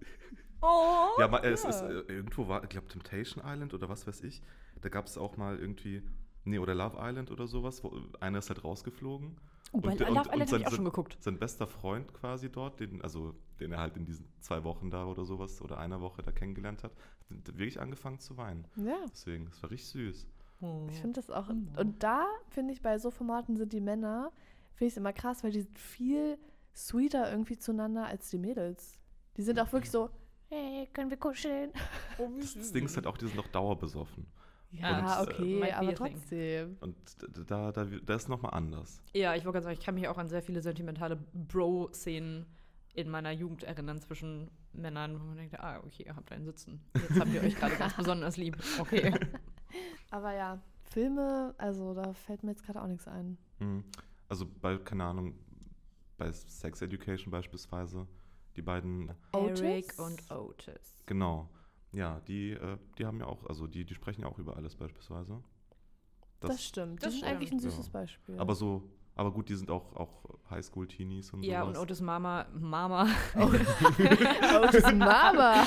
Oh. 0.60 1.08
Ja, 1.18 1.24
aber 1.24 1.42
es 1.44 1.62
ja. 1.62 1.70
ist 1.70 1.80
äh, 1.80 2.00
irgendwo 2.12 2.48
war, 2.48 2.62
ich 2.64 2.68
glaube 2.68 2.86
Temptation 2.88 3.42
Island 3.46 3.72
oder 3.72 3.88
was 3.88 4.06
weiß 4.06 4.20
ich. 4.24 4.42
Da 4.82 4.90
gab 4.90 5.06
es 5.06 5.16
auch 5.16 5.38
mal 5.38 5.58
irgendwie, 5.58 6.02
nee, 6.44 6.58
oder 6.58 6.74
Love 6.74 6.96
Island 7.00 7.30
oder 7.30 7.46
sowas, 7.46 7.82
wo 7.84 7.92
einer 8.20 8.38
ist 8.38 8.48
halt 8.50 8.64
rausgeflogen. 8.64 9.36
Oh, 9.72 9.80
bei 9.80 9.94
der- 9.94 10.08
Love 10.08 10.20
Island 10.30 10.40
habe 10.40 10.46
sein, 10.50 10.60
ich 10.62 10.66
auch 10.66 10.72
schon 10.72 10.84
geguckt. 10.84 11.16
sein 11.20 11.38
bester 11.38 11.66
Freund 11.66 12.12
quasi 12.12 12.50
dort, 12.50 12.80
den, 12.80 13.02
also 13.02 13.34
den 13.60 13.72
er 13.72 13.78
halt 13.78 13.96
in 13.96 14.04
diesen 14.04 14.26
zwei 14.40 14.64
Wochen 14.64 14.90
da 14.90 15.04
oder 15.06 15.24
sowas 15.24 15.62
oder 15.62 15.78
einer 15.78 16.00
Woche 16.00 16.22
da 16.22 16.32
kennengelernt 16.32 16.82
hat, 16.82 16.92
hat 17.30 17.46
wirklich 17.58 17.80
angefangen 17.80 18.18
zu 18.18 18.36
weinen. 18.36 18.66
Ja. 18.76 18.96
Deswegen, 19.10 19.46
das 19.46 19.62
war 19.62 19.70
richtig 19.70 19.90
süß. 19.90 20.26
Ich 20.90 21.00
finde 21.00 21.20
das 21.20 21.30
auch. 21.30 21.48
Mhm. 21.48 21.70
Und 21.78 22.02
da 22.02 22.26
finde 22.50 22.74
ich, 22.74 22.82
bei 22.82 22.98
so 22.98 23.10
Formaten 23.10 23.56
sind 23.56 23.72
die 23.72 23.80
Männer, 23.80 24.30
finde 24.74 24.88
ich 24.88 24.92
es 24.92 24.96
immer 24.98 25.12
krass, 25.14 25.42
weil 25.42 25.52
die 25.52 25.62
sind 25.62 25.78
viel 25.78 26.36
sweeter 26.74 27.30
irgendwie 27.30 27.56
zueinander 27.56 28.04
als 28.06 28.28
die 28.28 28.38
Mädels. 28.38 28.98
Die 29.36 29.42
sind 29.42 29.58
auch 29.58 29.72
wirklich 29.72 29.90
so, 29.90 30.10
hey, 30.48 30.86
können 30.92 31.08
wir 31.10 31.16
kuscheln? 31.16 31.72
Das, 32.40 32.54
das 32.54 32.72
Ding 32.72 32.84
ist 32.84 32.96
halt 32.96 33.06
auch, 33.06 33.16
die 33.16 33.26
sind 33.26 33.38
doch 33.38 33.46
dauerbesoffen. 33.48 34.26
Ja, 34.72 35.20
Und, 35.20 35.28
äh, 35.28 35.32
okay, 35.32 35.60
be 35.60 35.76
aber 35.76 35.94
trotzdem. 35.94 36.76
Und 36.80 36.96
da, 37.50 37.72
da, 37.72 37.84
da 37.84 38.14
ist 38.14 38.28
nochmal 38.28 38.54
anders. 38.54 39.02
Ja, 39.12 39.34
ich 39.34 39.44
wollte 39.44 39.56
gerade 39.56 39.64
sagen, 39.64 39.78
ich 39.78 39.84
kann 39.84 39.94
mich 39.94 40.08
auch 40.08 40.18
an 40.18 40.28
sehr 40.28 40.42
viele 40.42 40.62
sentimentale 40.62 41.16
Bro-Szenen 41.32 42.46
in 42.94 43.10
meiner 43.10 43.32
Jugend 43.32 43.64
erinnern 43.64 44.00
zwischen 44.00 44.50
Männern, 44.72 45.20
wo 45.20 45.24
man 45.24 45.36
denkt, 45.36 45.58
ah, 45.58 45.78
okay, 45.84 46.04
ihr 46.04 46.14
habt 46.14 46.30
einen 46.32 46.44
Sitzen. 46.44 46.80
Jetzt 46.94 47.20
habt 47.20 47.32
ihr 47.32 47.42
euch 47.42 47.56
gerade 47.56 47.76
ganz 47.78 47.94
besonders 47.94 48.36
lieb. 48.36 48.56
Okay. 48.78 49.12
Aber 50.10 50.34
ja, 50.34 50.60
Filme, 50.84 51.54
also 51.58 51.94
da 51.94 52.12
fällt 52.12 52.42
mir 52.42 52.50
jetzt 52.50 52.64
gerade 52.64 52.82
auch 52.82 52.86
nichts 52.86 53.06
ein. 53.06 53.38
Mhm. 53.58 53.84
Also 54.28 54.46
bei, 54.60 54.76
keine 54.78 55.04
Ahnung, 55.04 55.34
bei 56.16 56.30
Sex 56.32 56.82
Education 56.82 57.30
beispielsweise, 57.30 58.06
die 58.56 58.62
beiden, 58.62 59.10
Otis? 59.32 59.60
Eric 59.60 59.98
und 59.98 60.30
Otis. 60.30 61.02
genau, 61.06 61.48
ja, 61.92 62.20
die, 62.28 62.52
äh, 62.52 62.76
die 62.98 63.06
haben 63.06 63.18
ja 63.20 63.26
auch, 63.26 63.44
also 63.46 63.66
die, 63.66 63.84
die 63.84 63.94
sprechen 63.94 64.22
ja 64.22 64.28
auch 64.28 64.38
über 64.38 64.56
alles 64.56 64.76
beispielsweise. 64.76 65.42
Das, 66.40 66.64
stimmt. 66.64 67.02
das 67.02 67.12
die 67.12 67.20
sind 67.20 67.28
eigentlich 67.28 67.52
ein 67.52 67.60
süßes 67.60 67.86
Ja. 67.86 67.92
Beispiel. 67.92 68.38
Aber 68.38 68.54
so, 68.54 68.82
aber 69.14 69.30
gut, 69.32 69.48
die 69.50 69.54
sind 69.56 69.70
auch, 69.70 69.94
auch 69.94 70.22
Highschool-Teenies 70.50 71.32
und 71.32 71.42
Ja, 71.42 71.62
und 71.64 71.74
sowas. 71.74 71.82
Otis 71.82 72.00
Mama, 72.00 72.46
Mama, 72.58 73.06
Otis 74.62 74.92
Mama. 74.94 75.64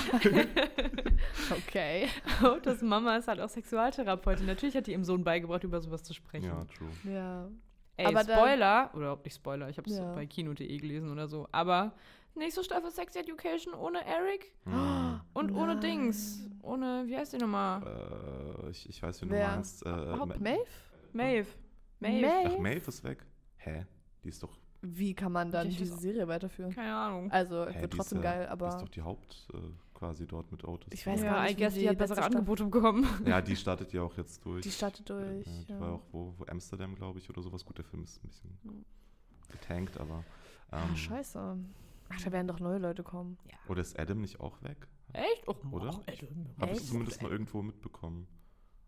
okay. 1.52 2.08
Otis 2.44 2.82
Mama 2.82 3.18
ist 3.18 3.28
halt 3.28 3.40
auch 3.40 3.50
Sexualtherapeutin. 3.50 4.46
Natürlich 4.46 4.76
hat 4.76 4.88
die 4.88 4.92
ihrem 4.92 5.04
Sohn 5.04 5.24
beigebracht, 5.24 5.64
über 5.64 5.80
sowas 5.82 6.04
zu 6.04 6.14
sprechen. 6.14 6.46
Ja, 6.48 6.66
true. 6.66 6.90
Ja. 7.14 7.50
Ey, 7.96 8.08
Aber 8.08 8.22
Spoiler, 8.24 8.90
oder 8.94 9.02
überhaupt 9.02 9.26
nicht 9.26 9.36
Spoiler, 9.36 9.70
ich 9.70 9.78
habe 9.78 9.88
es 9.90 9.98
Ja. 9.98 10.16
bei 10.16 10.26
kino.de 10.26 10.78
gelesen 10.78 11.12
oder 11.12 11.28
so, 11.28 11.48
aber 11.52 11.94
nächste 12.34 12.64
Staffel 12.64 12.90
Sex 12.90 13.16
Education 13.16 13.76
ohne 13.76 14.04
Eric 14.06 14.52
Mhm. 14.66 15.13
Und 15.34 15.52
ohne 15.52 15.74
Nein. 15.76 15.82
Dings. 15.82 16.48
Ohne, 16.62 17.04
wie 17.08 17.18
heißt 17.18 17.34
die 17.34 17.38
nochmal? 17.38 17.82
Äh, 18.66 18.70
ich, 18.72 18.88
ich 18.90 19.02
weiß, 19.04 19.22
wie 19.22 19.26
du 19.28 19.36
meinst. 19.36 19.86
Äh, 19.86 19.90
Haupt 19.90 20.40
Ma- 20.40 20.40
Maeve? 20.40 20.66
Maeve. 21.12 21.48
Maeve. 22.00 22.22
Maeve? 22.28 22.52
Ach, 22.56 22.60
Maeve 22.60 22.88
ist 22.88 23.04
weg? 23.04 23.26
Hä? 23.58 23.86
Die 24.24 24.30
ist 24.30 24.42
doch, 24.42 24.58
Wie 24.82 25.14
kann 25.14 25.32
man 25.34 25.52
dann 25.52 25.68
Ich 25.68 25.78
diese 25.78 25.98
Serie 25.98 26.28
weiterführen? 26.28 26.74
Keine 26.74 26.96
Ahnung. 26.96 27.30
Also, 27.32 27.68
Hä, 27.68 27.82
wird 27.82 27.94
die 27.94 27.98
trotzdem 27.98 28.20
ist, 28.20 28.24
äh, 28.24 28.28
geil, 28.28 28.44
die 28.46 28.50
aber 28.52 28.68
ist 28.70 28.82
doch 28.82 28.90
die 28.90 29.02
Haupt 29.02 29.48
äh, 29.54 29.58
quasi 29.94 30.26
dort 30.26 30.52
mit 30.52 30.64
Otis. 30.66 30.88
Ich 30.94 31.06
weiß 31.06 31.22
ja, 31.22 31.34
gar 31.34 31.44
nicht, 31.44 31.60
I 31.60 31.64
guess 31.64 31.74
die 31.74 31.80
die 31.82 31.90
hat 31.90 31.98
bessere 31.98 32.24
Angebote 32.24 32.64
bekommen. 32.66 33.06
Ja, 33.26 33.42
die 33.42 33.56
startet 33.56 33.92
ja 33.94 34.02
auch 34.02 34.16
jetzt 34.18 34.44
durch. 34.46 34.62
die 34.64 34.72
startet 34.72 35.10
durch. 35.10 35.46
Ja, 35.46 35.52
die 35.68 35.72
ja. 35.74 35.80
war 35.80 35.92
auch 35.94 36.04
wo, 36.12 36.34
wo 36.38 36.46
Amsterdam, 36.48 36.96
glaube 36.96 37.20
ich, 37.20 37.30
oder 37.30 37.42
sowas. 37.42 37.66
Gut, 37.66 37.78
der 37.78 37.86
Film 37.86 38.04
ist 38.04 38.24
ein 38.24 38.28
bisschen 38.28 38.58
Mhm. 38.64 38.86
getankt, 39.52 39.98
aber. 40.00 40.24
Ah, 40.72 40.84
ähm, 40.90 40.96
scheiße. 40.96 41.58
Ach, 42.10 42.22
da 42.24 42.32
werden 42.32 42.48
doch 42.48 42.60
neue 42.60 42.78
Leute 42.80 43.04
kommen. 43.04 43.38
Oder 43.68 43.82
ist 43.82 43.98
Adam 44.00 44.22
nicht 44.22 44.40
auch 44.40 44.62
weg? 44.64 44.88
Echt? 45.14 45.48
Och, 45.48 45.64
Oder? 45.72 45.90
och, 45.90 46.04
Adam. 46.08 46.48
Habe 46.60 46.72
ich 46.74 46.86
zumindest 46.86 47.22
mal 47.22 47.32
irgendwo 47.32 47.62
mitbekommen. 47.62 48.28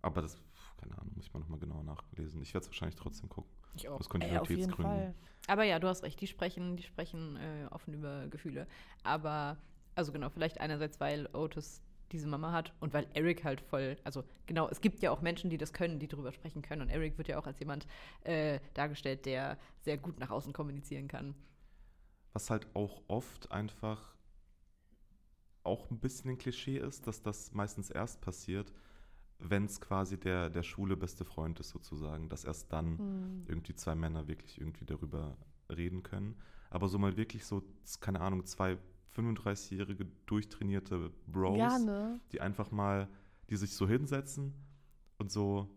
Aber 0.02 0.22
das, 0.22 0.38
keine 0.78 0.98
Ahnung, 0.98 1.14
muss 1.16 1.26
ich 1.26 1.34
mal 1.34 1.40
nochmal 1.40 1.60
genauer 1.60 1.84
nachlesen. 1.84 2.42
Ich 2.42 2.54
werde 2.54 2.64
es 2.66 2.70
wahrscheinlich 2.70 2.96
trotzdem 2.96 3.30
gucken. 3.30 3.52
Ich 3.76 3.88
auch. 3.90 4.00
Aus 4.00 4.08
Ey, 4.08 4.38
auf 4.38 4.50
jeden 4.50 4.72
Kontinuitätsgründen. 4.72 4.98
Fall. 4.98 5.16
Aber 5.48 5.64
ja, 5.64 5.80
du 5.80 5.88
hast 5.88 6.04
recht, 6.04 6.20
die 6.22 6.28
sprechen, 6.28 6.76
die 6.76 6.84
sprechen 6.84 7.38
äh, 7.38 7.68
offen 7.72 7.94
über 7.94 8.28
Gefühle. 8.28 8.68
Aber, 9.04 9.58
also 9.96 10.12
genau, 10.12 10.30
vielleicht 10.30 10.60
einerseits, 10.60 11.00
weil 11.00 11.28
Otis 11.34 11.82
diese 12.12 12.28
Mama 12.28 12.52
hat 12.52 12.74
und 12.80 12.94
weil 12.94 13.08
Eric 13.14 13.44
halt 13.44 13.62
voll, 13.62 13.98
also 14.04 14.24
genau, 14.46 14.70
es 14.70 14.80
gibt 14.80 15.02
ja 15.02 15.12
auch 15.12 15.22
Menschen, 15.22 15.50
die 15.50 15.58
das 15.58 15.74
können, 15.74 16.00
die 16.00 16.08
darüber 16.08 16.32
sprechen 16.32 16.62
können. 16.62 16.84
Und 16.84 16.90
Eric 16.90 17.18
wird 17.18 17.28
ja 17.28 17.38
auch 17.40 17.48
als 17.48 17.60
jemand 17.60 17.88
äh, 18.24 18.60
dargestellt, 18.74 19.26
der 19.26 19.58
sehr 19.82 19.98
gut 19.98 20.20
nach 20.20 20.30
außen 20.30 20.54
kommunizieren 20.54 21.08
kann. 21.08 21.36
Was 22.34 22.50
halt 22.50 22.68
auch 22.76 23.02
oft 23.08 23.52
einfach 23.52 24.15
auch 25.66 25.90
ein 25.92 26.00
bisschen 26.00 26.32
ein 26.32 26.38
Klischee 26.38 26.78
ist, 26.78 27.08
dass 27.08 27.22
das 27.22 27.54
meistens 27.54 27.90
erst 27.90 28.22
passiert, 28.22 28.72
wenn 29.40 29.66
es 29.66 29.82
quasi 29.82 30.20
der, 30.20 30.50
der 30.50 30.64
Schule 30.64 30.98
beste 30.98 31.26
Freund 31.26 31.60
ist 31.60 31.70
sozusagen, 31.70 32.30
dass 32.30 32.46
erst 32.46 32.72
dann 32.74 33.00
Hm. 33.00 33.46
irgendwie 33.48 33.76
zwei 33.76 33.96
Männer 33.96 34.28
wirklich 34.28 34.60
irgendwie 34.60 34.86
darüber 34.86 35.38
reden 35.70 36.04
können. 36.04 36.38
Aber 36.70 36.88
so 36.88 36.98
mal 37.00 37.18
wirklich 37.18 37.46
so, 37.46 37.64
keine 38.02 38.22
Ahnung, 38.22 38.46
zwei 38.46 38.78
35-jährige 39.12 40.06
durchtrainierte 40.26 41.12
Bros, 41.28 41.58
Ja, 41.58 41.78
ne? 41.80 42.20
die 42.32 42.42
einfach 42.42 42.72
mal, 42.72 43.10
die 43.50 43.56
sich 43.58 43.74
so 43.76 43.88
hinsetzen 43.88 44.54
und 45.18 45.32
so, 45.32 45.70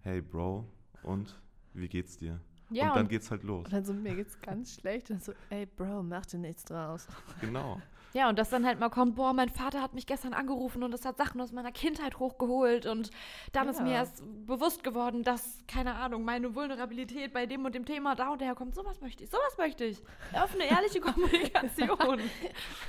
hey 0.00 0.20
Bro, 0.22 0.68
und 1.02 1.40
wie 1.74 1.88
geht's 1.88 2.16
dir? 2.16 2.40
Ja, 2.70 2.88
und 2.88 2.96
dann 2.96 3.04
und, 3.04 3.08
geht's 3.08 3.30
halt 3.30 3.42
los. 3.44 3.66
Und 3.66 3.72
dann 3.72 3.84
so, 3.84 3.92
mir 3.94 4.14
geht's 4.16 4.40
ganz 4.40 4.74
schlecht. 4.74 5.10
Und 5.10 5.22
so, 5.22 5.32
ey, 5.50 5.66
Bro, 5.66 6.02
mach 6.04 6.26
dir 6.26 6.38
nichts 6.38 6.64
draus. 6.64 7.06
Genau. 7.40 7.82
Ja, 8.14 8.28
und 8.28 8.38
dass 8.38 8.50
dann 8.50 8.66
halt 8.66 8.78
mal 8.78 8.88
kommt, 8.90 9.14
boah, 9.16 9.32
mein 9.32 9.48
Vater 9.48 9.80
hat 9.82 9.94
mich 9.94 10.06
gestern 10.06 10.34
angerufen 10.34 10.82
und 10.82 10.92
es 10.94 11.04
hat 11.04 11.16
Sachen 11.16 11.40
aus 11.40 11.52
meiner 11.52 11.72
Kindheit 11.72 12.18
hochgeholt 12.18 12.86
und 12.86 13.10
dann 13.52 13.68
ist 13.68 13.78
Ja. 13.78 13.84
mir 13.84 13.92
erst 13.94 14.22
bewusst 14.46 14.84
geworden, 14.84 15.22
dass, 15.22 15.64
keine 15.66 15.94
Ahnung, 15.94 16.24
meine 16.24 16.54
Vulnerabilität 16.54 17.32
bei 17.32 17.46
dem 17.46 17.64
und 17.64 17.74
dem 17.74 17.84
Thema 17.86 18.14
da 18.14 18.30
und 18.30 18.40
daher 18.40 18.54
kommt. 18.54 18.74
Sowas 18.74 19.00
möchte 19.00 19.24
ich, 19.24 19.30
sowas 19.30 19.56
möchte 19.58 19.84
ich. 19.84 20.02
Offene, 20.32 20.64
ehrliche 20.64 21.00
Kommunikation. 21.02 22.20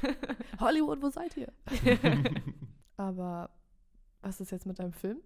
Hollywood, 0.60 1.02
wo 1.02 1.10
seid 1.10 1.36
ihr? 1.38 1.52
Aber 2.98 3.50
was 4.22 4.40
ist 4.42 4.52
jetzt 4.52 4.66
mit 4.66 4.80
deinem 4.80 4.94
Film? 4.94 5.20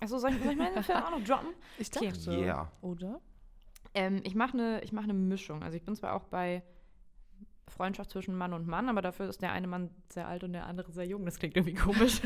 Achso, 0.00 0.18
soll 0.18 0.30
ich, 0.32 0.42
soll 0.42 0.52
ich 0.52 0.58
meinen 0.58 0.82
Film 0.82 0.98
auch 0.98 1.10
noch 1.10 1.24
droppen? 1.24 1.54
Ich 1.78 1.88
Okay. 1.96 2.10
dachte. 2.10 2.30
Yeah. 2.32 2.70
Oder? 2.82 3.20
Ähm, 3.94 4.20
ich 4.24 4.34
mache 4.34 4.52
eine 4.54 4.82
mach 4.92 5.06
ne 5.06 5.14
Mischung. 5.14 5.62
Also 5.62 5.76
ich 5.76 5.84
bin 5.84 5.94
zwar 5.96 6.12
auch 6.14 6.24
bei 6.24 6.62
Freundschaft 7.68 8.10
zwischen 8.10 8.36
Mann 8.36 8.52
und 8.52 8.66
Mann, 8.66 8.88
aber 8.88 9.02
dafür 9.02 9.28
ist 9.28 9.42
der 9.42 9.52
eine 9.52 9.66
Mann 9.66 9.90
sehr 10.12 10.28
alt 10.28 10.44
und 10.44 10.52
der 10.52 10.66
andere 10.66 10.92
sehr 10.92 11.06
jung. 11.06 11.24
Das 11.24 11.38
klingt 11.38 11.56
irgendwie 11.56 11.74
komisch. 11.74 12.20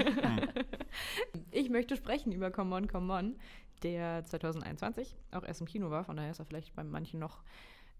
ich 1.50 1.70
möchte 1.70 1.96
sprechen 1.96 2.32
über 2.32 2.50
Come 2.50 2.74
On, 2.76 2.88
Come 2.88 3.12
On, 3.12 3.36
der 3.82 4.24
2021 4.24 5.16
auch 5.32 5.44
erst 5.44 5.60
im 5.60 5.66
Kino 5.66 5.90
war. 5.90 6.04
Von 6.04 6.16
daher 6.16 6.30
ist 6.30 6.38
er 6.38 6.44
vielleicht 6.44 6.74
bei 6.74 6.84
manchen 6.84 7.20
noch 7.20 7.42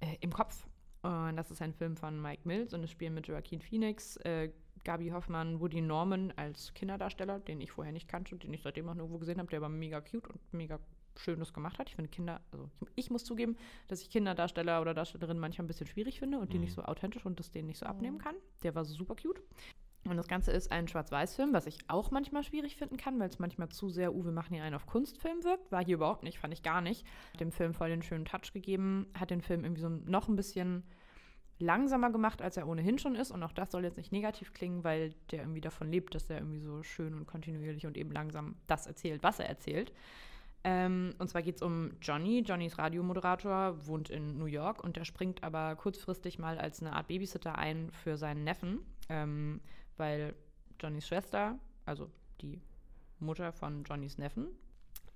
äh, 0.00 0.16
im 0.20 0.32
Kopf. 0.32 0.66
Und 1.02 1.36
das 1.36 1.50
ist 1.50 1.62
ein 1.62 1.72
Film 1.72 1.96
von 1.96 2.20
Mike 2.20 2.42
Mills 2.44 2.74
und 2.74 2.84
es 2.84 2.90
spielen 2.90 3.14
mit 3.14 3.26
Joaquin 3.26 3.62
Phoenix, 3.62 4.16
äh, 4.18 4.50
Gabi 4.84 5.08
Hoffmann, 5.10 5.60
Woody 5.60 5.80
Norman 5.80 6.32
als 6.36 6.74
Kinderdarsteller, 6.74 7.40
den 7.40 7.60
ich 7.60 7.70
vorher 7.72 7.92
nicht 7.92 8.08
kannte 8.08 8.34
und 8.34 8.42
den 8.42 8.52
ich 8.52 8.62
seitdem 8.62 8.88
auch 8.88 8.94
nirgendwo 8.94 9.18
gesehen 9.18 9.38
habe, 9.38 9.48
der 9.48 9.60
aber 9.60 9.68
mega 9.70 10.00
cute 10.00 10.28
und 10.28 10.40
mega 10.52 10.78
Schönes 11.16 11.52
gemacht 11.52 11.78
hat. 11.78 11.88
Ich 11.88 11.96
finde 11.96 12.10
Kinder, 12.10 12.40
also 12.52 12.70
ich, 12.80 12.88
ich 13.06 13.10
muss 13.10 13.24
zugeben, 13.24 13.56
dass 13.88 14.00
ich 14.02 14.10
Kinderdarsteller 14.10 14.80
oder 14.80 14.94
Darstellerinnen 14.94 15.40
manchmal 15.40 15.64
ein 15.64 15.68
bisschen 15.68 15.86
schwierig 15.86 16.18
finde 16.18 16.38
und 16.38 16.52
die 16.52 16.58
Mhm. 16.58 16.64
nicht 16.64 16.74
so 16.74 16.82
authentisch 16.82 17.26
und 17.26 17.38
das 17.38 17.50
denen 17.50 17.68
nicht 17.68 17.78
so 17.78 17.86
Mhm. 17.86 17.90
abnehmen 17.90 18.18
kann. 18.18 18.36
Der 18.62 18.74
war 18.74 18.84
super 18.84 19.14
cute. 19.16 19.42
Und 20.06 20.16
das 20.16 20.28
Ganze 20.28 20.50
ist 20.52 20.72
ein 20.72 20.88
Schwarz-Weiß-Film, 20.88 21.52
was 21.52 21.66
ich 21.66 21.78
auch 21.88 22.10
manchmal 22.10 22.42
schwierig 22.42 22.76
finden 22.76 22.96
kann, 22.96 23.20
weil 23.20 23.28
es 23.28 23.38
manchmal 23.38 23.68
zu 23.68 23.90
sehr, 23.90 24.14
uh, 24.14 24.24
wir 24.24 24.32
machen 24.32 24.54
hier 24.54 24.64
einen 24.64 24.74
auf 24.74 24.86
Kunstfilm 24.86 25.44
wirkt. 25.44 25.70
War 25.70 25.84
hier 25.84 25.96
überhaupt 25.96 26.22
nicht, 26.22 26.38
fand 26.38 26.54
ich 26.54 26.62
gar 26.62 26.80
nicht. 26.80 27.04
Hat 27.34 27.40
dem 27.40 27.52
Film 27.52 27.74
voll 27.74 27.90
den 27.90 28.00
schönen 28.02 28.24
Touch 28.24 28.54
gegeben, 28.54 29.08
hat 29.18 29.28
den 29.30 29.42
Film 29.42 29.62
irgendwie 29.62 29.82
so 29.82 29.90
noch 29.90 30.28
ein 30.28 30.36
bisschen 30.36 30.84
langsamer 31.58 32.10
gemacht, 32.10 32.40
als 32.40 32.56
er 32.56 32.66
ohnehin 32.66 32.98
schon 32.98 33.14
ist. 33.14 33.30
Und 33.30 33.42
auch 33.42 33.52
das 33.52 33.70
soll 33.72 33.84
jetzt 33.84 33.98
nicht 33.98 34.10
negativ 34.12 34.54
klingen, 34.54 34.82
weil 34.84 35.12
der 35.30 35.40
irgendwie 35.40 35.60
davon 35.60 35.90
lebt, 35.90 36.14
dass 36.14 36.30
er 36.30 36.38
irgendwie 36.38 36.60
so 36.60 36.82
schön 36.82 37.12
und 37.12 37.26
kontinuierlich 37.26 37.86
und 37.86 37.98
eben 37.98 38.10
langsam 38.12 38.56
das 38.66 38.86
erzählt, 38.86 39.22
was 39.22 39.38
er 39.40 39.50
erzählt. 39.50 39.92
Ähm, 40.62 41.14
und 41.18 41.28
zwar 41.28 41.42
geht 41.42 41.56
es 41.56 41.62
um 41.62 41.92
Johnny. 42.02 42.40
Johnny 42.40 42.66
ist 42.66 42.78
Radiomoderator, 42.78 43.86
wohnt 43.86 44.10
in 44.10 44.38
New 44.38 44.46
York 44.46 44.84
und 44.84 44.96
der 44.96 45.04
springt 45.04 45.42
aber 45.42 45.74
kurzfristig 45.76 46.38
mal 46.38 46.58
als 46.58 46.80
eine 46.80 46.92
Art 46.92 47.08
Babysitter 47.08 47.56
ein 47.56 47.90
für 47.92 48.16
seinen 48.18 48.44
Neffen, 48.44 48.80
ähm, 49.08 49.60
weil 49.96 50.34
Johnnys 50.78 51.06
Schwester, 51.06 51.58
also 51.86 52.10
die 52.42 52.60
Mutter 53.20 53.52
von 53.52 53.84
Johnnys 53.84 54.18
Neffen, 54.18 54.48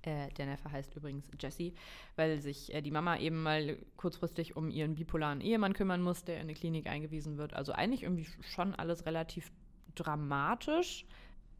äh, 0.05 0.29
der 0.37 0.45
Neffe 0.45 0.71
heißt 0.71 0.95
übrigens 0.95 1.29
Jesse, 1.39 1.73
weil 2.15 2.39
sich 2.39 2.73
äh, 2.73 2.81
die 2.81 2.91
Mama 2.91 3.17
eben 3.17 3.43
mal 3.43 3.77
kurzfristig 3.97 4.55
um 4.55 4.69
ihren 4.69 4.95
bipolaren 4.95 5.41
Ehemann 5.41 5.73
kümmern 5.73 6.01
muss, 6.01 6.23
der 6.23 6.35
in 6.35 6.41
eine 6.41 6.53
Klinik 6.53 6.87
eingewiesen 6.87 7.37
wird. 7.37 7.53
Also 7.53 7.71
eigentlich 7.71 8.03
irgendwie 8.03 8.27
schon 8.41 8.75
alles 8.75 9.05
relativ 9.05 9.51
dramatisch. 9.95 11.05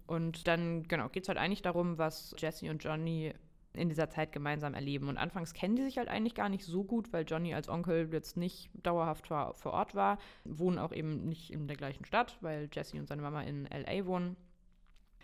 Und 0.08 0.48
dann, 0.48 0.84
genau, 0.84 1.10
geht 1.10 1.24
es 1.24 1.30
halt 1.30 1.40
eigentlich 1.40 1.64
darum, 1.64 1.98
was 1.98 2.36
Jesse 2.38 2.70
und 2.70 2.84
Johnny 2.84 3.34
in 3.78 3.90
dieser 3.90 4.10
Zeit 4.10 4.32
gemeinsam 4.32 4.74
erleben. 4.74 5.10
Und 5.10 5.18
anfangs 5.18 5.54
kennen 5.54 5.76
die 5.76 5.84
sich 5.84 5.98
halt 5.98 6.08
eigentlich 6.08 6.36
gar 6.36 6.50
nicht 6.50 6.64
so 6.64 6.84
gut, 6.84 7.12
weil 7.14 7.26
Johnny 7.26 7.54
als 7.54 7.70
Onkel 7.70 8.10
jetzt 8.12 8.38
nicht 8.38 8.70
dauerhaft 8.74 9.28
vor, 9.28 9.56
Ort 9.66 9.96
war, 9.96 10.18
wohnen 10.44 10.80
auch 10.80 10.92
eben 10.92 11.28
nicht 11.28 11.52
in 11.52 11.68
der 11.68 11.78
gleichen 11.78 12.06
Stadt, 12.06 12.38
weil 12.42 12.70
Jesse 12.72 12.98
und 12.98 13.08
seine 13.08 13.22
Mama 13.22 13.42
in 13.42 13.66
LA 13.66 14.06
wohnen. 14.06 14.36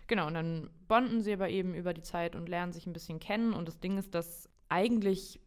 Genau, 0.06 0.26
und 0.26 0.34
dann 0.34 0.70
bonden 0.88 1.22
sie 1.22 1.32
aber 1.32 1.48
eben 1.48 1.74
über 1.74 1.94
die 1.94 2.02
Zeit 2.02 2.36
und 2.36 2.48
lernen 2.48 2.72
sich 2.72 2.86
ein 2.86 2.92
bisschen 2.92 3.18
kennen. 3.18 3.52
Und 3.52 3.68
das 3.68 3.80
Ding 3.80 3.96
ist, 3.98 4.14
dass 4.14 4.48
eigentlich 4.68 5.40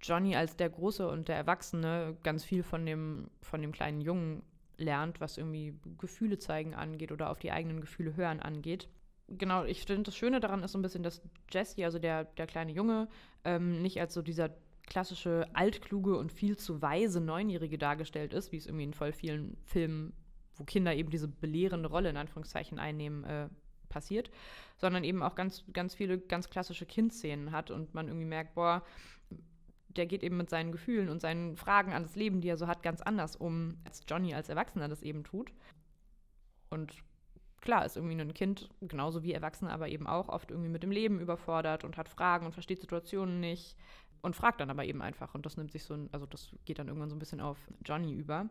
Johnny 0.00 0.36
als 0.36 0.56
der 0.56 0.70
Große 0.70 1.08
und 1.08 1.28
der 1.28 1.36
Erwachsene 1.36 2.16
ganz 2.22 2.44
viel 2.44 2.62
von 2.62 2.84
dem, 2.84 3.30
von 3.40 3.62
dem 3.62 3.72
kleinen 3.72 4.00
Jungen 4.00 4.42
lernt, 4.76 5.20
was 5.20 5.38
irgendwie 5.38 5.78
Gefühle 5.98 6.38
zeigen 6.38 6.74
angeht 6.74 7.12
oder 7.12 7.30
auf 7.30 7.38
die 7.38 7.52
eigenen 7.52 7.80
Gefühle 7.80 8.16
hören 8.16 8.40
angeht. 8.40 8.88
Genau, 9.38 9.64
ich 9.64 9.84
finde, 9.84 10.02
das 10.04 10.16
Schöne 10.16 10.40
daran 10.40 10.62
ist 10.62 10.72
so 10.72 10.78
ein 10.78 10.82
bisschen, 10.82 11.02
dass 11.02 11.22
Jesse, 11.50 11.84
also 11.84 11.98
der, 11.98 12.24
der 12.24 12.46
kleine 12.46 12.72
Junge, 12.72 13.08
ähm, 13.44 13.80
nicht 13.80 14.00
als 14.00 14.14
so 14.14 14.22
dieser 14.22 14.50
klassische 14.86 15.46
altkluge 15.54 16.16
und 16.16 16.32
viel 16.32 16.56
zu 16.56 16.82
weise 16.82 17.20
Neunjährige 17.20 17.78
dargestellt 17.78 18.34
ist, 18.34 18.52
wie 18.52 18.56
es 18.56 18.66
irgendwie 18.66 18.84
in 18.84 18.94
voll 18.94 19.12
vielen 19.12 19.56
Filmen, 19.64 20.12
wo 20.56 20.64
Kinder 20.64 20.94
eben 20.94 21.10
diese 21.10 21.28
belehrende 21.28 21.88
Rolle 21.88 22.10
in 22.10 22.16
Anführungszeichen 22.16 22.78
einnehmen, 22.78 23.24
äh, 23.24 23.48
passiert, 23.92 24.30
sondern 24.78 25.04
eben 25.04 25.22
auch 25.22 25.34
ganz, 25.34 25.64
ganz 25.72 25.94
viele 25.94 26.18
ganz 26.18 26.50
klassische 26.50 26.86
Kindszenen 26.86 27.52
hat 27.52 27.70
und 27.70 27.94
man 27.94 28.08
irgendwie 28.08 28.26
merkt, 28.26 28.54
boah, 28.54 28.82
der 29.88 30.06
geht 30.06 30.22
eben 30.22 30.38
mit 30.38 30.50
seinen 30.50 30.72
Gefühlen 30.72 31.10
und 31.10 31.20
seinen 31.20 31.56
Fragen 31.56 31.92
an 31.92 32.02
das 32.02 32.16
Leben, 32.16 32.40
die 32.40 32.48
er 32.48 32.56
so 32.56 32.66
hat, 32.66 32.82
ganz 32.82 33.02
anders 33.02 33.36
um, 33.36 33.76
als 33.84 34.02
Johnny 34.08 34.34
als 34.34 34.48
Erwachsener 34.48 34.88
das 34.88 35.02
eben 35.02 35.22
tut. 35.22 35.52
Und 36.70 36.92
klar 37.62 37.86
ist 37.86 37.96
irgendwie 37.96 38.20
ein 38.20 38.34
Kind, 38.34 38.68
genauso 38.82 39.22
wie 39.22 39.32
Erwachsene, 39.32 39.72
aber 39.72 39.88
eben 39.88 40.06
auch 40.06 40.28
oft 40.28 40.50
irgendwie 40.50 40.68
mit 40.68 40.82
dem 40.82 40.90
Leben 40.90 41.20
überfordert 41.20 41.84
und 41.84 41.96
hat 41.96 42.08
Fragen 42.08 42.44
und 42.44 42.52
versteht 42.52 42.80
Situationen 42.80 43.40
nicht 43.40 43.76
und 44.20 44.36
fragt 44.36 44.60
dann 44.60 44.70
aber 44.70 44.84
eben 44.84 45.00
einfach. 45.00 45.34
Und 45.34 45.46
das 45.46 45.56
nimmt 45.56 45.72
sich 45.72 45.84
so, 45.84 45.94
ein, 45.94 46.10
also 46.12 46.26
das 46.26 46.54
geht 46.64 46.78
dann 46.78 46.88
irgendwann 46.88 47.08
so 47.08 47.16
ein 47.16 47.20
bisschen 47.20 47.40
auf 47.40 47.58
Johnny 47.84 48.12
über. 48.12 48.50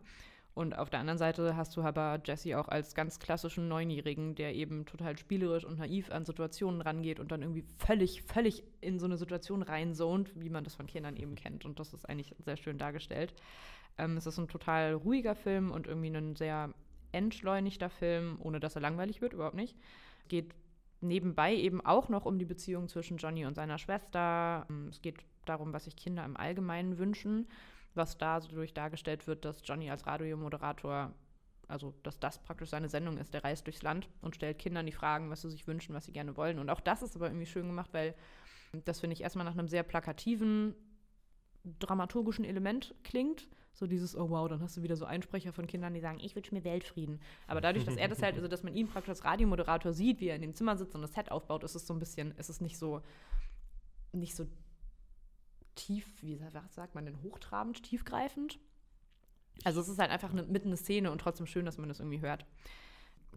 Und 0.54 0.78
auf 0.78 0.90
der 0.90 1.00
anderen 1.00 1.18
Seite 1.18 1.56
hast 1.56 1.78
du 1.78 1.82
aber 1.82 2.20
Jesse 2.26 2.60
auch 2.60 2.68
als 2.68 2.94
ganz 2.94 3.20
klassischen 3.20 3.70
Neunjährigen, 3.70 4.36
der 4.36 4.54
eben 4.54 4.86
total 4.86 5.18
spielerisch 5.18 5.64
und 5.64 5.80
naiv 5.80 6.12
an 6.12 6.26
Situationen 6.26 6.82
rangeht 6.82 7.22
und 7.22 7.32
dann 7.32 7.42
irgendwie 7.42 7.64
völlig, 7.78 8.24
völlig 8.24 8.64
in 8.82 9.00
so 9.00 9.06
eine 9.06 9.18
Situation 9.18 9.62
reinzont, 9.62 10.32
wie 10.36 10.50
man 10.50 10.66
das 10.66 10.76
von 10.76 10.88
Kindern 10.88 11.16
eben 11.16 11.36
kennt. 11.36 11.64
Und 11.64 11.80
das 11.80 11.94
ist 11.94 12.08
eigentlich 12.10 12.36
sehr 12.40 12.58
schön 12.58 12.78
dargestellt. 12.78 13.34
Ähm, 13.98 14.18
es 14.18 14.26
ist 14.26 14.38
ein 14.40 14.50
total 14.50 14.94
ruhiger 14.94 15.36
Film 15.36 15.72
und 15.72 15.88
irgendwie 15.88 16.10
ein 16.10 16.36
sehr 16.36 16.74
entschleunigter 17.12 17.90
Film, 17.90 18.38
ohne 18.40 18.60
dass 18.60 18.76
er 18.76 18.82
langweilig 18.82 19.22
wird, 19.22 19.34
überhaupt 19.34 19.56
nicht. 19.56 19.78
Geht 20.28 20.54
nebenbei 21.02 21.56
eben 21.56 21.84
auch 21.84 22.10
noch 22.10 22.26
um 22.26 22.38
die 22.38 22.46
Beziehung 22.46 22.88
zwischen 22.88 23.18
Johnny 23.18 23.46
und 23.46 23.56
seiner 23.56 23.78
Schwester. 23.78 24.66
Ähm, 24.70 24.88
es 24.90 25.02
geht 25.02 25.18
darum, 25.46 25.74
was 25.74 25.86
sich 25.86 25.96
Kinder 25.96 26.24
im 26.24 26.38
Allgemeinen 26.38 26.98
wünschen 26.98 27.48
was 27.94 28.18
da 28.18 28.40
so 28.40 28.50
durch 28.50 28.74
dargestellt 28.74 29.28
wird, 29.28 29.46
dass 29.46 29.62
Johnny 29.64 29.90
als 29.90 30.06
Radiomoderator, 30.08 31.14
also 31.68 31.94
dass 32.04 32.20
das 32.20 32.40
praktisch 32.40 32.70
seine 32.70 32.90
Sendung 32.90 33.18
ist, 33.18 33.34
der 33.34 33.44
reist 33.44 33.66
durchs 33.68 33.82
Land 33.82 34.10
und 34.22 34.36
stellt 34.36 34.60
Kindern 34.60 34.86
die 34.86 34.92
Fragen, 34.92 35.30
was 35.30 35.42
sie 35.42 35.50
sich 35.50 35.68
wünschen, 35.68 35.94
was 35.94 36.06
sie 36.06 36.14
gerne 36.14 36.38
wollen. 36.38 36.60
Und 36.60 36.70
auch 36.70 36.80
das 36.80 37.02
ist 37.02 37.16
aber 37.16 37.28
irgendwie 37.28 37.46
schön 37.46 37.68
gemacht, 37.68 37.90
weil 37.94 38.16
das 38.86 39.02
finde 39.02 39.14
ich 39.14 39.22
erstmal 39.22 39.46
nach 39.46 39.58
einem 39.58 39.68
sehr 39.68 39.84
plakativen, 39.84 40.76
dramaturgischen 41.80 42.46
Element 42.46 42.96
klingt. 43.04 43.48
So 43.74 43.88
dieses, 43.88 44.18
oh 44.18 44.30
wow, 44.30 44.50
dann 44.50 44.62
hast 44.62 44.76
du 44.76 44.84
wieder 44.84 44.98
so 44.98 45.06
Einsprecher 45.06 45.54
von 45.54 45.66
Kindern, 45.66 45.94
die 45.94 46.02
sagen, 46.02 46.20
ich 46.20 46.36
wünsche 46.36 46.54
mir 46.54 46.64
Weltfrieden. 46.64 47.22
Aber 47.48 47.62
dadurch, 47.62 47.86
dass 47.86 47.96
er 47.96 48.10
das 48.10 48.22
halt, 48.22 48.36
also 48.36 48.48
dass 48.48 48.64
man 48.64 48.76
ihn 48.76 48.88
praktisch 48.88 49.10
als 49.10 49.24
Radiomoderator 49.24 49.94
sieht, 49.94 50.20
wie 50.20 50.28
er 50.28 50.36
in 50.36 50.42
dem 50.42 50.54
Zimmer 50.54 50.76
sitzt 50.76 50.94
und 50.94 51.02
das 51.02 51.14
Set 51.14 51.32
aufbaut, 51.32 51.64
ist 51.64 51.76
es 51.76 51.88
so 51.88 51.94
ein 51.94 52.00
bisschen, 52.00 52.32
ist 52.38 52.50
es 52.50 52.60
nicht 52.60 52.78
so, 52.78 53.02
nicht 54.12 54.36
so 54.36 54.46
tief, 55.76 56.22
wie 56.22 56.38
sagt 56.70 56.96
man 56.96 57.06
denn, 57.06 57.22
hochtrabend, 57.24 57.82
tiefgreifend. 57.82 58.60
Also 59.64 59.80
es 59.80 59.88
ist 59.88 60.00
halt 60.00 60.12
einfach 60.12 60.32
eine, 60.32 60.44
mitten 60.44 60.68
eine 60.68 60.78
Szene 60.78 61.12
und 61.12 61.22
trotzdem 61.22 61.48
schön, 61.48 61.66
dass 61.66 61.78
man 61.78 61.88
das 61.88 62.00
irgendwie 62.00 62.22
hört. 62.22 62.46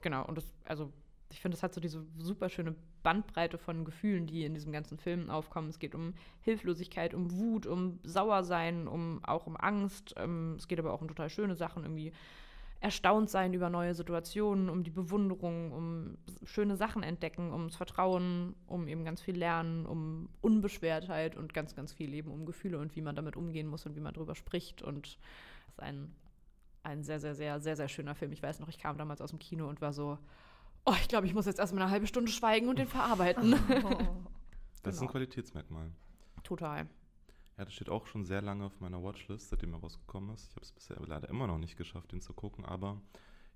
Genau, 0.01 0.27
und 0.27 0.37
das, 0.37 0.45
also 0.65 0.93
ich 1.35 1.41
finde, 1.41 1.57
es 1.57 1.65
hat 1.65 1.75
so 1.75 1.81
diese 1.81 2.07
super 2.17 2.49
schöne 2.49 2.77
Bandbreite 3.03 3.59
von 3.59 3.85
Gefühlen, 3.85 4.29
die 4.29 4.45
in 4.45 4.55
diesem 4.55 4.71
ganzen 4.73 4.99
Film 4.99 5.31
aufkommen. 5.31 5.69
Es 5.69 5.81
geht 5.81 5.97
um 5.97 6.15
Hilflosigkeit, 6.43 7.13
um 7.13 7.33
Wut, 7.33 7.67
um 7.67 7.99
Sauersein, 8.05 8.87
um 8.87 9.19
auch 9.25 9.49
um 9.49 9.57
Angst. 9.57 10.15
Ähm, 10.17 10.55
es 10.57 10.69
geht 10.69 10.79
aber 10.79 10.93
auch 10.93 11.01
um 11.01 11.09
total 11.09 11.29
schöne 11.29 11.57
Sachen, 11.57 11.83
irgendwie 11.83 12.13
erstaunt 12.79 13.31
sein 13.31 13.53
über 13.53 13.69
neue 13.69 13.97
Situationen, 13.97 14.69
um 14.69 14.85
die 14.85 14.91
Bewunderung, 14.91 15.73
um 15.73 16.19
schöne 16.45 16.77
Sachen 16.77 17.03
entdecken, 17.03 17.53
ums 17.53 17.75
Vertrauen, 17.75 18.55
um 18.69 18.87
eben 18.87 19.05
ganz 19.05 19.21
viel 19.21 19.37
lernen, 19.37 19.87
um 19.87 20.29
Unbeschwertheit 20.41 21.37
und 21.37 21.53
ganz, 21.53 21.75
ganz 21.75 21.93
viel 21.93 22.11
Leben, 22.11 22.31
um 22.31 22.47
Gefühle 22.47 22.79
und 22.79 22.95
wie 22.95 23.03
man 23.03 23.17
damit 23.17 23.37
umgehen 23.37 23.67
muss 23.67 23.87
und 23.87 23.97
wie 23.97 24.01
man 24.01 24.15
darüber 24.15 24.37
spricht. 24.37 24.83
Und 24.83 25.19
das 25.67 25.75
ist 25.79 25.83
ein, 25.83 26.15
ein 26.85 27.03
sehr, 27.03 27.19
sehr, 27.19 27.35
sehr, 27.35 27.59
sehr, 27.59 27.75
sehr 27.75 27.89
schöner 27.89 28.15
Film. 28.15 28.31
Ich 28.31 28.43
weiß 28.43 28.61
noch, 28.61 28.69
ich 28.69 28.79
kam 28.79 28.99
damals 28.99 29.21
aus 29.21 29.31
dem 29.31 29.41
Kino 29.41 29.69
und 29.69 29.81
war 29.81 29.93
so, 29.93 30.19
oh, 30.87 30.95
ich 31.01 31.09
glaube, 31.09 31.27
ich 31.27 31.35
muss 31.35 31.47
jetzt 31.47 31.59
erstmal 31.59 31.83
eine 31.85 31.91
halbe 31.91 32.07
Stunde 32.07 32.31
schweigen 32.31 32.69
und 32.69 32.79
den 32.79 32.89
verarbeiten. 32.89 33.55
Oh. 33.85 33.99
Das 34.83 34.97
ist 34.97 35.01
ein 35.01 35.07
genau. 35.07 35.13
Qualitätsmerkmal. 35.13 35.91
Total. 36.43 36.87
Ja, 37.57 37.65
das 37.65 37.73
steht 37.73 37.89
auch 37.89 38.07
schon 38.07 38.27
sehr 38.27 38.43
lange 38.43 38.67
auf 38.67 38.81
meiner 38.81 39.03
Watchlist, 39.03 39.49
seitdem 39.49 39.73
er 39.73 39.81
rausgekommen 39.81 40.35
ist. 40.35 40.51
Ich 40.51 40.57
habe 40.57 40.67
es 40.67 40.73
bisher 40.73 41.01
leider 41.07 41.31
immer 41.31 41.47
noch 41.47 41.57
nicht 41.57 41.79
geschafft, 41.79 42.13
den 42.13 42.21
zu 42.21 42.35
gucken, 42.35 42.67
aber 42.67 43.01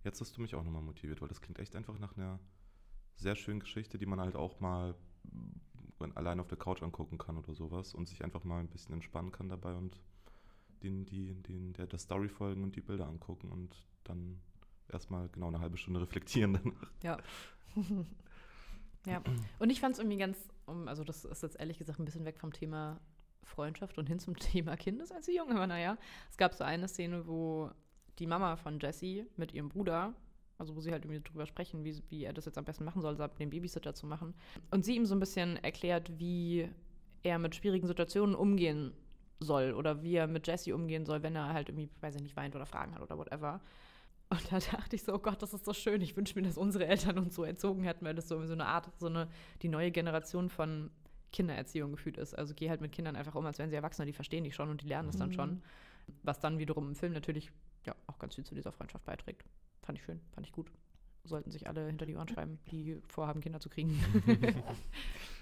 jetzt 0.04 0.22
hast 0.22 0.36
du 0.36 0.40
mich 0.40 0.54
auch 0.54 0.64
nochmal 0.64 0.80
motiviert, 0.80 1.20
weil 1.20 1.28
das 1.28 1.42
klingt 1.42 1.58
echt 1.58 1.76
einfach 1.76 1.98
nach 1.98 2.16
einer 2.16 2.40
sehr 3.16 3.36
schönen 3.36 3.60
Geschichte, 3.60 3.98
die 3.98 4.06
man 4.06 4.20
halt 4.20 4.36
auch 4.36 4.58
mal 4.60 4.94
allein 6.14 6.40
auf 6.40 6.48
der 6.48 6.56
Couch 6.56 6.82
angucken 6.82 7.18
kann 7.18 7.36
oder 7.36 7.54
sowas 7.54 7.92
und 7.92 8.08
sich 8.08 8.24
einfach 8.24 8.44
mal 8.44 8.60
ein 8.60 8.68
bisschen 8.68 8.94
entspannen 8.94 9.32
kann 9.32 9.48
dabei 9.48 9.74
und 9.74 10.00
den, 10.82 11.04
die, 11.04 11.34
den, 11.34 11.72
der, 11.72 11.86
der 11.86 11.98
Story 11.98 12.28
folgen 12.28 12.62
und 12.62 12.76
die 12.76 12.80
Bilder 12.80 13.08
angucken 13.08 13.50
und 13.50 13.84
dann 14.04 14.40
erstmal 14.92 15.28
genau 15.28 15.48
eine 15.48 15.60
halbe 15.60 15.76
Stunde 15.76 16.00
reflektieren 16.00 16.54
danach. 16.54 16.90
Ja. 17.02 17.18
ja. 19.06 19.22
Und 19.58 19.70
ich 19.70 19.80
fand 19.80 19.94
es 19.94 19.98
irgendwie 19.98 20.18
ganz, 20.18 20.38
also 20.86 21.04
das 21.04 21.24
ist 21.24 21.42
jetzt 21.42 21.58
ehrlich 21.58 21.78
gesagt 21.78 21.98
ein 21.98 22.04
bisschen 22.04 22.24
weg 22.24 22.38
vom 22.38 22.52
Thema 22.52 23.00
Freundschaft 23.44 23.98
und 23.98 24.06
hin 24.06 24.18
zum 24.18 24.36
Thema 24.38 24.76
Kindeserziehung. 24.76 25.50
Aber 25.52 25.66
naja, 25.66 25.98
es 26.30 26.36
gab 26.36 26.54
so 26.54 26.64
eine 26.64 26.88
Szene, 26.88 27.26
wo 27.26 27.70
die 28.18 28.26
Mama 28.26 28.56
von 28.56 28.78
Jessie 28.80 29.26
mit 29.36 29.52
ihrem 29.52 29.68
Bruder, 29.68 30.14
also 30.58 30.74
wo 30.74 30.80
sie 30.80 30.90
halt 30.90 31.04
irgendwie 31.04 31.22
drüber 31.22 31.46
sprechen, 31.46 31.84
wie, 31.84 32.02
wie 32.08 32.24
er 32.24 32.32
das 32.32 32.44
jetzt 32.44 32.58
am 32.58 32.64
besten 32.64 32.84
machen 32.84 33.00
soll, 33.00 33.16
den 33.38 33.50
Babysitter 33.50 33.94
zu 33.94 34.06
machen. 34.06 34.34
Und 34.70 34.84
sie 34.84 34.96
ihm 34.96 35.06
so 35.06 35.14
ein 35.14 35.20
bisschen 35.20 35.56
erklärt, 35.56 36.18
wie 36.18 36.68
er 37.22 37.38
mit 37.38 37.54
schwierigen 37.54 37.86
Situationen 37.86 38.34
umgehen 38.34 38.92
soll 39.40 39.72
oder 39.72 40.02
wie 40.02 40.16
er 40.16 40.26
mit 40.26 40.46
Jessie 40.46 40.72
umgehen 40.72 41.06
soll, 41.06 41.22
wenn 41.22 41.36
er 41.36 41.52
halt 41.52 41.68
irgendwie, 41.68 41.88
weiß 42.00 42.16
ich 42.16 42.22
nicht, 42.22 42.36
weint 42.36 42.56
oder 42.56 42.66
Fragen 42.66 42.94
hat 42.94 43.02
oder 43.02 43.18
whatever. 43.18 43.60
Und 44.30 44.52
da 44.52 44.58
dachte 44.58 44.94
ich 44.94 45.02
so, 45.02 45.14
oh 45.14 45.18
Gott, 45.18 45.40
das 45.42 45.54
ist 45.54 45.64
so 45.64 45.72
schön. 45.72 46.02
Ich 46.02 46.16
wünsche 46.16 46.34
mir, 46.38 46.46
dass 46.46 46.58
unsere 46.58 46.86
Eltern 46.86 47.18
uns 47.18 47.34
so 47.34 47.44
erzogen 47.44 47.82
hätten, 47.84 48.04
weil 48.04 48.14
das 48.14 48.28
so, 48.28 48.44
so 48.46 48.52
eine 48.52 48.66
Art, 48.66 48.90
so 48.98 49.06
eine, 49.06 49.28
die 49.62 49.68
neue 49.68 49.90
Generation 49.90 50.50
von 50.50 50.90
Kindererziehung 51.32 51.92
gefühlt 51.92 52.18
ist. 52.18 52.34
Also 52.34 52.54
geh 52.54 52.68
halt 52.68 52.80
mit 52.80 52.92
Kindern 52.92 53.16
einfach 53.16 53.34
um, 53.34 53.46
als 53.46 53.58
wären 53.58 53.70
sie 53.70 53.76
Erwachsene, 53.76 54.06
die 54.06 54.12
verstehen 54.12 54.44
dich 54.44 54.54
schon 54.54 54.68
und 54.68 54.82
die 54.82 54.86
lernen 54.86 55.08
es 55.08 55.16
mhm. 55.16 55.20
dann 55.20 55.32
schon. 55.32 55.62
Was 56.22 56.40
dann 56.40 56.58
wiederum 56.58 56.88
im 56.88 56.94
Film 56.94 57.12
natürlich 57.12 57.50
ja 57.86 57.94
auch 58.06 58.18
ganz 58.18 58.34
viel 58.34 58.44
zu 58.44 58.54
dieser 58.54 58.72
Freundschaft 58.72 59.04
beiträgt. 59.04 59.44
Fand 59.82 59.98
ich 59.98 60.04
schön, 60.04 60.20
fand 60.32 60.46
ich 60.46 60.52
gut. 60.52 60.70
Sollten 61.24 61.50
sich 61.50 61.66
alle 61.66 61.86
hinter 61.86 62.06
die 62.06 62.16
Ohren 62.16 62.28
schreiben, 62.28 62.58
die 62.70 63.00
vorhaben, 63.08 63.40
Kinder 63.40 63.60
zu 63.60 63.68
kriegen. 63.68 63.98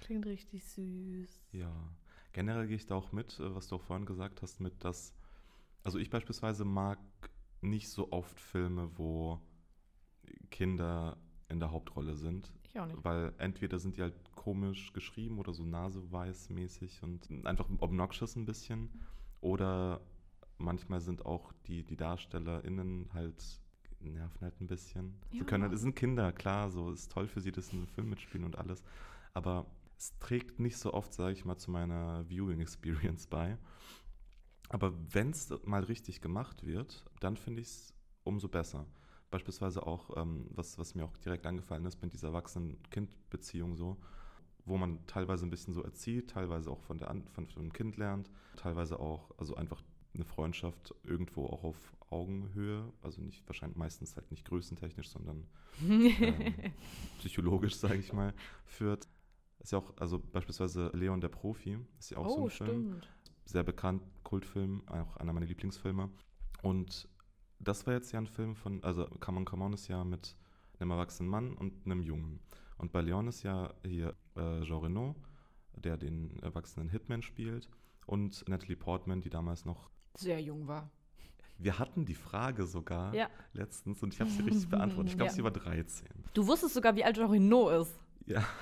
Klingt 0.01 0.27
richtig 0.27 0.65
süß. 0.65 1.43
Ja. 1.53 1.73
Generell 2.33 2.67
gehe 2.67 2.77
ich 2.77 2.87
da 2.87 2.97
auch 2.97 3.13
mit, 3.13 3.39
äh, 3.41 3.55
was 3.55 3.69
du 3.69 3.77
auch 3.77 3.83
vorhin 3.83 4.07
gesagt 4.07 4.43
hast, 4.43 4.61
mit 4.61 4.85
dass, 4.85 5.15
also 5.85 5.99
ich 5.99 6.11
beispielsweise 6.11 6.65
mag 6.65 6.99
nicht 7.71 7.89
so 7.89 8.13
oft 8.13 8.41
Filme, 8.41 8.91
wo 8.97 9.41
Kinder 10.51 11.17
in 11.49 11.61
der 11.61 11.71
Hauptrolle 11.71 12.15
sind. 12.15 12.53
Ich 12.65 12.79
auch 12.79 12.87
nicht. 12.87 13.05
Weil 13.05 13.35
entweder 13.39 13.79
sind 13.79 13.97
die 13.97 14.03
halt 14.03 14.15
komisch 14.35 14.93
geschrieben 14.93 15.39
oder 15.39 15.53
so 15.53 15.63
naseweiß-mäßig 15.65 17.03
und 17.03 17.47
einfach 17.47 17.69
obnoxious 17.79 18.37
ein 18.37 18.47
bisschen. 18.47 18.91
Oder 19.41 20.01
manchmal 20.59 21.01
sind 21.01 21.25
auch 21.27 21.53
die, 21.67 21.85
die 21.85 21.97
DarstellerInnen 21.97 23.11
halt 23.13 23.43
nerven 24.01 24.41
halt 24.41 24.61
ein 24.61 24.67
bisschen. 24.67 25.15
Ja. 25.31 25.41
Sie 25.41 25.45
können 25.45 25.65
halt, 25.65 25.73
es 25.73 25.81
sind 25.81 25.97
Kinder, 25.97 26.33
klar, 26.33 26.71
so 26.71 26.91
ist 26.91 27.11
toll 27.11 27.27
für 27.27 27.41
sie, 27.41 27.53
dass 27.53 27.69
sie 27.69 27.77
einen 27.77 27.87
Film 27.87 28.09
mitspielen 28.11 28.45
und 28.45 28.57
alles. 28.57 28.83
Aber 29.35 29.67
es 29.99 30.17
trägt 30.19 30.61
nicht 30.61 30.77
so 30.77 30.93
oft, 30.93 31.13
sage 31.13 31.33
ich 31.33 31.45
mal, 31.45 31.57
zu 31.57 31.71
meiner 31.71 32.29
Viewing 32.29 32.61
Experience 32.61 33.27
bei. 33.27 33.59
Aber 34.69 34.93
wenn 35.13 35.31
es 35.31 35.53
mal 35.65 35.85
richtig 35.85 36.21
gemacht 36.21 36.67
wird, 36.67 37.05
dann 37.21 37.37
finde 37.37 37.63
ich 37.63 37.69
es 37.69 37.95
umso 38.25 38.49
besser. 38.49 38.87
Beispielsweise 39.31 39.87
auch, 39.87 40.17
ähm, 40.17 40.47
was, 40.51 40.79
was 40.79 40.95
mir 40.95 41.05
auch 41.05 41.17
direkt 41.19 41.47
angefallen 41.47 41.85
ist, 41.85 42.01
mit 42.03 42.13
dieser 42.13 42.29
Erwachsenen-Kind-Beziehung 42.29 43.77
so, 43.77 43.97
wo 44.65 44.77
man 44.77 45.05
teilweise 45.07 45.47
ein 45.47 45.51
bisschen 45.51 45.75
so 45.75 45.83
erzieht, 45.83 46.31
teilweise 46.31 46.71
auch 46.71 46.81
von, 46.81 46.99
der, 46.99 47.09
von, 47.33 47.49
von 47.49 47.63
dem 47.63 47.73
Kind 47.73 47.97
lernt, 47.97 48.31
teilweise 48.57 48.99
auch, 48.99 49.31
also 49.39 49.55
einfach 49.55 49.83
eine 50.15 50.25
Freundschaft 50.25 50.95
irgendwo 51.05 51.47
auch 51.47 51.65
auf 51.65 51.77
Augenhöhe, 52.11 52.93
also 53.03 53.21
nicht 53.21 53.47
wahrscheinlich 53.49 53.77
meistens 53.77 54.17
halt 54.17 54.31
nicht 54.31 54.45
größentechnisch, 54.45 55.09
sondern 55.09 55.47
ähm, 55.89 56.55
psychologisch, 57.19 57.77
sage 57.77 57.97
ich 57.97 58.13
mal, 58.13 58.33
führt. 58.65 59.09
Ist 59.59 59.73
ja 59.73 59.79
auch, 59.79 59.97
also 59.97 60.19
beispielsweise 60.19 60.91
Leon 60.95 61.21
der 61.21 61.29
Profi, 61.29 61.79
ist 61.99 62.11
ja 62.11 62.19
auch 62.19 62.29
so 62.29 62.43
oh, 62.43 62.45
ein 62.45 62.51
Film. 62.51 63.01
Sehr 63.47 63.63
bekannt, 63.63 64.03
Kultfilm, 64.25 64.83
auch 64.89 65.17
einer 65.17 65.33
meiner 65.33 65.47
Lieblingsfilme. 65.47 66.11
Und 66.63 67.09
das 67.59 67.87
war 67.87 67.95
jetzt 67.95 68.13
ja 68.13 68.19
ein 68.21 68.27
Film 68.27 68.55
von, 68.55 68.83
also 68.85 69.07
Come 69.21 69.39
on, 69.39 69.45
Come 69.45 69.65
on 69.65 69.73
ist 69.73 69.89
ja 69.89 70.05
mit 70.05 70.37
einem 70.79 70.91
erwachsenen 70.91 71.31
Mann 71.31 71.55
und 71.55 71.73
einem 71.87 72.03
Jungen. 72.03 72.41
Und 72.77 72.93
bei 72.93 73.01
Leon 73.01 73.29
ist 73.29 73.43
ja 73.43 73.73
hier 73.85 74.15
äh, 74.37 74.63
Jean 74.63 74.81
Reno, 74.83 75.17
der 75.77 75.97
den 75.97 76.39
erwachsenen 76.43 76.89
Hitman 76.91 77.23
spielt, 77.23 77.69
und 78.05 78.47
Natalie 78.49 78.77
Portman, 78.77 79.21
die 79.21 79.31
damals 79.31 79.65
noch. 79.65 79.91
Sehr 80.15 80.41
jung 80.41 80.67
war. 80.69 80.91
Wir 81.59 81.79
hatten 81.79 82.05
die 82.05 82.15
Frage 82.15 82.67
sogar 82.67 83.15
Ja. 83.15 83.29
letztens 83.53 84.03
und 84.03 84.13
ich 84.13 84.21
habe 84.21 84.29
sie 84.31 84.43
richtig 84.43 84.69
beantwortet. 84.69 85.13
Ich 85.13 85.17
glaube, 85.17 85.29
Ja. 85.31 85.35
sie 85.35 85.43
war 85.45 85.51
13. 85.51 86.07
Du 86.35 86.47
wusstest 86.47 86.75
sogar, 86.75 86.95
wie 86.97 87.05
alt 87.05 87.17
Jorino 87.17 87.71
ist. 87.71 87.99
Ja. 88.27 88.45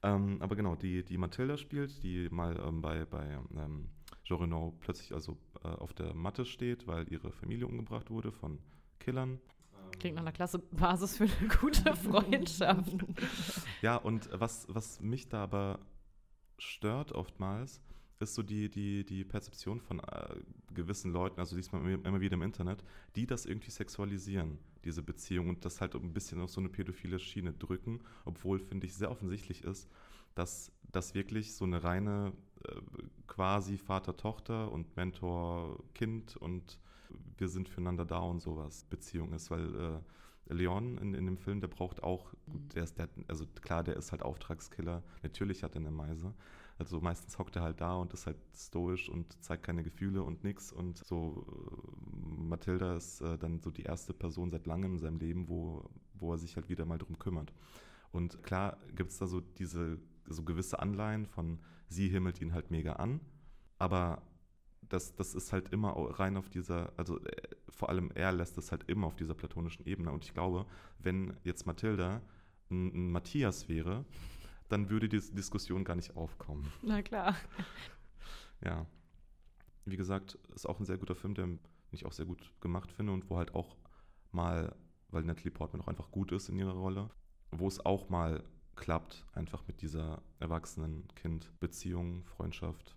Ähm, 0.00 0.40
aber 0.40 0.54
genau, 0.54 0.76
die, 0.76 1.02
die 1.04 1.18
Mathilda 1.18 1.56
spielt, 1.56 2.04
die 2.04 2.28
mal 2.30 2.56
ähm, 2.64 2.80
bei, 2.80 3.04
bei 3.04 3.36
ähm, 3.56 3.88
Reno 4.36 4.74
plötzlich 4.80 5.12
also 5.12 5.36
äh, 5.64 5.68
auf 5.68 5.92
der 5.92 6.14
Matte 6.14 6.44
steht, 6.44 6.86
weil 6.86 7.10
ihre 7.12 7.32
Familie 7.32 7.66
umgebracht 7.66 8.10
wurde 8.10 8.32
von 8.32 8.58
Killern. 8.98 9.40
Klingt 9.98 10.16
nach 10.16 10.22
einer 10.22 10.32
klasse 10.32 10.58
Basis 10.58 11.16
für 11.16 11.24
eine 11.24 11.48
gute 11.60 11.94
Freundschaft. 11.96 12.92
Ja, 13.82 13.96
und 13.96 14.28
was, 14.32 14.66
was 14.68 15.00
mich 15.00 15.28
da 15.28 15.42
aber 15.42 15.80
stört 16.58 17.12
oftmals, 17.12 17.80
ist 18.20 18.34
so 18.34 18.42
die, 18.42 18.68
die, 18.68 19.04
die 19.04 19.24
Perzeption 19.24 19.80
von 19.80 20.00
äh, 20.00 20.34
gewissen 20.74 21.12
Leuten, 21.12 21.38
also 21.38 21.56
immer- 21.56 22.04
immer 22.04 22.20
wieder 22.20 22.34
im 22.34 22.42
Internet, 22.42 22.82
die 23.14 23.26
das 23.26 23.46
irgendwie 23.46 23.70
sexualisieren, 23.70 24.58
diese 24.84 25.02
Beziehung 25.02 25.48
und 25.48 25.64
das 25.64 25.80
halt 25.80 25.94
ein 25.94 26.12
bisschen 26.12 26.40
auf 26.40 26.50
so 26.50 26.60
eine 26.60 26.68
pädophile 26.68 27.18
Schiene 27.20 27.52
drücken, 27.52 28.00
obwohl, 28.24 28.58
finde 28.58 28.86
ich, 28.86 28.94
sehr 28.94 29.10
offensichtlich 29.10 29.62
ist, 29.64 29.88
dass 30.38 30.72
das 30.92 31.14
wirklich 31.14 31.54
so 31.54 31.64
eine 31.64 31.82
reine 31.82 32.32
äh, 32.64 32.80
quasi 33.26 33.76
Vater-Tochter 33.76 34.70
und 34.70 34.96
Mentor-Kind 34.96 36.36
und 36.36 36.78
wir 37.36 37.48
sind 37.48 37.68
füreinander 37.68 38.04
da 38.04 38.20
und 38.20 38.40
sowas 38.40 38.84
Beziehung 38.84 39.32
ist, 39.32 39.50
weil 39.50 39.74
äh, 39.74 40.54
Leon 40.54 40.98
in, 40.98 41.14
in 41.14 41.26
dem 41.26 41.36
Film, 41.36 41.60
der 41.60 41.68
braucht 41.68 42.02
auch, 42.02 42.32
gut, 42.50 42.74
der 42.74 42.84
ist, 42.84 42.98
der, 42.98 43.08
also 43.28 43.44
klar, 43.60 43.82
der 43.82 43.96
ist 43.96 44.12
halt 44.12 44.22
Auftragskiller, 44.22 45.02
natürlich 45.22 45.62
hat 45.62 45.74
er 45.74 45.80
eine 45.80 45.90
Meise, 45.90 46.32
also 46.78 47.00
meistens 47.00 47.38
hockt 47.38 47.56
er 47.56 47.62
halt 47.62 47.80
da 47.80 47.96
und 47.96 48.12
ist 48.12 48.26
halt 48.26 48.38
stoisch 48.54 49.08
und 49.08 49.42
zeigt 49.42 49.64
keine 49.64 49.82
Gefühle 49.82 50.22
und 50.22 50.44
nix. 50.44 50.72
Und 50.72 51.04
so 51.04 51.44
äh, 51.48 52.40
Mathilda 52.40 52.96
ist 52.96 53.20
äh, 53.20 53.36
dann 53.36 53.58
so 53.58 53.72
die 53.72 53.82
erste 53.82 54.14
Person 54.14 54.50
seit 54.50 54.66
langem 54.66 54.92
in 54.92 54.98
seinem 55.00 55.18
Leben, 55.18 55.48
wo, 55.48 55.90
wo 56.14 56.32
er 56.32 56.38
sich 56.38 56.54
halt 56.54 56.68
wieder 56.68 56.84
mal 56.84 56.98
drum 56.98 57.18
kümmert. 57.18 57.52
Und 58.12 58.42
klar 58.44 58.78
gibt 58.94 59.10
es 59.10 59.18
da 59.18 59.26
so 59.26 59.40
diese 59.40 59.98
so 60.28 60.42
gewisse 60.42 60.78
Anleihen 60.80 61.26
von 61.26 61.60
sie 61.88 62.08
himmelt 62.08 62.40
ihn 62.40 62.52
halt 62.52 62.70
mega 62.70 62.94
an, 62.94 63.20
aber 63.78 64.22
das, 64.88 65.14
das 65.14 65.34
ist 65.34 65.52
halt 65.52 65.68
immer 65.70 65.90
rein 66.18 66.36
auf 66.36 66.48
dieser, 66.48 66.92
also 66.96 67.20
äh, 67.20 67.42
vor 67.68 67.88
allem 67.88 68.10
er 68.14 68.32
lässt 68.32 68.58
es 68.58 68.70
halt 68.72 68.84
immer 68.88 69.06
auf 69.06 69.16
dieser 69.16 69.34
platonischen 69.34 69.86
Ebene. 69.86 70.10
Und 70.10 70.24
ich 70.24 70.32
glaube, 70.32 70.66
wenn 70.98 71.36
jetzt 71.44 71.66
Mathilda 71.66 72.22
ein, 72.70 72.92
ein 72.94 73.12
Matthias 73.12 73.68
wäre, 73.68 74.04
dann 74.68 74.90
würde 74.90 75.08
diese 75.08 75.34
Diskussion 75.34 75.84
gar 75.84 75.96
nicht 75.96 76.16
aufkommen. 76.16 76.70
Na 76.82 77.02
klar. 77.02 77.34
Ja. 78.60 78.86
Wie 79.84 79.96
gesagt, 79.96 80.36
ist 80.52 80.68
auch 80.68 80.80
ein 80.80 80.84
sehr 80.84 80.98
guter 80.98 81.14
Film, 81.14 81.34
den 81.34 81.60
ich 81.92 82.06
auch 82.06 82.12
sehr 82.12 82.26
gut 82.26 82.52
gemacht 82.60 82.90
finde 82.90 83.12
und 83.12 83.30
wo 83.30 83.36
halt 83.36 83.54
auch 83.54 83.76
mal, 84.32 84.74
weil 85.10 85.22
Natalie 85.22 85.52
Portman 85.52 85.80
auch 85.80 85.86
einfach 85.86 86.10
gut 86.10 86.32
ist 86.32 86.48
in 86.48 86.58
ihrer 86.58 86.72
Rolle, 86.72 87.08
wo 87.52 87.68
es 87.68 87.78
auch 87.78 88.08
mal 88.08 88.42
klappt, 88.78 89.24
einfach 89.34 89.66
mit 89.66 89.82
dieser 89.82 90.22
Erwachsenen-Kind-Beziehung, 90.40 92.24
Freundschaft. 92.24 92.96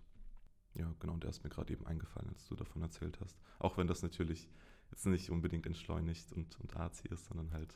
Ja, 0.74 0.92
genau, 1.00 1.16
der 1.16 1.30
ist 1.30 1.44
mir 1.44 1.50
gerade 1.50 1.72
eben 1.72 1.86
eingefallen, 1.86 2.30
als 2.30 2.46
du 2.48 2.54
davon 2.54 2.80
erzählt 2.82 3.18
hast. 3.20 3.38
Auch 3.58 3.76
wenn 3.76 3.86
das 3.86 4.02
natürlich 4.02 4.48
jetzt 4.90 5.06
nicht 5.06 5.30
unbedingt 5.30 5.66
entschleunigt 5.66 6.32
und, 6.32 6.58
und 6.60 6.76
arzi 6.76 7.08
ist, 7.08 7.26
sondern 7.26 7.52
halt 7.52 7.74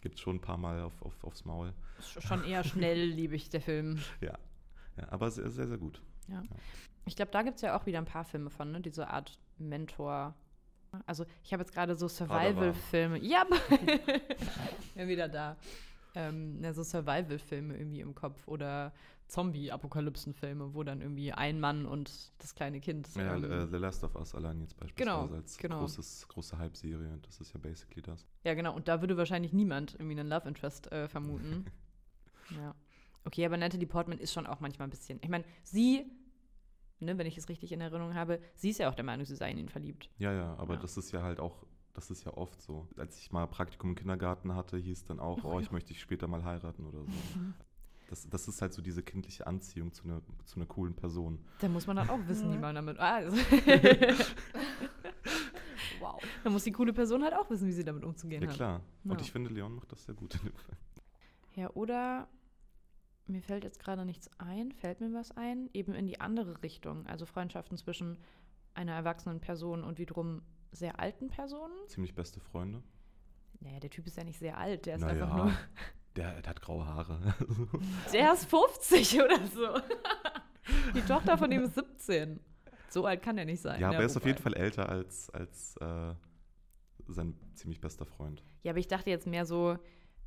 gibt 0.00 0.18
schon 0.20 0.36
ein 0.36 0.40
paar 0.40 0.58
Mal 0.58 0.82
auf, 0.82 1.02
auf, 1.02 1.24
aufs 1.24 1.44
Maul. 1.44 1.72
Sch- 2.00 2.20
Schon 2.26 2.44
eher 2.44 2.62
schnell, 2.62 3.02
liebe 3.10 3.34
ich, 3.34 3.48
der 3.50 3.60
Film. 3.60 3.98
Ja, 4.20 4.38
ja 4.96 5.08
aber 5.10 5.30
sehr, 5.30 5.50
sehr, 5.50 5.66
sehr 5.66 5.78
gut. 5.78 6.00
Ich 7.04 7.16
glaube, 7.16 7.30
da 7.30 7.42
gibt 7.42 7.56
es 7.56 7.62
ja 7.62 7.76
auch 7.78 7.86
wieder 7.86 7.98
ein 7.98 8.04
paar 8.04 8.24
Filme 8.24 8.50
von, 8.50 8.70
ne? 8.72 8.80
Diese 8.80 9.08
Art 9.08 9.38
Mentor. 9.58 10.34
Also, 11.06 11.24
ich 11.42 11.52
habe 11.52 11.62
jetzt 11.62 11.72
gerade 11.72 11.94
so 11.96 12.08
Survival-Filme. 12.08 13.18
Ja, 13.18 13.44
bin 14.94 15.08
wieder 15.08 15.28
da. 15.28 15.56
Ähm, 16.16 16.64
so 16.72 16.82
Survival-Filme 16.82 17.76
irgendwie 17.76 18.00
im 18.00 18.14
Kopf 18.14 18.48
oder 18.48 18.92
Zombie-Apokalypsen-Filme, 19.28 20.74
wo 20.74 20.82
dann 20.82 21.00
irgendwie 21.00 21.32
ein 21.32 21.60
Mann 21.60 21.86
und 21.86 22.32
das 22.38 22.54
kleine 22.54 22.80
Kind. 22.80 23.08
Ja, 23.16 23.36
ähm, 23.36 23.44
äh, 23.44 23.66
The 23.66 23.76
Last 23.76 24.04
of 24.04 24.14
Us 24.16 24.34
allein 24.34 24.60
jetzt 24.60 24.76
beispielsweise 24.76 25.26
Genau, 25.26 25.34
als 25.34 25.58
genau. 25.58 25.78
Großes, 25.80 26.28
große 26.28 26.58
Hype-Serie. 26.58 27.18
Das 27.22 27.40
ist 27.40 27.52
ja 27.52 27.60
basically 27.60 28.02
das. 28.02 28.26
Ja, 28.44 28.54
genau. 28.54 28.74
Und 28.74 28.88
da 28.88 29.00
würde 29.00 29.16
wahrscheinlich 29.16 29.52
niemand 29.52 29.94
irgendwie 29.94 30.18
einen 30.18 30.28
Love 30.28 30.48
Interest 30.48 30.90
äh, 30.92 31.08
vermuten. 31.08 31.66
ja. 32.56 32.74
Okay, 33.24 33.44
aber 33.44 33.56
Natalie 33.56 33.86
Portman 33.86 34.18
ist 34.18 34.32
schon 34.32 34.46
auch 34.46 34.60
manchmal 34.60 34.86
ein 34.86 34.90
bisschen. 34.90 35.18
Ich 35.22 35.28
meine, 35.28 35.44
sie, 35.64 36.06
ne, 37.00 37.18
wenn 37.18 37.26
ich 37.26 37.36
es 37.36 37.48
richtig 37.48 37.72
in 37.72 37.80
Erinnerung 37.80 38.14
habe, 38.14 38.40
sie 38.54 38.70
ist 38.70 38.78
ja 38.78 38.88
auch 38.88 38.94
der 38.94 39.04
Meinung, 39.04 39.26
sie 39.26 39.34
sei 39.34 39.50
in 39.50 39.58
ihn 39.58 39.68
verliebt. 39.68 40.08
Ja, 40.18 40.32
ja, 40.32 40.54
aber 40.56 40.74
Ja. 40.74 40.80
das 40.80 40.96
ist 40.96 41.10
ja 41.12 41.22
halt 41.22 41.40
auch, 41.40 41.66
das 41.96 42.10
ist 42.10 42.24
ja 42.24 42.32
oft 42.36 42.60
so. 42.62 42.86
Als 42.96 43.18
ich 43.18 43.32
mal 43.32 43.46
Praktikum 43.46 43.90
im 43.90 43.96
Kindergarten 43.96 44.54
hatte, 44.54 44.76
hieß 44.76 45.04
dann 45.06 45.18
auch, 45.18 45.42
oh, 45.44 45.58
ich 45.60 45.70
möchte 45.72 45.88
dich 45.88 46.00
später 46.00 46.28
mal 46.28 46.44
heiraten 46.44 46.86
oder 46.86 47.00
so. 47.04 47.10
Das, 48.08 48.28
das 48.30 48.46
ist 48.46 48.62
halt 48.62 48.72
so 48.72 48.82
diese 48.82 49.02
kindliche 49.02 49.48
Anziehung 49.48 49.92
zu 49.92 50.04
einer, 50.04 50.22
zu 50.44 50.60
einer 50.60 50.66
coolen 50.66 50.94
Person. 50.94 51.44
Da 51.58 51.68
muss 51.68 51.88
man 51.88 51.96
dann 51.96 52.08
auch 52.08 52.20
wissen, 52.28 52.52
wie 52.52 52.56
man 52.56 52.76
damit. 52.76 53.00
Ah, 53.00 53.16
also 53.16 53.36
Wow. 56.00 56.22
da 56.44 56.50
muss 56.50 56.64
die 56.64 56.72
coole 56.72 56.92
Person 56.92 57.22
halt 57.24 57.34
auch 57.34 57.48
wissen, 57.50 57.66
wie 57.66 57.72
sie 57.72 57.84
damit 57.84 58.04
umzugehen 58.04 58.42
Ja, 58.42 58.48
hat. 58.48 58.56
klar. 58.56 58.80
Und 59.04 59.12
Ja. 59.14 59.20
ich 59.20 59.32
finde, 59.32 59.50
Leon 59.50 59.74
macht 59.74 59.90
das 59.90 60.04
sehr 60.04 60.14
gut 60.14 60.34
in 60.36 60.40
dem 60.42 60.56
Film. 60.56 60.76
Ja, 61.54 61.70
oder 61.70 62.28
mir 63.26 63.42
fällt 63.42 63.64
jetzt 63.64 63.80
gerade 63.80 64.04
nichts 64.04 64.30
ein, 64.38 64.70
fällt 64.72 65.00
mir 65.00 65.12
was 65.12 65.32
ein, 65.32 65.68
eben 65.72 65.92
in 65.94 66.06
die 66.06 66.20
andere 66.20 66.62
Richtung. 66.62 67.06
Also 67.06 67.26
Freundschaften 67.26 67.76
zwischen 67.76 68.18
einer 68.74 68.92
erwachsenen 68.92 69.40
Person 69.40 69.82
und 69.82 69.98
wiederum 69.98 70.42
sehr 70.78 70.98
alten 71.00 71.28
Personen. 71.28 71.74
Ziemlich 71.88 72.14
beste 72.14 72.40
Freunde. 72.40 72.82
Naja, 73.60 73.80
der 73.80 73.90
Typ 73.90 74.06
ist 74.06 74.16
ja 74.16 74.24
nicht 74.24 74.38
sehr 74.38 74.58
alt, 74.58 74.86
der 74.86 74.96
ist 74.96 75.02
Naja, 75.02 75.24
einfach 75.24 75.36
nur. 75.36 75.52
Der, 76.16 76.40
der 76.40 76.50
hat 76.50 76.62
graue 76.62 76.86
Haare. 76.86 77.34
Der 78.12 78.32
ist 78.32 78.46
50 78.46 79.20
oder 79.20 79.46
so. 79.48 79.68
Die 80.94 81.02
Tochter 81.02 81.36
von 81.36 81.52
ihm 81.52 81.64
ist 81.64 81.74
17. 81.74 82.40
So 82.88 83.04
alt 83.04 83.22
kann 83.22 83.36
er 83.36 83.44
nicht 83.44 83.60
sein. 83.60 83.78
ja, 83.80 83.88
aber 83.88 83.98
er 83.98 84.06
ist 84.06 84.16
auf 84.16 84.24
jeden. 84.24 84.38
Fall 84.38 84.54
älter 84.54 84.88
als, 84.88 85.28
als 85.30 85.76
äh, 85.76 86.14
sein 87.08 87.34
ziemlich 87.54 87.80
bester 87.80 88.06
Freund. 88.06 88.42
Ja, 88.62 88.72
aber 88.72 88.78
ich 88.78 88.88
dachte 88.88 89.10
jetzt 89.10 89.26
mehr 89.26 89.44
so 89.44 89.76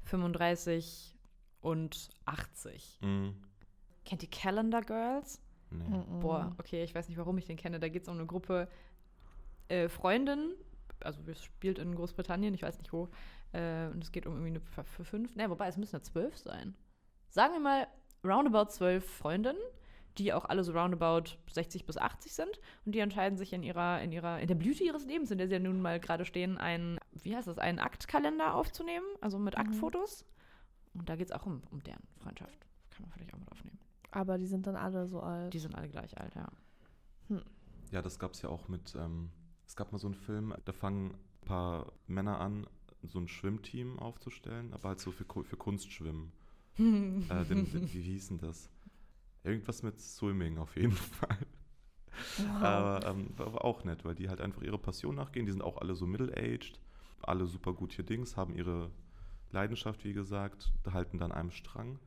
35 0.03 1.15
und 1.61 2.09
80. 2.25 2.99
Mhm. 3.01 3.35
Kennt 4.05 4.23
ihr 4.23 4.29
Calendar 4.29 4.81
Girls? 4.81 5.41
Nee. 5.71 5.83
Mhm. 5.85 6.19
Boah, 6.19 6.55
okay, 6.59 6.83
ich 6.83 6.93
weiß 6.93 7.09
nicht, 7.09 7.17
warum 7.17 7.37
ich 7.37 7.45
den 7.45 7.57
kenne. 7.57 7.79
Da 7.79 7.89
geht 7.89 8.03
es 8.03 8.07
um 8.09 8.15
eine 8.15 8.25
Gruppe 8.25 8.67
äh, 9.69 9.89
Freundinnen. 9.89 10.53
Also, 11.01 11.21
es 11.27 11.41
spielt 11.43 11.79
in 11.79 11.95
Großbritannien, 11.95 12.53
ich 12.53 12.63
weiß 12.63 12.77
nicht 12.79 12.91
wo. 12.91 13.09
Äh, 13.53 13.87
und 13.87 14.03
es 14.03 14.11
geht 14.11 14.25
um 14.27 14.33
irgendwie 14.33 14.49
eine 14.49 14.59
für, 14.59 14.83
für 14.83 15.05
fünf. 15.05 15.35
Ne, 15.35 15.49
wobei, 15.49 15.67
es 15.67 15.77
müssen 15.77 15.95
ja 15.95 16.01
zwölf 16.01 16.37
sein. 16.37 16.75
Sagen 17.29 17.53
wir 17.53 17.59
mal, 17.59 17.87
roundabout 18.23 18.71
zwölf 18.71 19.05
Freundinnen, 19.09 19.59
die 20.17 20.33
auch 20.33 20.45
alle 20.45 20.63
so 20.63 20.73
roundabout 20.73 21.37
60 21.51 21.85
bis 21.85 21.97
80 21.97 22.33
sind. 22.33 22.59
Und 22.85 22.93
die 22.93 22.99
entscheiden 22.99 23.37
sich 23.37 23.53
in 23.53 23.63
ihrer, 23.63 24.01
in 24.01 24.11
ihrer, 24.11 24.39
in 24.39 24.47
der 24.47 24.55
Blüte 24.55 24.83
ihres 24.83 25.05
Lebens, 25.05 25.31
in 25.31 25.37
der 25.37 25.47
sie 25.47 25.53
ja 25.53 25.59
nun 25.59 25.81
mal 25.81 25.99
gerade 25.99 26.25
stehen, 26.25 26.57
einen, 26.57 26.99
wie 27.13 27.35
heißt 27.35 27.47
das, 27.47 27.57
einen 27.59 27.79
Aktkalender 27.79 28.55
aufzunehmen, 28.55 29.05
also 29.21 29.39
mit 29.39 29.55
Mhm. 29.57 29.61
Aktfotos. 29.61 30.25
Und 30.93 31.07
da 31.07 31.15
geht 31.15 31.27
es 31.27 31.31
auch 31.31 31.45
um, 31.45 31.61
um 31.71 31.81
deren 31.83 32.03
Freundschaft. 32.17 32.65
Kann 32.89 33.03
man 33.03 33.11
vielleicht 33.11 33.33
auch 33.33 33.39
mit 33.39 33.51
aufnehmen. 33.51 33.79
Aber 34.11 34.37
die 34.37 34.47
sind 34.47 34.65
dann 34.67 34.75
alle 34.75 35.07
so 35.07 35.21
alt. 35.21 35.53
Die 35.53 35.59
sind 35.59 35.75
alle 35.75 35.87
gleich 35.87 36.19
alt, 36.19 36.35
ja. 36.35 36.47
Ja, 37.91 38.01
das 38.01 38.19
gab 38.19 38.33
es 38.33 38.41
ja 38.41 38.49
auch 38.49 38.67
mit, 38.67 38.95
ähm, 38.95 39.29
es 39.69 39.75
gab 39.75 39.91
mal 39.91 39.99
so 39.99 40.07
einen 40.07 40.15
Film, 40.15 40.55
da 40.65 40.73
fangen 40.73 41.11
ein 41.11 41.45
paar 41.45 41.93
Männer 42.07 42.41
an, 42.41 42.65
so 43.03 43.19
ein 43.19 43.27
Schwimmteam 43.27 43.99
aufzustellen, 43.99 44.73
aber 44.73 44.89
halt 44.89 44.99
so 44.99 45.11
für, 45.11 45.25
für 45.43 45.57
Kunstschwimmen. 45.57 46.31
Äh, 46.79 47.43
den, 47.43 47.69
den, 47.69 47.93
wie 47.93 48.01
hieß 48.01 48.29
denn 48.29 48.37
das? 48.37 48.69
Irgendwas 49.43 49.83
mit 49.83 49.99
Swimming 49.99 50.57
auf 50.57 50.77
jeden 50.77 50.93
Fall. 51.19 51.45
Aber 52.61 53.05
ähm, 53.05 53.37
war 53.37 53.65
auch 53.65 53.83
nett, 53.83 54.05
weil 54.05 54.15
die 54.15 54.29
halt 54.29 54.39
einfach 54.39 54.61
ihre 54.61 54.77
Passion 54.77 55.15
nachgehen. 55.15 55.45
Die 55.45 55.51
sind 55.51 55.61
auch 55.61 55.77
alle 55.77 55.93
so 55.93 56.07
middle-aged, 56.07 56.79
alle 57.21 57.47
super 57.47 57.73
gut 57.73 57.91
hier 57.91 58.05
Dings, 58.05 58.37
haben 58.37 58.55
ihre 58.55 58.91
Leidenschaft, 59.51 60.05
wie 60.05 60.13
gesagt, 60.13 60.71
halten 60.89 61.17
dann 61.17 61.33
einem 61.33 61.51
Strang 61.51 61.99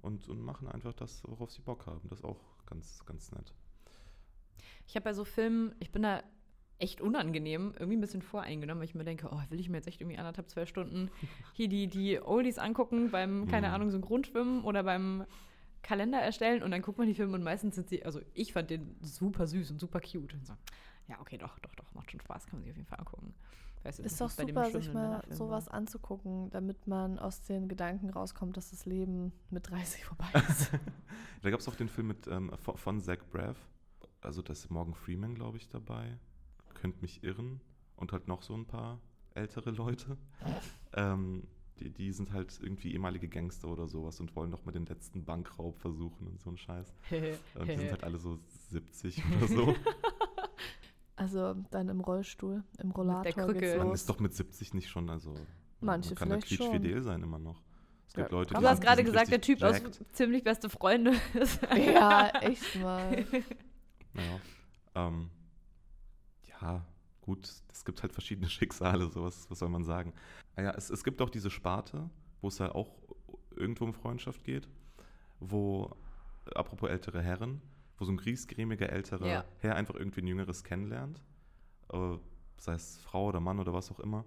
und, 0.00 0.28
und 0.28 0.40
machen 0.40 0.68
einfach 0.68 0.92
das, 0.92 1.24
worauf 1.24 1.50
sie 1.50 1.62
Bock 1.62 1.86
haben. 1.86 2.08
Das 2.08 2.20
ist 2.20 2.24
auch 2.24 2.40
ganz, 2.66 3.04
ganz 3.06 3.32
nett. 3.32 3.52
Ich 4.86 4.94
habe 4.94 5.04
bei 5.04 5.12
so 5.12 5.24
Filmen, 5.24 5.74
ich 5.80 5.90
bin 5.90 6.02
da 6.02 6.22
echt 6.84 7.00
unangenehm, 7.00 7.72
irgendwie 7.78 7.96
ein 7.96 8.00
bisschen 8.00 8.22
voreingenommen, 8.22 8.80
weil 8.80 8.88
ich 8.88 8.94
mir 8.94 9.04
denke, 9.04 9.28
oh, 9.32 9.40
will 9.50 9.58
ich 9.58 9.68
mir 9.68 9.78
jetzt 9.78 9.88
echt 9.88 10.00
irgendwie 10.00 10.18
anderthalb, 10.18 10.48
zwei 10.48 10.66
Stunden 10.66 11.10
hier 11.52 11.68
die, 11.68 11.88
die 11.88 12.20
Oldies 12.20 12.58
angucken 12.58 13.10
beim, 13.10 13.48
keine 13.48 13.68
Mhm. 13.68 13.74
Ahnung, 13.74 13.90
Synchronschwimmen 13.90 14.62
oder 14.64 14.82
beim 14.84 15.24
Kalender 15.82 16.18
erstellen 16.18 16.62
und 16.62 16.70
dann 16.70 16.80
guckt 16.82 16.98
man 16.98 17.06
die 17.08 17.14
Filme 17.14 17.34
und 17.34 17.42
meistens 17.42 17.74
sind 17.74 17.88
sie, 17.88 18.04
also 18.04 18.20
ich 18.32 18.52
fand 18.52 18.70
den 18.70 18.96
super 19.02 19.46
süß 19.46 19.70
und 19.72 19.78
super 19.80 20.00
cute. 20.00 20.32
Und 20.34 20.46
so, 20.46 20.54
ja, 21.08 21.20
okay, 21.20 21.36
doch, 21.36 21.58
doch, 21.58 21.74
doch, 21.74 21.92
macht 21.94 22.10
schon 22.10 22.20
Spaß, 22.20 22.46
kann 22.46 22.58
man 22.58 22.62
sich 22.64 22.70
auf 22.72 22.76
jeden 22.76 22.88
Fall 22.88 23.00
angucken. 23.00 23.34
Weiß 23.82 23.98
jetzt 23.98 24.06
Ist 24.06 24.20
doch 24.20 24.30
super, 24.30 24.70
sich 24.70 24.92
mal 24.94 25.22
sowas 25.28 25.66
war. 25.66 25.74
anzugucken, 25.74 26.48
damit 26.50 26.86
man 26.86 27.18
aus 27.18 27.42
den 27.42 27.68
Gedanken 27.68 28.08
rauskommt, 28.08 28.56
dass 28.56 28.70
das 28.70 28.86
Leben 28.86 29.32
mit 29.50 29.68
30 29.68 30.04
vorbei 30.06 30.24
ist. 30.48 30.70
Da 31.42 31.50
gab 31.50 31.60
es 31.60 31.68
auch 31.68 31.74
den 31.76 31.90
Film 31.90 32.06
mit, 32.08 32.26
ähm, 32.28 32.50
von, 32.62 32.78
von 32.78 33.00
Zach 33.02 33.18
Braff. 33.30 33.58
Also 34.22 34.40
da 34.40 34.52
ist 34.54 34.70
Morgan 34.70 34.94
Freeman, 34.94 35.34
glaube 35.34 35.58
ich, 35.58 35.68
dabei. 35.68 36.16
Könnt 36.84 37.00
mich 37.00 37.24
irren. 37.24 37.62
Und 37.96 38.12
halt 38.12 38.28
noch 38.28 38.42
so 38.42 38.52
ein 38.54 38.66
paar 38.66 39.00
ältere 39.34 39.70
Leute. 39.70 40.18
ähm, 40.92 41.44
die, 41.78 41.88
die 41.88 42.12
sind 42.12 42.30
halt 42.30 42.60
irgendwie 42.62 42.92
ehemalige 42.92 43.26
Gangster 43.26 43.68
oder 43.68 43.88
sowas 43.88 44.20
und 44.20 44.36
wollen 44.36 44.50
noch 44.50 44.66
mal 44.66 44.72
den 44.72 44.84
letzten 44.84 45.24
Bankraub 45.24 45.78
versuchen 45.80 46.26
und 46.26 46.42
so 46.42 46.50
ein 46.50 46.58
Scheiß. 46.58 46.92
Und 47.58 47.68
die 47.70 47.76
sind 47.78 47.90
halt 47.90 48.04
alle 48.04 48.18
so 48.18 48.38
70 48.70 49.22
oder 49.38 49.48
so. 49.48 49.74
Also 51.16 51.54
dann 51.70 51.88
im 51.88 52.00
Rollstuhl, 52.00 52.64
im 52.78 52.90
Rollator 52.90 53.44
Krücke. 53.46 53.60
geht's 53.60 53.78
Man 53.78 53.92
ist 53.92 54.08
doch 54.10 54.18
mit 54.18 54.34
70 54.34 54.74
nicht 54.74 54.88
schon, 54.90 55.08
also 55.08 55.32
Manche 55.80 56.10
man 56.10 56.16
kann 56.16 56.28
da 56.30 56.36
quietschfidel 56.38 57.02
sein 57.02 57.22
immer 57.22 57.38
noch. 57.38 57.62
Es 58.08 58.14
gibt 58.14 58.30
Ja, 58.32 58.36
Leute, 58.36 58.52
kann 58.52 58.62
Du 58.62 58.66
die 58.66 58.70
hast 58.70 58.76
sind- 58.78 58.82
die 58.82 58.86
gerade 58.88 59.04
gesagt, 59.04 59.30
der 59.30 59.40
Typ 59.40 59.62
aus 59.62 59.78
jacked. 59.78 60.00
ziemlich 60.14 60.42
beste 60.42 60.68
Freunde 60.68 61.12
ist. 61.34 61.60
ja, 61.76 62.28
echt 62.42 62.78
mal. 62.82 63.24
Naja. 64.12 64.40
Ähm, 64.96 65.30
ja, 66.64 66.86
gut, 67.20 67.46
es 67.70 67.84
gibt 67.84 68.02
halt 68.02 68.12
verschiedene 68.12 68.48
Schicksale, 68.56 69.08
so 69.10 69.22
was, 69.24 69.44
soll 69.50 69.68
man 69.68 69.84
sagen. 69.84 70.12
Naja, 70.56 70.72
es, 70.76 70.90
es 70.90 71.04
gibt 71.04 71.20
auch 71.20 71.30
diese 71.30 71.50
Sparte, 71.50 72.08
wo 72.40 72.48
es 72.48 72.58
halt 72.60 72.74
auch 72.74 72.90
irgendwo 73.54 73.84
um 73.84 73.92
Freundschaft 73.92 74.44
geht, 74.44 74.66
wo, 75.40 75.94
apropos 76.54 76.88
ältere 76.88 77.22
Herren, 77.22 77.60
wo 77.98 78.04
so 78.04 78.12
ein 78.12 78.16
griesgrämiger 78.16 78.90
älterer 78.90 79.26
Ja. 79.26 79.44
Herr 79.58 79.76
einfach 79.76 79.94
irgendwie 79.94 80.22
ein 80.22 80.26
Jüngeres 80.26 80.64
kennenlernt, 80.64 81.22
äh, 81.92 82.16
sei 82.56 82.74
es 82.74 82.98
Frau 82.98 83.28
oder 83.28 83.40
Mann 83.40 83.60
oder 83.60 83.72
was 83.72 83.90
auch 83.90 84.00
immer. 84.00 84.24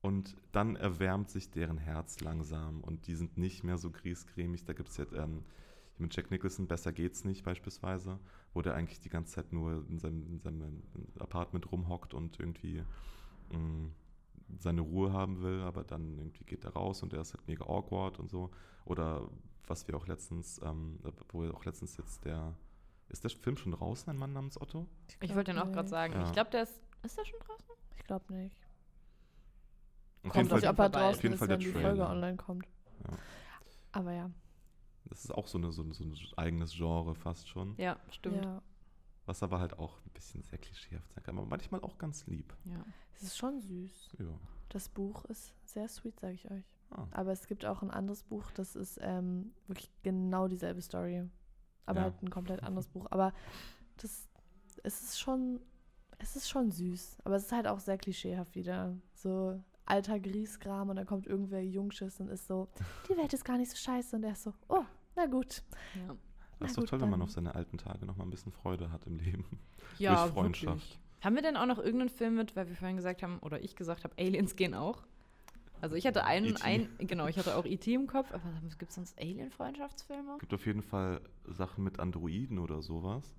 Und 0.00 0.36
dann 0.52 0.76
erwärmt 0.76 1.30
sich 1.30 1.50
deren 1.50 1.78
Herz 1.78 2.20
langsam 2.20 2.80
und 2.82 3.06
die 3.06 3.14
sind 3.14 3.36
nicht 3.36 3.64
mehr 3.64 3.78
so 3.78 3.90
griesgrämig. 3.90 4.64
Da 4.64 4.72
gibt 4.72 4.90
es 4.90 4.96
jetzt 4.96 5.12
ähm, 5.12 5.44
mit 6.00 6.14
Jack 6.14 6.30
Nicholson, 6.30 6.66
Besser 6.66 6.92
geht's 6.92 7.24
nicht 7.24 7.44
beispielsweise, 7.44 8.18
wo 8.54 8.62
der 8.62 8.74
eigentlich 8.74 9.00
die 9.00 9.08
ganze 9.08 9.34
Zeit 9.34 9.52
nur 9.52 9.84
in 9.88 9.98
seinem, 9.98 10.26
in 10.26 10.38
seinem 10.38 10.82
Apartment 11.18 11.70
rumhockt 11.70 12.14
und 12.14 12.38
irgendwie 12.38 12.82
mh, 13.50 13.90
seine 14.60 14.80
Ruhe 14.80 15.12
haben 15.12 15.42
will, 15.42 15.60
aber 15.62 15.84
dann 15.84 16.16
irgendwie 16.18 16.44
geht 16.44 16.64
er 16.64 16.72
raus 16.72 17.02
und 17.02 17.12
er 17.12 17.20
ist 17.20 17.34
halt 17.34 17.46
mega 17.46 17.64
awkward 17.64 18.18
und 18.18 18.30
so. 18.30 18.50
Oder 18.84 19.28
was 19.66 19.86
wir 19.86 19.96
auch 19.96 20.06
letztens, 20.06 20.60
ähm, 20.64 20.98
wo 21.30 21.44
auch 21.50 21.64
letztens 21.64 21.96
jetzt 21.98 22.24
der, 22.24 22.54
ist 23.08 23.24
der 23.24 23.30
Film 23.30 23.56
schon 23.56 23.72
draußen, 23.72 24.08
ein 24.10 24.16
Mann 24.18 24.32
namens 24.32 24.60
Otto? 24.60 24.86
Ich 25.20 25.34
wollte 25.34 25.52
den 25.52 25.60
auch 25.60 25.70
gerade 25.72 25.88
sagen. 25.88 26.14
Ja. 26.14 26.24
Ich 26.24 26.32
glaube, 26.32 26.50
der 26.50 26.62
ist. 26.62 26.80
Ist 27.02 27.16
der 27.18 27.24
schon 27.24 27.38
draußen? 27.40 27.74
Ich 27.96 28.04
glaube 28.04 28.32
nicht. 28.32 28.56
Auf 30.24 30.32
Kommt 30.32 30.34
jeden 30.50 30.54
nicht, 30.56 30.64
Fall, 30.64 30.70
ob 30.72 30.78
er 30.78 30.84
vorbei. 30.84 30.98
draußen 31.00 31.16
Auf 31.18 31.22
jeden 31.22 31.32
ist, 31.34 31.38
Fall 31.38 31.48
wenn 31.48 31.60
der 31.60 31.68
die 31.68 31.72
Trailer. 31.72 31.88
Folge 31.88 32.08
online 32.08 32.36
kommt. 32.36 32.66
Ja. 33.04 33.18
Aber 33.92 34.12
ja. 34.12 34.30
Das 35.08 35.24
ist 35.24 35.30
auch 35.32 35.46
so, 35.46 35.58
eine, 35.58 35.72
so, 35.72 35.82
ein, 35.82 35.92
so 35.92 36.04
ein 36.04 36.16
eigenes 36.36 36.72
Genre 36.74 37.14
fast 37.14 37.48
schon, 37.48 37.74
Ja, 37.78 37.96
stimmt. 38.10 38.44
ja. 38.44 38.62
was 39.26 39.42
aber 39.42 39.58
halt 39.60 39.78
auch 39.78 39.98
ein 40.06 40.10
bisschen 40.14 40.42
sehr 40.42 40.58
klischeehaft 40.58 41.10
sein 41.12 41.22
kann, 41.24 41.38
aber 41.38 41.46
manchmal 41.46 41.80
auch 41.82 41.98
ganz 41.98 42.26
lieb. 42.26 42.56
Ja. 42.64 42.84
Es 43.14 43.22
ist 43.22 43.36
schon 43.36 43.60
süß. 43.60 44.16
Ja. 44.18 44.26
Das 44.68 44.88
Buch 44.88 45.24
ist 45.26 45.52
sehr 45.64 45.88
sweet, 45.88 46.18
sage 46.20 46.34
ich 46.34 46.50
euch. 46.50 46.64
Ah. 46.90 47.06
Aber 47.10 47.32
es 47.32 47.46
gibt 47.46 47.64
auch 47.64 47.82
ein 47.82 47.90
anderes 47.90 48.22
Buch, 48.22 48.50
das 48.52 48.76
ist 48.76 48.98
ähm, 49.02 49.52
wirklich 49.66 49.90
genau 50.02 50.46
dieselbe 50.48 50.80
Story. 50.82 51.24
Aber 51.86 51.98
Ja. 52.00 52.04
halt 52.04 52.22
ein 52.22 52.30
komplett 52.30 52.62
anderes 52.62 52.86
Buch. 52.88 53.06
Aber 53.10 53.32
das, 53.96 54.28
es 54.82 55.02
ist 55.02 55.18
schon, 55.20 55.60
es 56.18 56.36
ist 56.36 56.48
schon 56.48 56.70
süß. 56.70 57.18
Aber 57.24 57.36
es 57.36 57.44
ist 57.44 57.52
halt 57.52 57.66
auch 57.66 57.80
sehr 57.80 57.96
klischeehaft 57.98 58.54
wieder. 58.54 58.94
So 59.14 59.62
alter 59.86 60.20
Griesgram 60.20 60.90
und 60.90 60.96
dann 60.96 61.06
kommt 61.06 61.26
irgendwer 61.26 61.62
Jungschiss 61.64 62.20
und 62.20 62.28
ist 62.28 62.46
so, 62.46 62.68
die 63.08 63.16
Welt 63.16 63.32
ist 63.32 63.44
gar 63.44 63.56
nicht 63.56 63.70
so 63.70 63.76
scheiße. 63.76 64.16
Und 64.16 64.22
er 64.24 64.32
ist 64.32 64.42
so, 64.42 64.52
oh, 64.68 64.84
na 65.18 65.26
gut. 65.26 65.62
Ja, 65.94 66.08
Das 66.08 66.16
Na 66.60 66.66
ist 66.66 66.76
doch 66.76 66.82
gut, 66.82 66.90
toll, 66.90 67.00
wenn 67.02 67.10
man 67.10 67.22
auf 67.22 67.30
seine 67.30 67.54
alten 67.54 67.76
Tage 67.78 68.06
noch 68.06 68.16
mal 68.16 68.24
ein 68.24 68.30
bisschen 68.30 68.52
Freude 68.52 68.90
hat 68.90 69.04
im 69.06 69.18
Leben. 69.18 69.44
ja 69.98 70.22
Durch 70.22 70.32
Freundschaft. 70.32 70.76
wirklich. 70.76 70.98
Haben 71.20 71.34
wir 71.34 71.42
denn 71.42 71.56
auch 71.56 71.66
noch 71.66 71.78
irgendeinen 71.78 72.10
Film 72.10 72.36
mit, 72.36 72.54
weil 72.54 72.68
wir 72.68 72.76
vorhin 72.76 72.96
gesagt 72.96 73.22
haben, 73.22 73.38
oder 73.40 73.62
ich 73.62 73.74
gesagt 73.74 74.04
habe, 74.04 74.14
Aliens 74.18 74.54
gehen 74.56 74.74
auch? 74.74 75.02
Also 75.80 75.94
ich 75.96 76.06
hatte 76.06 76.24
einen, 76.24 76.50
E.T.. 76.50 76.62
ein, 76.62 76.88
genau, 76.98 77.26
ich 77.26 77.38
hatte 77.38 77.56
auch 77.56 77.64
E.T. 77.64 77.92
im 77.94 78.06
Kopf, 78.06 78.32
aber 78.32 78.42
gibt 78.78 78.90
es 78.90 78.94
sonst 78.96 79.18
Alien-Freundschaftsfilme? 79.20 80.32
Es 80.34 80.38
gibt 80.40 80.54
auf 80.54 80.66
jeden 80.66 80.82
Fall 80.82 81.20
Sachen 81.44 81.84
mit 81.84 82.00
Androiden 82.00 82.58
oder 82.58 82.82
sowas, 82.82 83.36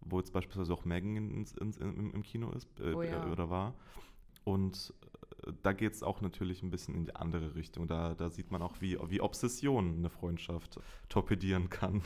wo 0.00 0.18
jetzt 0.18 0.32
beispielsweise 0.32 0.72
auch 0.72 0.84
Megan 0.84 1.16
ins, 1.30 1.52
ins, 1.52 1.76
im, 1.78 2.12
im 2.14 2.22
Kino 2.22 2.50
ist 2.52 2.68
äh, 2.80 2.94
Oh 2.94 3.02
ja. 3.02 3.26
äh, 3.26 3.30
oder 3.30 3.50
war. 3.50 3.74
Und 4.44 4.94
da 5.62 5.72
geht 5.72 5.92
es 5.94 6.02
auch 6.02 6.20
natürlich 6.20 6.62
ein 6.62 6.70
bisschen 6.70 6.94
in 6.94 7.04
die 7.04 7.14
andere 7.16 7.54
Richtung. 7.54 7.86
Da, 7.88 8.14
da 8.14 8.30
sieht 8.30 8.50
man 8.50 8.62
auch, 8.62 8.80
wie, 8.80 8.98
wie 9.08 9.20
Obsession 9.20 9.96
eine 9.98 10.10
Freundschaft 10.10 10.80
torpedieren 11.08 11.70
kann. 11.70 12.02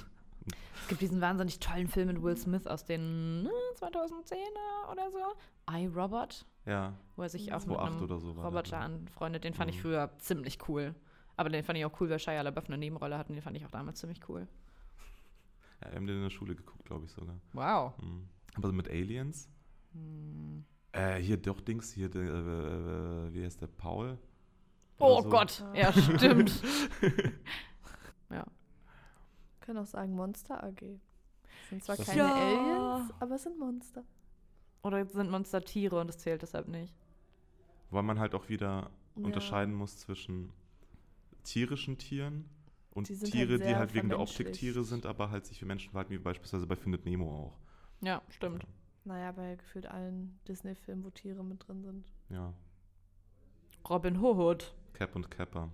Es 0.82 0.88
gibt 0.88 1.02
diesen 1.02 1.20
wahnsinnig 1.20 1.58
tollen 1.60 1.86
Film 1.88 2.08
mit 2.08 2.22
Will 2.22 2.36
Smith 2.36 2.66
aus 2.66 2.84
den 2.84 3.46
äh, 3.46 3.84
2010er 3.84 4.90
oder 4.90 5.10
so. 5.10 5.18
I, 5.70 5.86
Robot, 5.86 6.46
Ja, 6.64 6.94
wo 7.16 7.22
er 7.22 7.28
sich 7.28 7.52
auch 7.52 7.66
mit 7.66 7.76
2008 7.76 7.92
einem 7.92 8.02
oder 8.02 8.18
so 8.20 8.30
Roboter 8.32 8.62
glaub 8.62 8.80
anfreundet. 8.80 9.44
Den 9.44 9.54
fand 9.54 9.70
ich 9.70 9.76
Mhm. 9.76 9.80
früher 9.82 10.10
ziemlich 10.18 10.58
cool. 10.68 10.94
Aber 11.36 11.48
den 11.50 11.62
fand 11.62 11.78
ich 11.78 11.84
auch 11.84 12.00
cool, 12.00 12.08
weil 12.10 12.18
Shia 12.18 12.40
LaBeouf 12.42 12.66
eine 12.68 12.78
Nebenrolle 12.78 13.16
hat 13.18 13.28
und 13.28 13.34
den 13.34 13.42
fand 13.42 13.56
ich 13.56 13.64
auch 13.66 13.70
damals 13.70 14.00
ziemlich 14.00 14.26
cool. 14.28 14.48
ja, 15.82 15.90
wir 15.90 15.96
haben 15.96 16.06
den 16.06 16.16
in 16.16 16.22
der 16.22 16.30
Schule 16.30 16.54
geguckt, 16.56 16.84
glaube 16.84 17.04
ich 17.04 17.12
sogar. 17.12 17.38
Wow. 17.52 17.96
Mhm. 18.02 18.28
Aber 18.56 18.72
mit 18.72 18.88
Aliens? 18.88 19.48
Hm. 19.92 20.64
Äh, 20.92 21.16
hier 21.16 21.36
doch 21.36 21.60
Dings, 21.60 21.92
hier, 21.92 22.08
der, 22.08 22.22
äh, 22.22 22.26
äh, 23.28 23.34
wie 23.34 23.44
heißt 23.44 23.60
der, 23.60 23.68
Paul? 23.68 24.18
Oh 24.98 25.22
so. 25.22 25.28
Gott, 25.28 25.64
ja, 25.74 25.92
stimmt. 25.92 26.52
ja. 28.30 28.44
Können 29.60 29.78
auch 29.78 29.86
sagen 29.86 30.12
Monster 30.14 30.62
AG. 30.62 30.82
Es 30.82 31.68
sind 31.70 31.84
zwar 31.84 31.96
Das- 31.96 32.06
keine 32.06 32.18
Ja. 32.18 32.94
Aliens, 32.96 33.14
aber 33.20 33.34
es 33.36 33.42
sind 33.44 33.58
Monster. 33.58 34.04
Oder 34.82 35.04
sind 35.06 35.30
Monster 35.30 35.62
Tiere 35.62 36.00
und 36.00 36.08
das 36.08 36.18
zählt 36.18 36.42
deshalb 36.42 36.66
nicht. 36.68 36.94
Weil 37.90 38.02
man 38.02 38.18
halt 38.18 38.34
auch 38.34 38.48
wieder 38.48 38.90
Ja. 39.16 39.24
unterscheiden 39.24 39.74
muss 39.74 39.96
zwischen 39.98 40.52
tierischen 41.44 41.98
Tieren 41.98 42.46
und 42.92 43.04
Tiere, 43.04 43.52
halt 43.58 43.64
die 43.64 43.76
halt 43.76 43.94
wegen 43.94 44.08
der 44.08 44.18
Optik. 44.20 44.52
Tiere 44.52 44.84
sind, 44.84 45.06
aber 45.06 45.30
halt 45.30 45.46
sich 45.46 45.60
wie 45.62 45.66
Menschen 45.66 45.90
verhalten, 45.90 46.12
wie 46.12 46.18
beispielsweise 46.18 46.66
bei 46.66 46.76
Findet 46.76 47.04
Nemo 47.04 47.30
auch. 47.30 47.58
Ja, 48.04 48.22
stimmt. 48.30 48.66
Naja, 49.04 49.32
bei 49.32 49.56
gefühlt 49.56 49.86
allen 49.86 50.38
Disney-Filmen, 50.46 51.04
wo 51.04 51.10
Tiere 51.10 51.42
mit 51.42 51.66
drin 51.66 51.82
sind. 51.82 52.06
Ja, 52.28 52.52
Robin 53.88 54.20
Hood. 54.20 54.74
Cap 54.92 55.16
und 55.16 55.30
Kappa. 55.30 55.70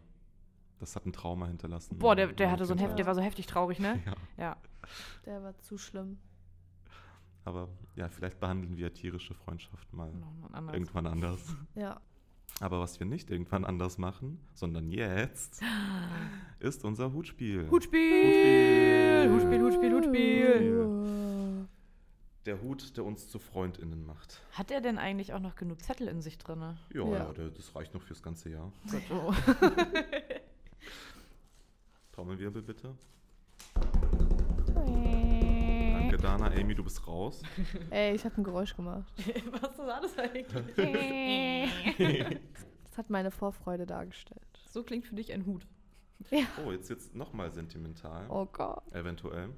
Das 0.79 0.95
hat 0.95 1.07
ein 1.07 1.13
Trauma 1.13 1.47
hinterlassen. 1.47 1.99
Boah, 1.99 2.15
der, 2.15 2.31
in 2.31 2.37
der 2.37 2.47
meiner 2.47 2.53
hatte 2.53 2.67
so 2.67 2.75
ein. 2.75 2.79
Heft, 2.79 2.99
der 2.99 3.07
war 3.07 3.15
so 3.15 3.21
heftig 3.21 3.47
traurig, 3.47 3.79
ne? 3.81 4.01
Ja, 4.07 4.15
Ja. 4.37 4.57
Der 5.25 5.43
war 5.43 5.59
zu 5.59 5.79
schlimm. 5.79 6.19
aber 7.45 7.69
ja, 7.97 8.09
vielleicht 8.09 8.39
behandeln 8.39 8.77
wir 8.77 8.93
tierische 8.93 9.35
Freundschaft 9.35 9.93
mal 9.93 10.13
anders. 10.53 10.75
irgendwann 10.75 11.07
anders. 11.07 11.57
Ja. 11.75 12.01
Aber 12.61 12.81
was 12.81 12.99
wir 13.01 13.07
nicht 13.07 13.31
irgendwann 13.31 13.65
anders 13.67 13.99
machen, 13.99 14.39
sondern 14.55 14.89
jetzt, 14.91 15.61
ist 16.61 16.85
unser 16.85 17.13
Hutspiel. 17.13 17.69
Hutspiel! 17.71 19.31
Hutspiel, 19.31 19.61
Hutspiel, 19.63 19.93
Hutspiel. 19.93 21.26
Der 22.47 22.63
Hut, 22.63 22.97
der 22.97 23.05
uns 23.05 23.29
zu 23.29 23.41
FreundInnen 23.41 24.07
macht. 24.07 24.41
Hat 24.53 24.71
er 24.71 24.81
denn 24.81 24.99
eigentlich 24.99 25.33
auch 25.33 25.41
noch 25.41 25.57
genug 25.57 25.83
Zettel 25.83 26.07
in 26.07 26.23
sich 26.23 26.39
drin? 26.39 26.61
Ja, 26.61 26.77
Ja. 26.95 27.05
ja. 27.13 27.33
der, 27.33 27.51
das 27.51 27.75
reicht 27.75 27.93
noch 27.93 28.03
fürs 28.03 28.23
ganze 28.23 28.51
Jahr. 28.51 28.71
Oh. 29.11 29.33
Trommelwirbel 32.13 32.63
bitte. 32.63 32.95
Danke, 34.75 36.17
Dana. 36.19 36.53
Amy, 36.53 36.75
du 36.77 36.85
bist 36.85 37.05
raus. 37.07 37.43
Ey, 37.91 38.15
ich 38.15 38.25
habe 38.25 38.41
ein 38.41 38.45
Geräusch 38.45 38.77
gemacht. 38.77 39.13
Was 39.61 39.77
war 39.79 40.01
das 40.01 40.17
eigentlich? 40.17 40.47
Das 42.85 42.97
hat 42.99 43.11
meine 43.11 43.33
Vorfreude 43.33 43.87
dargestellt. 43.87 44.41
so 44.71 44.85
klingt 44.85 45.05
für 45.05 45.17
dich 45.17 45.33
ein 45.33 45.45
Hut. 45.47 45.67
Oh, 46.65 46.71
jetzt 46.71 46.89
wird's 46.89 47.13
nochmal 47.13 47.51
sentimental. 47.53 48.25
Oh 48.31 48.47
Gott. 48.47 48.83
Eventuell. 48.95 49.51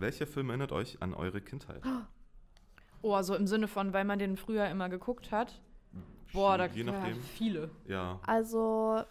Welcher 0.00 0.26
Film 0.26 0.50
erinnert 0.50 0.72
euch 0.72 1.02
an 1.02 1.14
eure 1.14 1.40
Kindheit? 1.40 1.82
Oh, 3.02 3.14
also 3.14 3.34
im 3.34 3.46
Sinne 3.46 3.68
von, 3.68 3.92
weil 3.92 4.04
man 4.04 4.18
den 4.18 4.36
früher 4.36 4.68
immer 4.68 4.88
geguckt 4.88 5.32
hat. 5.32 5.60
Boah, 6.32 6.58
da 6.58 6.66
Je 6.66 6.84
ja, 6.84 6.92
nachdem. 6.92 7.20
viele. 7.22 7.70
Ja. 7.86 8.20
Also, 8.26 9.02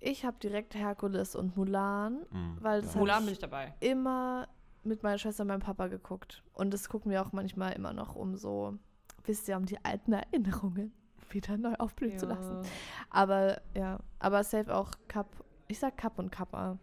ich 0.00 0.24
habe 0.24 0.36
direkt 0.42 0.74
Herkules 0.74 1.34
und 1.34 1.56
Mulan, 1.56 2.24
mm, 2.30 2.58
weil 2.60 2.82
das 2.82 2.94
ja. 2.94 3.00
Mulan 3.00 3.20
ich 3.20 3.24
bin 3.24 3.32
ich 3.32 3.38
dabei. 3.40 3.74
immer 3.80 4.48
mit 4.84 5.02
meiner 5.02 5.18
Schwester 5.18 5.42
und 5.42 5.48
meinem 5.48 5.60
Papa 5.60 5.88
geguckt. 5.88 6.42
Und 6.52 6.72
das 6.72 6.88
gucken 6.88 7.10
wir 7.10 7.22
auch 7.22 7.32
manchmal 7.32 7.72
immer 7.72 7.92
noch, 7.92 8.14
um 8.14 8.36
so, 8.36 8.78
wisst 9.24 9.48
ihr, 9.48 9.56
um 9.56 9.66
die 9.66 9.84
alten 9.84 10.12
Erinnerungen 10.12 10.92
wieder 11.30 11.56
neu 11.58 11.74
aufblühen 11.78 12.18
zu 12.18 12.26
lassen. 12.26 12.62
Aber 13.10 13.60
ja, 13.74 13.98
aber 14.20 14.44
safe 14.44 14.74
auch 14.74 14.92
Cup. 15.08 15.28
Ich 15.68 15.80
sag 15.80 15.96
Cup 15.96 16.18
und 16.18 16.30
Kappa. 16.30 16.78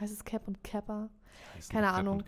Heißt 0.00 0.12
es 0.12 0.24
Cap 0.24 0.46
und 0.48 0.62
Kappa? 0.64 1.08
Heißt 1.56 1.70
Keine 1.70 1.86
Cap 1.86 1.96
Ahnung. 1.96 2.22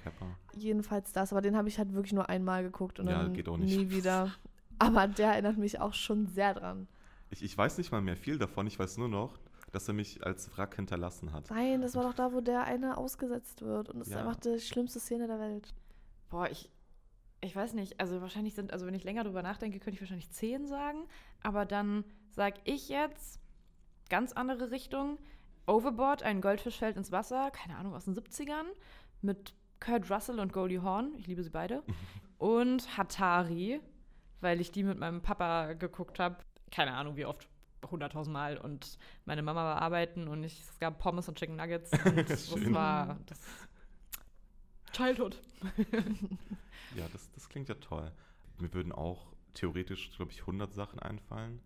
Jedenfalls 0.55 1.13
das, 1.13 1.33
aber 1.33 1.41
den 1.43 1.57
habe 1.57 1.69
ich 1.69 1.79
halt 1.79 1.93
wirklich 1.93 2.13
nur 2.13 2.29
einmal 2.29 2.63
geguckt 2.63 2.99
und 3.01 3.09
Ja, 3.09 3.23
dann 3.23 3.35
geht 3.35 3.49
auch 3.49 3.57
nicht. 3.57 3.77
nie 3.77 3.91
wieder. 3.91 4.33
Aber 4.79 5.09
der 5.09 5.33
erinnert 5.33 5.57
mich 5.57 5.81
auch 5.81 5.95
schon 5.95 6.27
sehr 6.27 6.53
dran. 6.53 6.87
Ich, 7.31 7.43
ich 7.43 7.57
weiß 7.57 7.79
nicht 7.79 7.93
mal 7.93 8.03
mehr 8.03 8.17
viel 8.17 8.37
davon. 8.37 8.67
Ich 8.67 8.79
weiß 8.79 8.99
nur 8.99 9.09
noch, 9.09 9.39
dass 9.73 9.89
er 9.89 9.95
mich 9.95 10.23
als 10.27 10.55
Wrack 10.57 10.77
hinterlassen 10.77 11.33
hat. 11.33 11.49
Nein, 11.49 11.81
das 11.81 11.95
war 11.95 12.03
doch 12.03 12.13
da, 12.13 12.35
wo 12.35 12.43
der 12.43 12.65
eine 12.65 12.99
ausgesetzt 12.99 13.63
wird. 13.63 13.89
Und 13.89 14.01
das 14.01 14.09
Ja. 14.11 14.17
ist 14.17 14.27
einfach 14.27 14.37
die 14.41 14.61
schlimmste 14.61 15.01
Szene 15.01 15.29
der 15.29 15.41
Welt. 15.41 15.73
Boah, 16.29 16.51
ich, 16.51 16.69
ich 17.41 17.57
weiß 17.57 17.73
nicht. 17.73 18.01
Also 18.01 18.21
wahrscheinlich 18.21 18.55
sind, 18.55 18.71
also 18.71 18.85
wenn 18.85 18.93
ich 18.93 19.05
länger 19.05 19.25
drüber 19.25 19.43
nachdenke, 19.43 19.79
könnte 19.79 19.95
ich 19.95 20.01
wahrscheinlich 20.03 20.31
10 20.31 20.67
sagen. 20.67 21.07
Aber 21.43 21.65
dann 21.65 22.05
sage 22.33 22.61
ich 22.65 22.91
jetzt 22.91 23.41
ganz 24.11 24.33
andere 24.33 24.71
Richtung. 24.73 25.17
Overboard, 25.67 26.23
ein 26.23 26.41
Goldfisch 26.41 26.79
fällt 26.79 26.97
ins 26.97 27.13
Wasser, 27.13 27.51
keine 27.51 27.77
Ahnung, 27.77 27.95
aus 27.95 28.05
den 28.05 28.15
70ern, 28.15 28.67
mit 29.23 29.55
Kurt 29.81 30.11
Russell 30.11 30.41
und 30.41 30.53
Goldie 30.53 30.81
Hawn. 30.81 31.15
Ich 31.19 31.27
liebe 31.27 31.43
sie 31.43 31.51
beide. 31.51 31.83
und 32.39 32.97
Hatari, 32.97 33.81
weil 34.41 34.61
ich 34.61 34.73
die 34.73 34.85
mit 34.85 34.99
meinem 34.99 35.23
Papa 35.23 35.73
geguckt 35.75 36.19
habe. 36.19 36.37
Keine 36.71 36.93
Ahnung, 36.93 37.17
wie 37.17 37.27
oft. 37.27 37.49
100.000 37.83 38.31
Mal 38.31 38.59
und 38.59 38.99
meine 39.27 39.43
Mama 39.43 39.63
war 39.63 39.81
arbeiten 39.81 40.27
und 40.27 40.43
ich, 40.43 40.61
es 40.61 40.79
gab 40.81 40.99
Pommes 40.99 41.29
und 41.29 41.39
Chicken 41.39 41.55
Nuggets 41.55 41.93
und 42.05 42.29
das 42.29 42.73
war 42.73 43.19
das 43.27 43.39
Childhood. 44.93 45.41
Ja, 46.95 47.07
das, 47.13 47.31
das 47.33 47.49
klingt 47.49 47.69
ja 47.69 47.75
toll. 47.75 48.11
Mir 48.59 48.73
würden 48.73 48.93
auch 48.93 49.27
theoretisch, 49.53 50.13
glaube 50.17 50.33
ich, 50.33 50.41
100 50.41 50.73
Sachen 50.73 50.99
einfallen. 50.99 51.61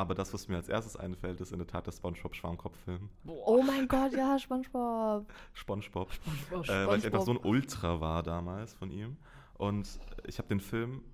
Aber 0.00 0.14
das, 0.14 0.32
was 0.32 0.48
mir 0.48 0.56
als 0.56 0.70
erstes 0.70 0.96
einfällt, 0.96 1.42
ist 1.42 1.52
in 1.52 1.58
der 1.58 1.66
Tat 1.66 1.86
der 1.86 1.92
SpongeBob-Schwarmkopf-Film. 1.92 3.10
Oh 3.26 3.62
mein 3.62 3.86
Gott, 3.86 4.14
ja, 4.14 4.38
SpongeBob. 4.38 5.30
SpongeBob. 5.52 6.08
Oh, 6.50 6.62
Äh, 6.62 6.86
weil 6.86 6.98
ich 7.00 7.04
einfach 7.04 7.20
so 7.20 7.32
ein 7.32 7.36
SpongeBob. 7.36 7.44
Ultra 7.44 8.00
war 8.00 8.22
damals 8.22 8.72
von 8.72 8.90
ihm. 8.90 9.18
Und 9.58 10.00
ich 10.24 10.38
habe 10.38 10.48
den 10.48 10.60
Film, 10.60 11.04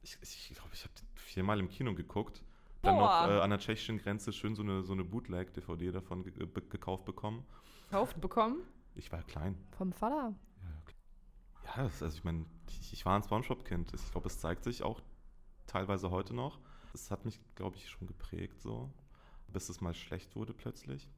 ich 0.00 0.12
glaube, 0.12 0.24
ich, 0.24 0.52
glaub, 0.54 0.72
ich 0.72 0.84
habe 0.84 0.94
den 0.94 1.06
viermal 1.16 1.60
im 1.60 1.68
Kino 1.68 1.94
geguckt. 1.94 2.42
Dann 2.80 2.96
noch 2.96 3.26
Boah. 3.26 3.28
äh, 3.28 3.40
an 3.42 3.50
der 3.50 3.58
tschechischen 3.58 3.98
Grenze 3.98 4.32
schön 4.32 4.54
so 4.54 4.62
eine, 4.62 4.82
so 4.84 4.94
eine 4.94 5.04
Bootleg-DVD 5.04 5.92
davon 5.92 6.24
ge 6.24 6.32
gekauft 6.70 7.04
bekommen. 7.04 7.44
Gekauft 7.90 8.18
bekommen. 8.22 8.62
Ich 8.94 9.12
war 9.12 9.22
klein. 9.22 9.54
Vom 9.76 9.92
Vater. 9.92 10.32
Ja, 11.66 11.82
das, 11.82 12.02
also 12.02 12.16
ich 12.16 12.24
meine, 12.24 12.46
ich, 12.70 12.94
ich 12.94 13.04
war 13.04 13.16
ein 13.16 13.22
Spongebob-Kind. 13.22 13.92
Ich 13.92 14.10
glaube, 14.12 14.28
es 14.28 14.38
zeigt 14.38 14.64
sich 14.64 14.82
auch 14.82 15.02
teilweise 15.66 16.10
heute 16.10 16.34
noch. 16.34 16.58
Das 16.98 17.10
hat 17.10 17.24
mich, 17.24 17.40
glaube 17.54 17.76
ich, 17.76 17.88
schon 17.88 18.06
geprägt 18.06 18.60
so, 18.60 18.90
bis 19.48 19.68
es 19.68 19.80
mal 19.80 19.94
schlecht 19.94 20.34
wurde 20.36 20.52
plötzlich. 20.52 21.08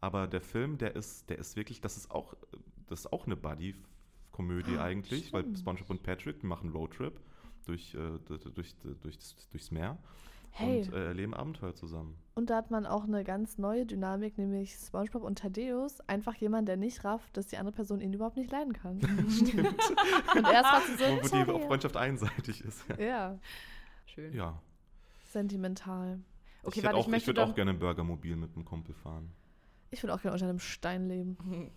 Aber 0.00 0.26
der 0.26 0.40
Film, 0.40 0.78
der 0.78 0.94
ist, 0.96 1.28
der 1.30 1.38
ist 1.38 1.56
wirklich, 1.56 1.80
das 1.80 1.96
ist 1.96 2.10
auch, 2.10 2.34
das 2.86 3.00
ist 3.00 3.12
auch 3.12 3.26
eine 3.26 3.36
Buddy-Komödie 3.36 4.76
Ah, 4.76 4.84
eigentlich, 4.84 5.32
weil 5.32 5.42
stimmt. 5.42 5.58
SpongeBob 5.58 5.90
und 5.90 6.02
Patrick, 6.02 6.40
die 6.40 6.46
machen 6.46 6.70
Roadtrip 6.70 7.18
durch, 7.64 7.94
äh, 7.94 8.18
durch, 8.54 8.76
d- 8.78 8.94
durchs, 9.00 9.70
Meer 9.70 9.98
Hey, 10.50 10.82
und 10.84 10.92
äh, 10.94 11.06
erleben 11.08 11.34
Abenteuer 11.34 11.74
zusammen. 11.74 12.16
und 12.34 12.48
da 12.48 12.56
hat 12.56 12.70
man 12.70 12.86
auch 12.86 13.04
eine 13.04 13.24
ganz 13.24 13.58
neue 13.58 13.84
Dynamik, 13.84 14.38
nämlich 14.38 14.72
SpongeBob 14.74 15.22
und 15.24 15.38
Thaddeus. 15.40 16.00
Einfach 16.08 16.34
jemand, 16.36 16.66
der 16.68 16.76
nicht 16.78 17.04
rafft, 17.04 17.36
dass 17.36 17.48
die 17.48 17.58
andere 17.58 17.74
Person 17.74 18.00
ihn 18.00 18.12
überhaupt 18.14 18.36
nicht 18.38 18.50
leiden 18.50 18.72
kann. 18.72 19.00
Stimmt. 19.30 19.74
Und 20.34 20.44
erst 20.46 20.70
hat 20.70 20.82
sie 20.86 20.96
so, 20.96 21.04
Wo, 21.44 21.52
wo 21.54 21.58
die. 21.58 21.66
Freundschaft 21.66 21.96
einseitig 21.96 22.62
ist. 22.64 22.84
Ja. 22.88 22.96
Ja, 23.04 23.38
Schön. 24.06 24.32
ja. 24.32 24.62
Sentimental. 25.36 26.20
Okay, 26.62 26.80
ich 26.80 26.84
warte, 26.84 26.96
hätte 26.96 26.98
ich 27.00 27.04
auch, 27.04 27.10
möchte 27.10 27.26
würde 27.28 27.44
auch 27.44 27.54
gerne 27.54 27.72
ein 27.72 27.78
Burgermobil 27.78 28.36
mit 28.36 28.54
einem 28.54 28.64
Kumpel 28.64 28.94
fahren. 28.94 29.30
Ich 29.90 30.02
würde 30.02 30.14
auch 30.14 30.20
gerne 30.22 30.34
unter 30.34 30.48
einem 30.48 30.58
Stein 30.58 31.08
leben. 31.08 31.36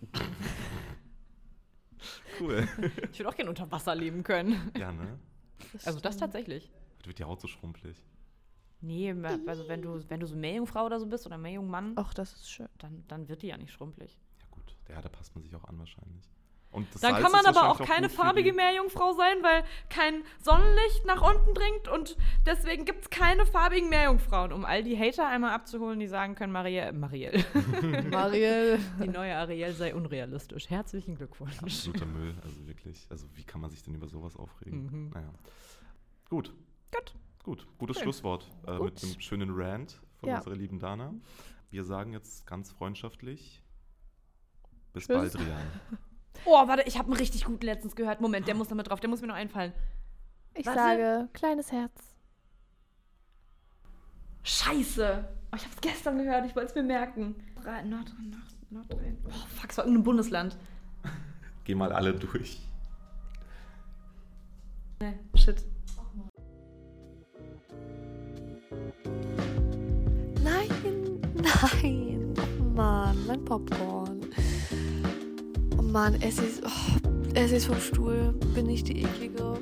Cool. 2.40 2.66
Ich 3.12 3.18
würde 3.18 3.28
auch 3.28 3.34
gerne 3.36 3.50
unter 3.50 3.70
Wasser 3.70 3.94
leben 3.94 4.22
können. 4.22 4.72
ja, 4.78 4.90
ne? 4.90 5.18
Also 5.84 6.00
das 6.00 6.16
tatsächlich. 6.16 6.70
Das 6.98 7.08
wird 7.08 7.18
die 7.18 7.24
Haut 7.24 7.42
so 7.42 7.46
schrumpelig. 7.46 8.02
Nee, 8.80 9.14
also 9.46 9.68
wenn 9.68 9.82
du, 9.82 10.02
wenn 10.08 10.20
du 10.20 10.26
so 10.26 10.34
Meerjungfrau 10.34 10.86
oder 10.86 10.98
so 10.98 11.06
bist 11.06 11.26
oder 11.26 11.36
Meerjungmann, 11.36 11.92
Ach, 11.96 12.14
das 12.14 12.32
ist 12.32 12.50
schön. 12.50 12.68
dann, 12.78 13.04
dann 13.08 13.28
wird 13.28 13.42
die 13.42 13.48
ja 13.48 13.58
nicht 13.58 13.72
schrumpelig. 13.72 14.18
Ja 14.40 14.46
gut, 14.50 14.74
ja, 14.88 15.02
da 15.02 15.10
passt 15.10 15.34
man 15.34 15.42
sich 15.42 15.54
auch 15.54 15.64
an 15.64 15.78
wahrscheinlich. 15.78 16.24
Und 16.72 16.86
das 16.94 17.00
Dann 17.00 17.12
Salz 17.14 17.22
kann 17.24 17.32
man 17.32 17.46
aber 17.46 17.68
auch 17.68 17.80
wahrscheinlich 17.80 17.88
keine 17.88 18.08
farbige 18.10 18.52
Meerjungfrau 18.52 19.12
sein, 19.14 19.42
weil 19.42 19.64
kein 19.88 20.22
Sonnenlicht 20.40 21.04
nach 21.04 21.20
unten 21.20 21.52
dringt 21.52 21.88
und 21.88 22.16
deswegen 22.46 22.84
gibt 22.84 23.02
es 23.02 23.10
keine 23.10 23.44
farbigen 23.44 23.88
Meerjungfrauen. 23.88 24.52
Um 24.52 24.64
all 24.64 24.84
die 24.84 24.96
Hater 24.96 25.26
einmal 25.26 25.50
abzuholen, 25.52 25.98
die 25.98 26.06
sagen 26.06 26.36
können, 26.36 26.52
Marielle, 26.52 26.92
Marielle, 26.92 27.44
Mariel. 28.10 28.78
die 29.02 29.08
neue 29.08 29.34
Ariel 29.36 29.72
sei 29.72 29.92
unrealistisch. 29.96 30.70
Herzlichen 30.70 31.16
Glückwunsch. 31.16 31.58
Absoluter 31.60 32.06
Müll, 32.06 32.34
also 32.44 32.64
wirklich. 32.68 33.04
Also 33.10 33.26
wie 33.34 33.42
kann 33.42 33.60
man 33.60 33.70
sich 33.70 33.82
denn 33.82 33.94
über 33.94 34.06
sowas 34.06 34.36
aufregen? 34.36 34.84
Mhm. 34.84 35.10
Naja. 35.12 35.30
Gut. 36.28 36.54
Gut. 36.94 37.14
Gut, 37.42 37.66
gutes 37.78 37.96
Schön. 37.96 38.04
Schlusswort 38.04 38.48
äh, 38.68 38.76
Gut. 38.76 38.84
mit 38.94 39.02
einem 39.02 39.20
schönen 39.20 39.50
Rant 39.50 40.00
von 40.20 40.28
Ja. 40.28 40.36
unserer 40.38 40.54
lieben 40.54 40.78
Dana. 40.78 41.14
Wir 41.70 41.82
sagen 41.82 42.12
jetzt 42.12 42.46
ganz 42.46 42.70
freundschaftlich 42.70 43.60
bis 44.92 45.06
Tschüss. 45.08 45.32
bald, 45.32 45.38
Rian. 45.38 45.66
Oh, 46.44 46.68
warte, 46.68 46.82
ich 46.86 46.98
habe 46.98 47.08
einen 47.08 47.18
richtig 47.18 47.44
guten 47.44 47.64
letztens 47.64 47.94
gehört. 47.96 48.20
Moment, 48.20 48.48
der 48.48 48.54
muss 48.54 48.68
damit 48.68 48.88
drauf, 48.88 49.00
der 49.00 49.10
muss 49.10 49.20
mir 49.20 49.28
noch 49.28 49.34
einfallen. 49.34 49.72
Ich 50.54 50.66
Warte. 50.66 50.78
sage, 50.78 51.28
kleines 51.32 51.70
Herz. 51.70 51.92
Scheiße. 54.42 55.28
Oh, 55.52 55.56
ich 55.56 55.62
habe 55.62 55.74
es 55.74 55.80
gestern 55.80 56.18
gehört, 56.18 56.46
ich 56.46 56.56
wollte 56.56 56.70
es 56.70 56.74
mir 56.74 56.82
merken. 56.82 57.36
Nord, 57.56 57.84
Nord, 57.86 58.12
Nord, 58.18 58.88
Nordrhein. 58.88 59.18
Oh, 59.26 59.46
fuck, 59.56 59.70
es 59.70 59.78
war 59.78 59.84
irgendein 59.84 60.04
Bundesland. 60.04 60.56
Geh 61.64 61.74
mal 61.74 61.92
alle 61.92 62.14
durch. 62.14 62.58
Nee, 65.00 65.18
shit. 65.34 65.64
Nein, 70.42 70.68
nein. 71.34 72.34
Mann, 72.74 73.26
mein 73.26 73.44
Popcorn. 73.44 74.20
Mann, 75.90 76.14
es 76.20 76.38
ist, 76.38 76.62
oh, 76.64 77.08
es 77.34 77.50
ist 77.50 77.66
vom 77.66 77.80
Stuhl. 77.80 78.32
Bin 78.54 78.68
ich 78.68 78.84
die 78.84 79.02
eklige. 79.02 79.58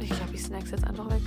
Ich 0.00 0.08
glaube, 0.08 0.34
ich 0.34 0.42
snacks 0.42 0.72
jetzt 0.72 0.84
einfach 0.84 1.08
weg. 1.08 1.22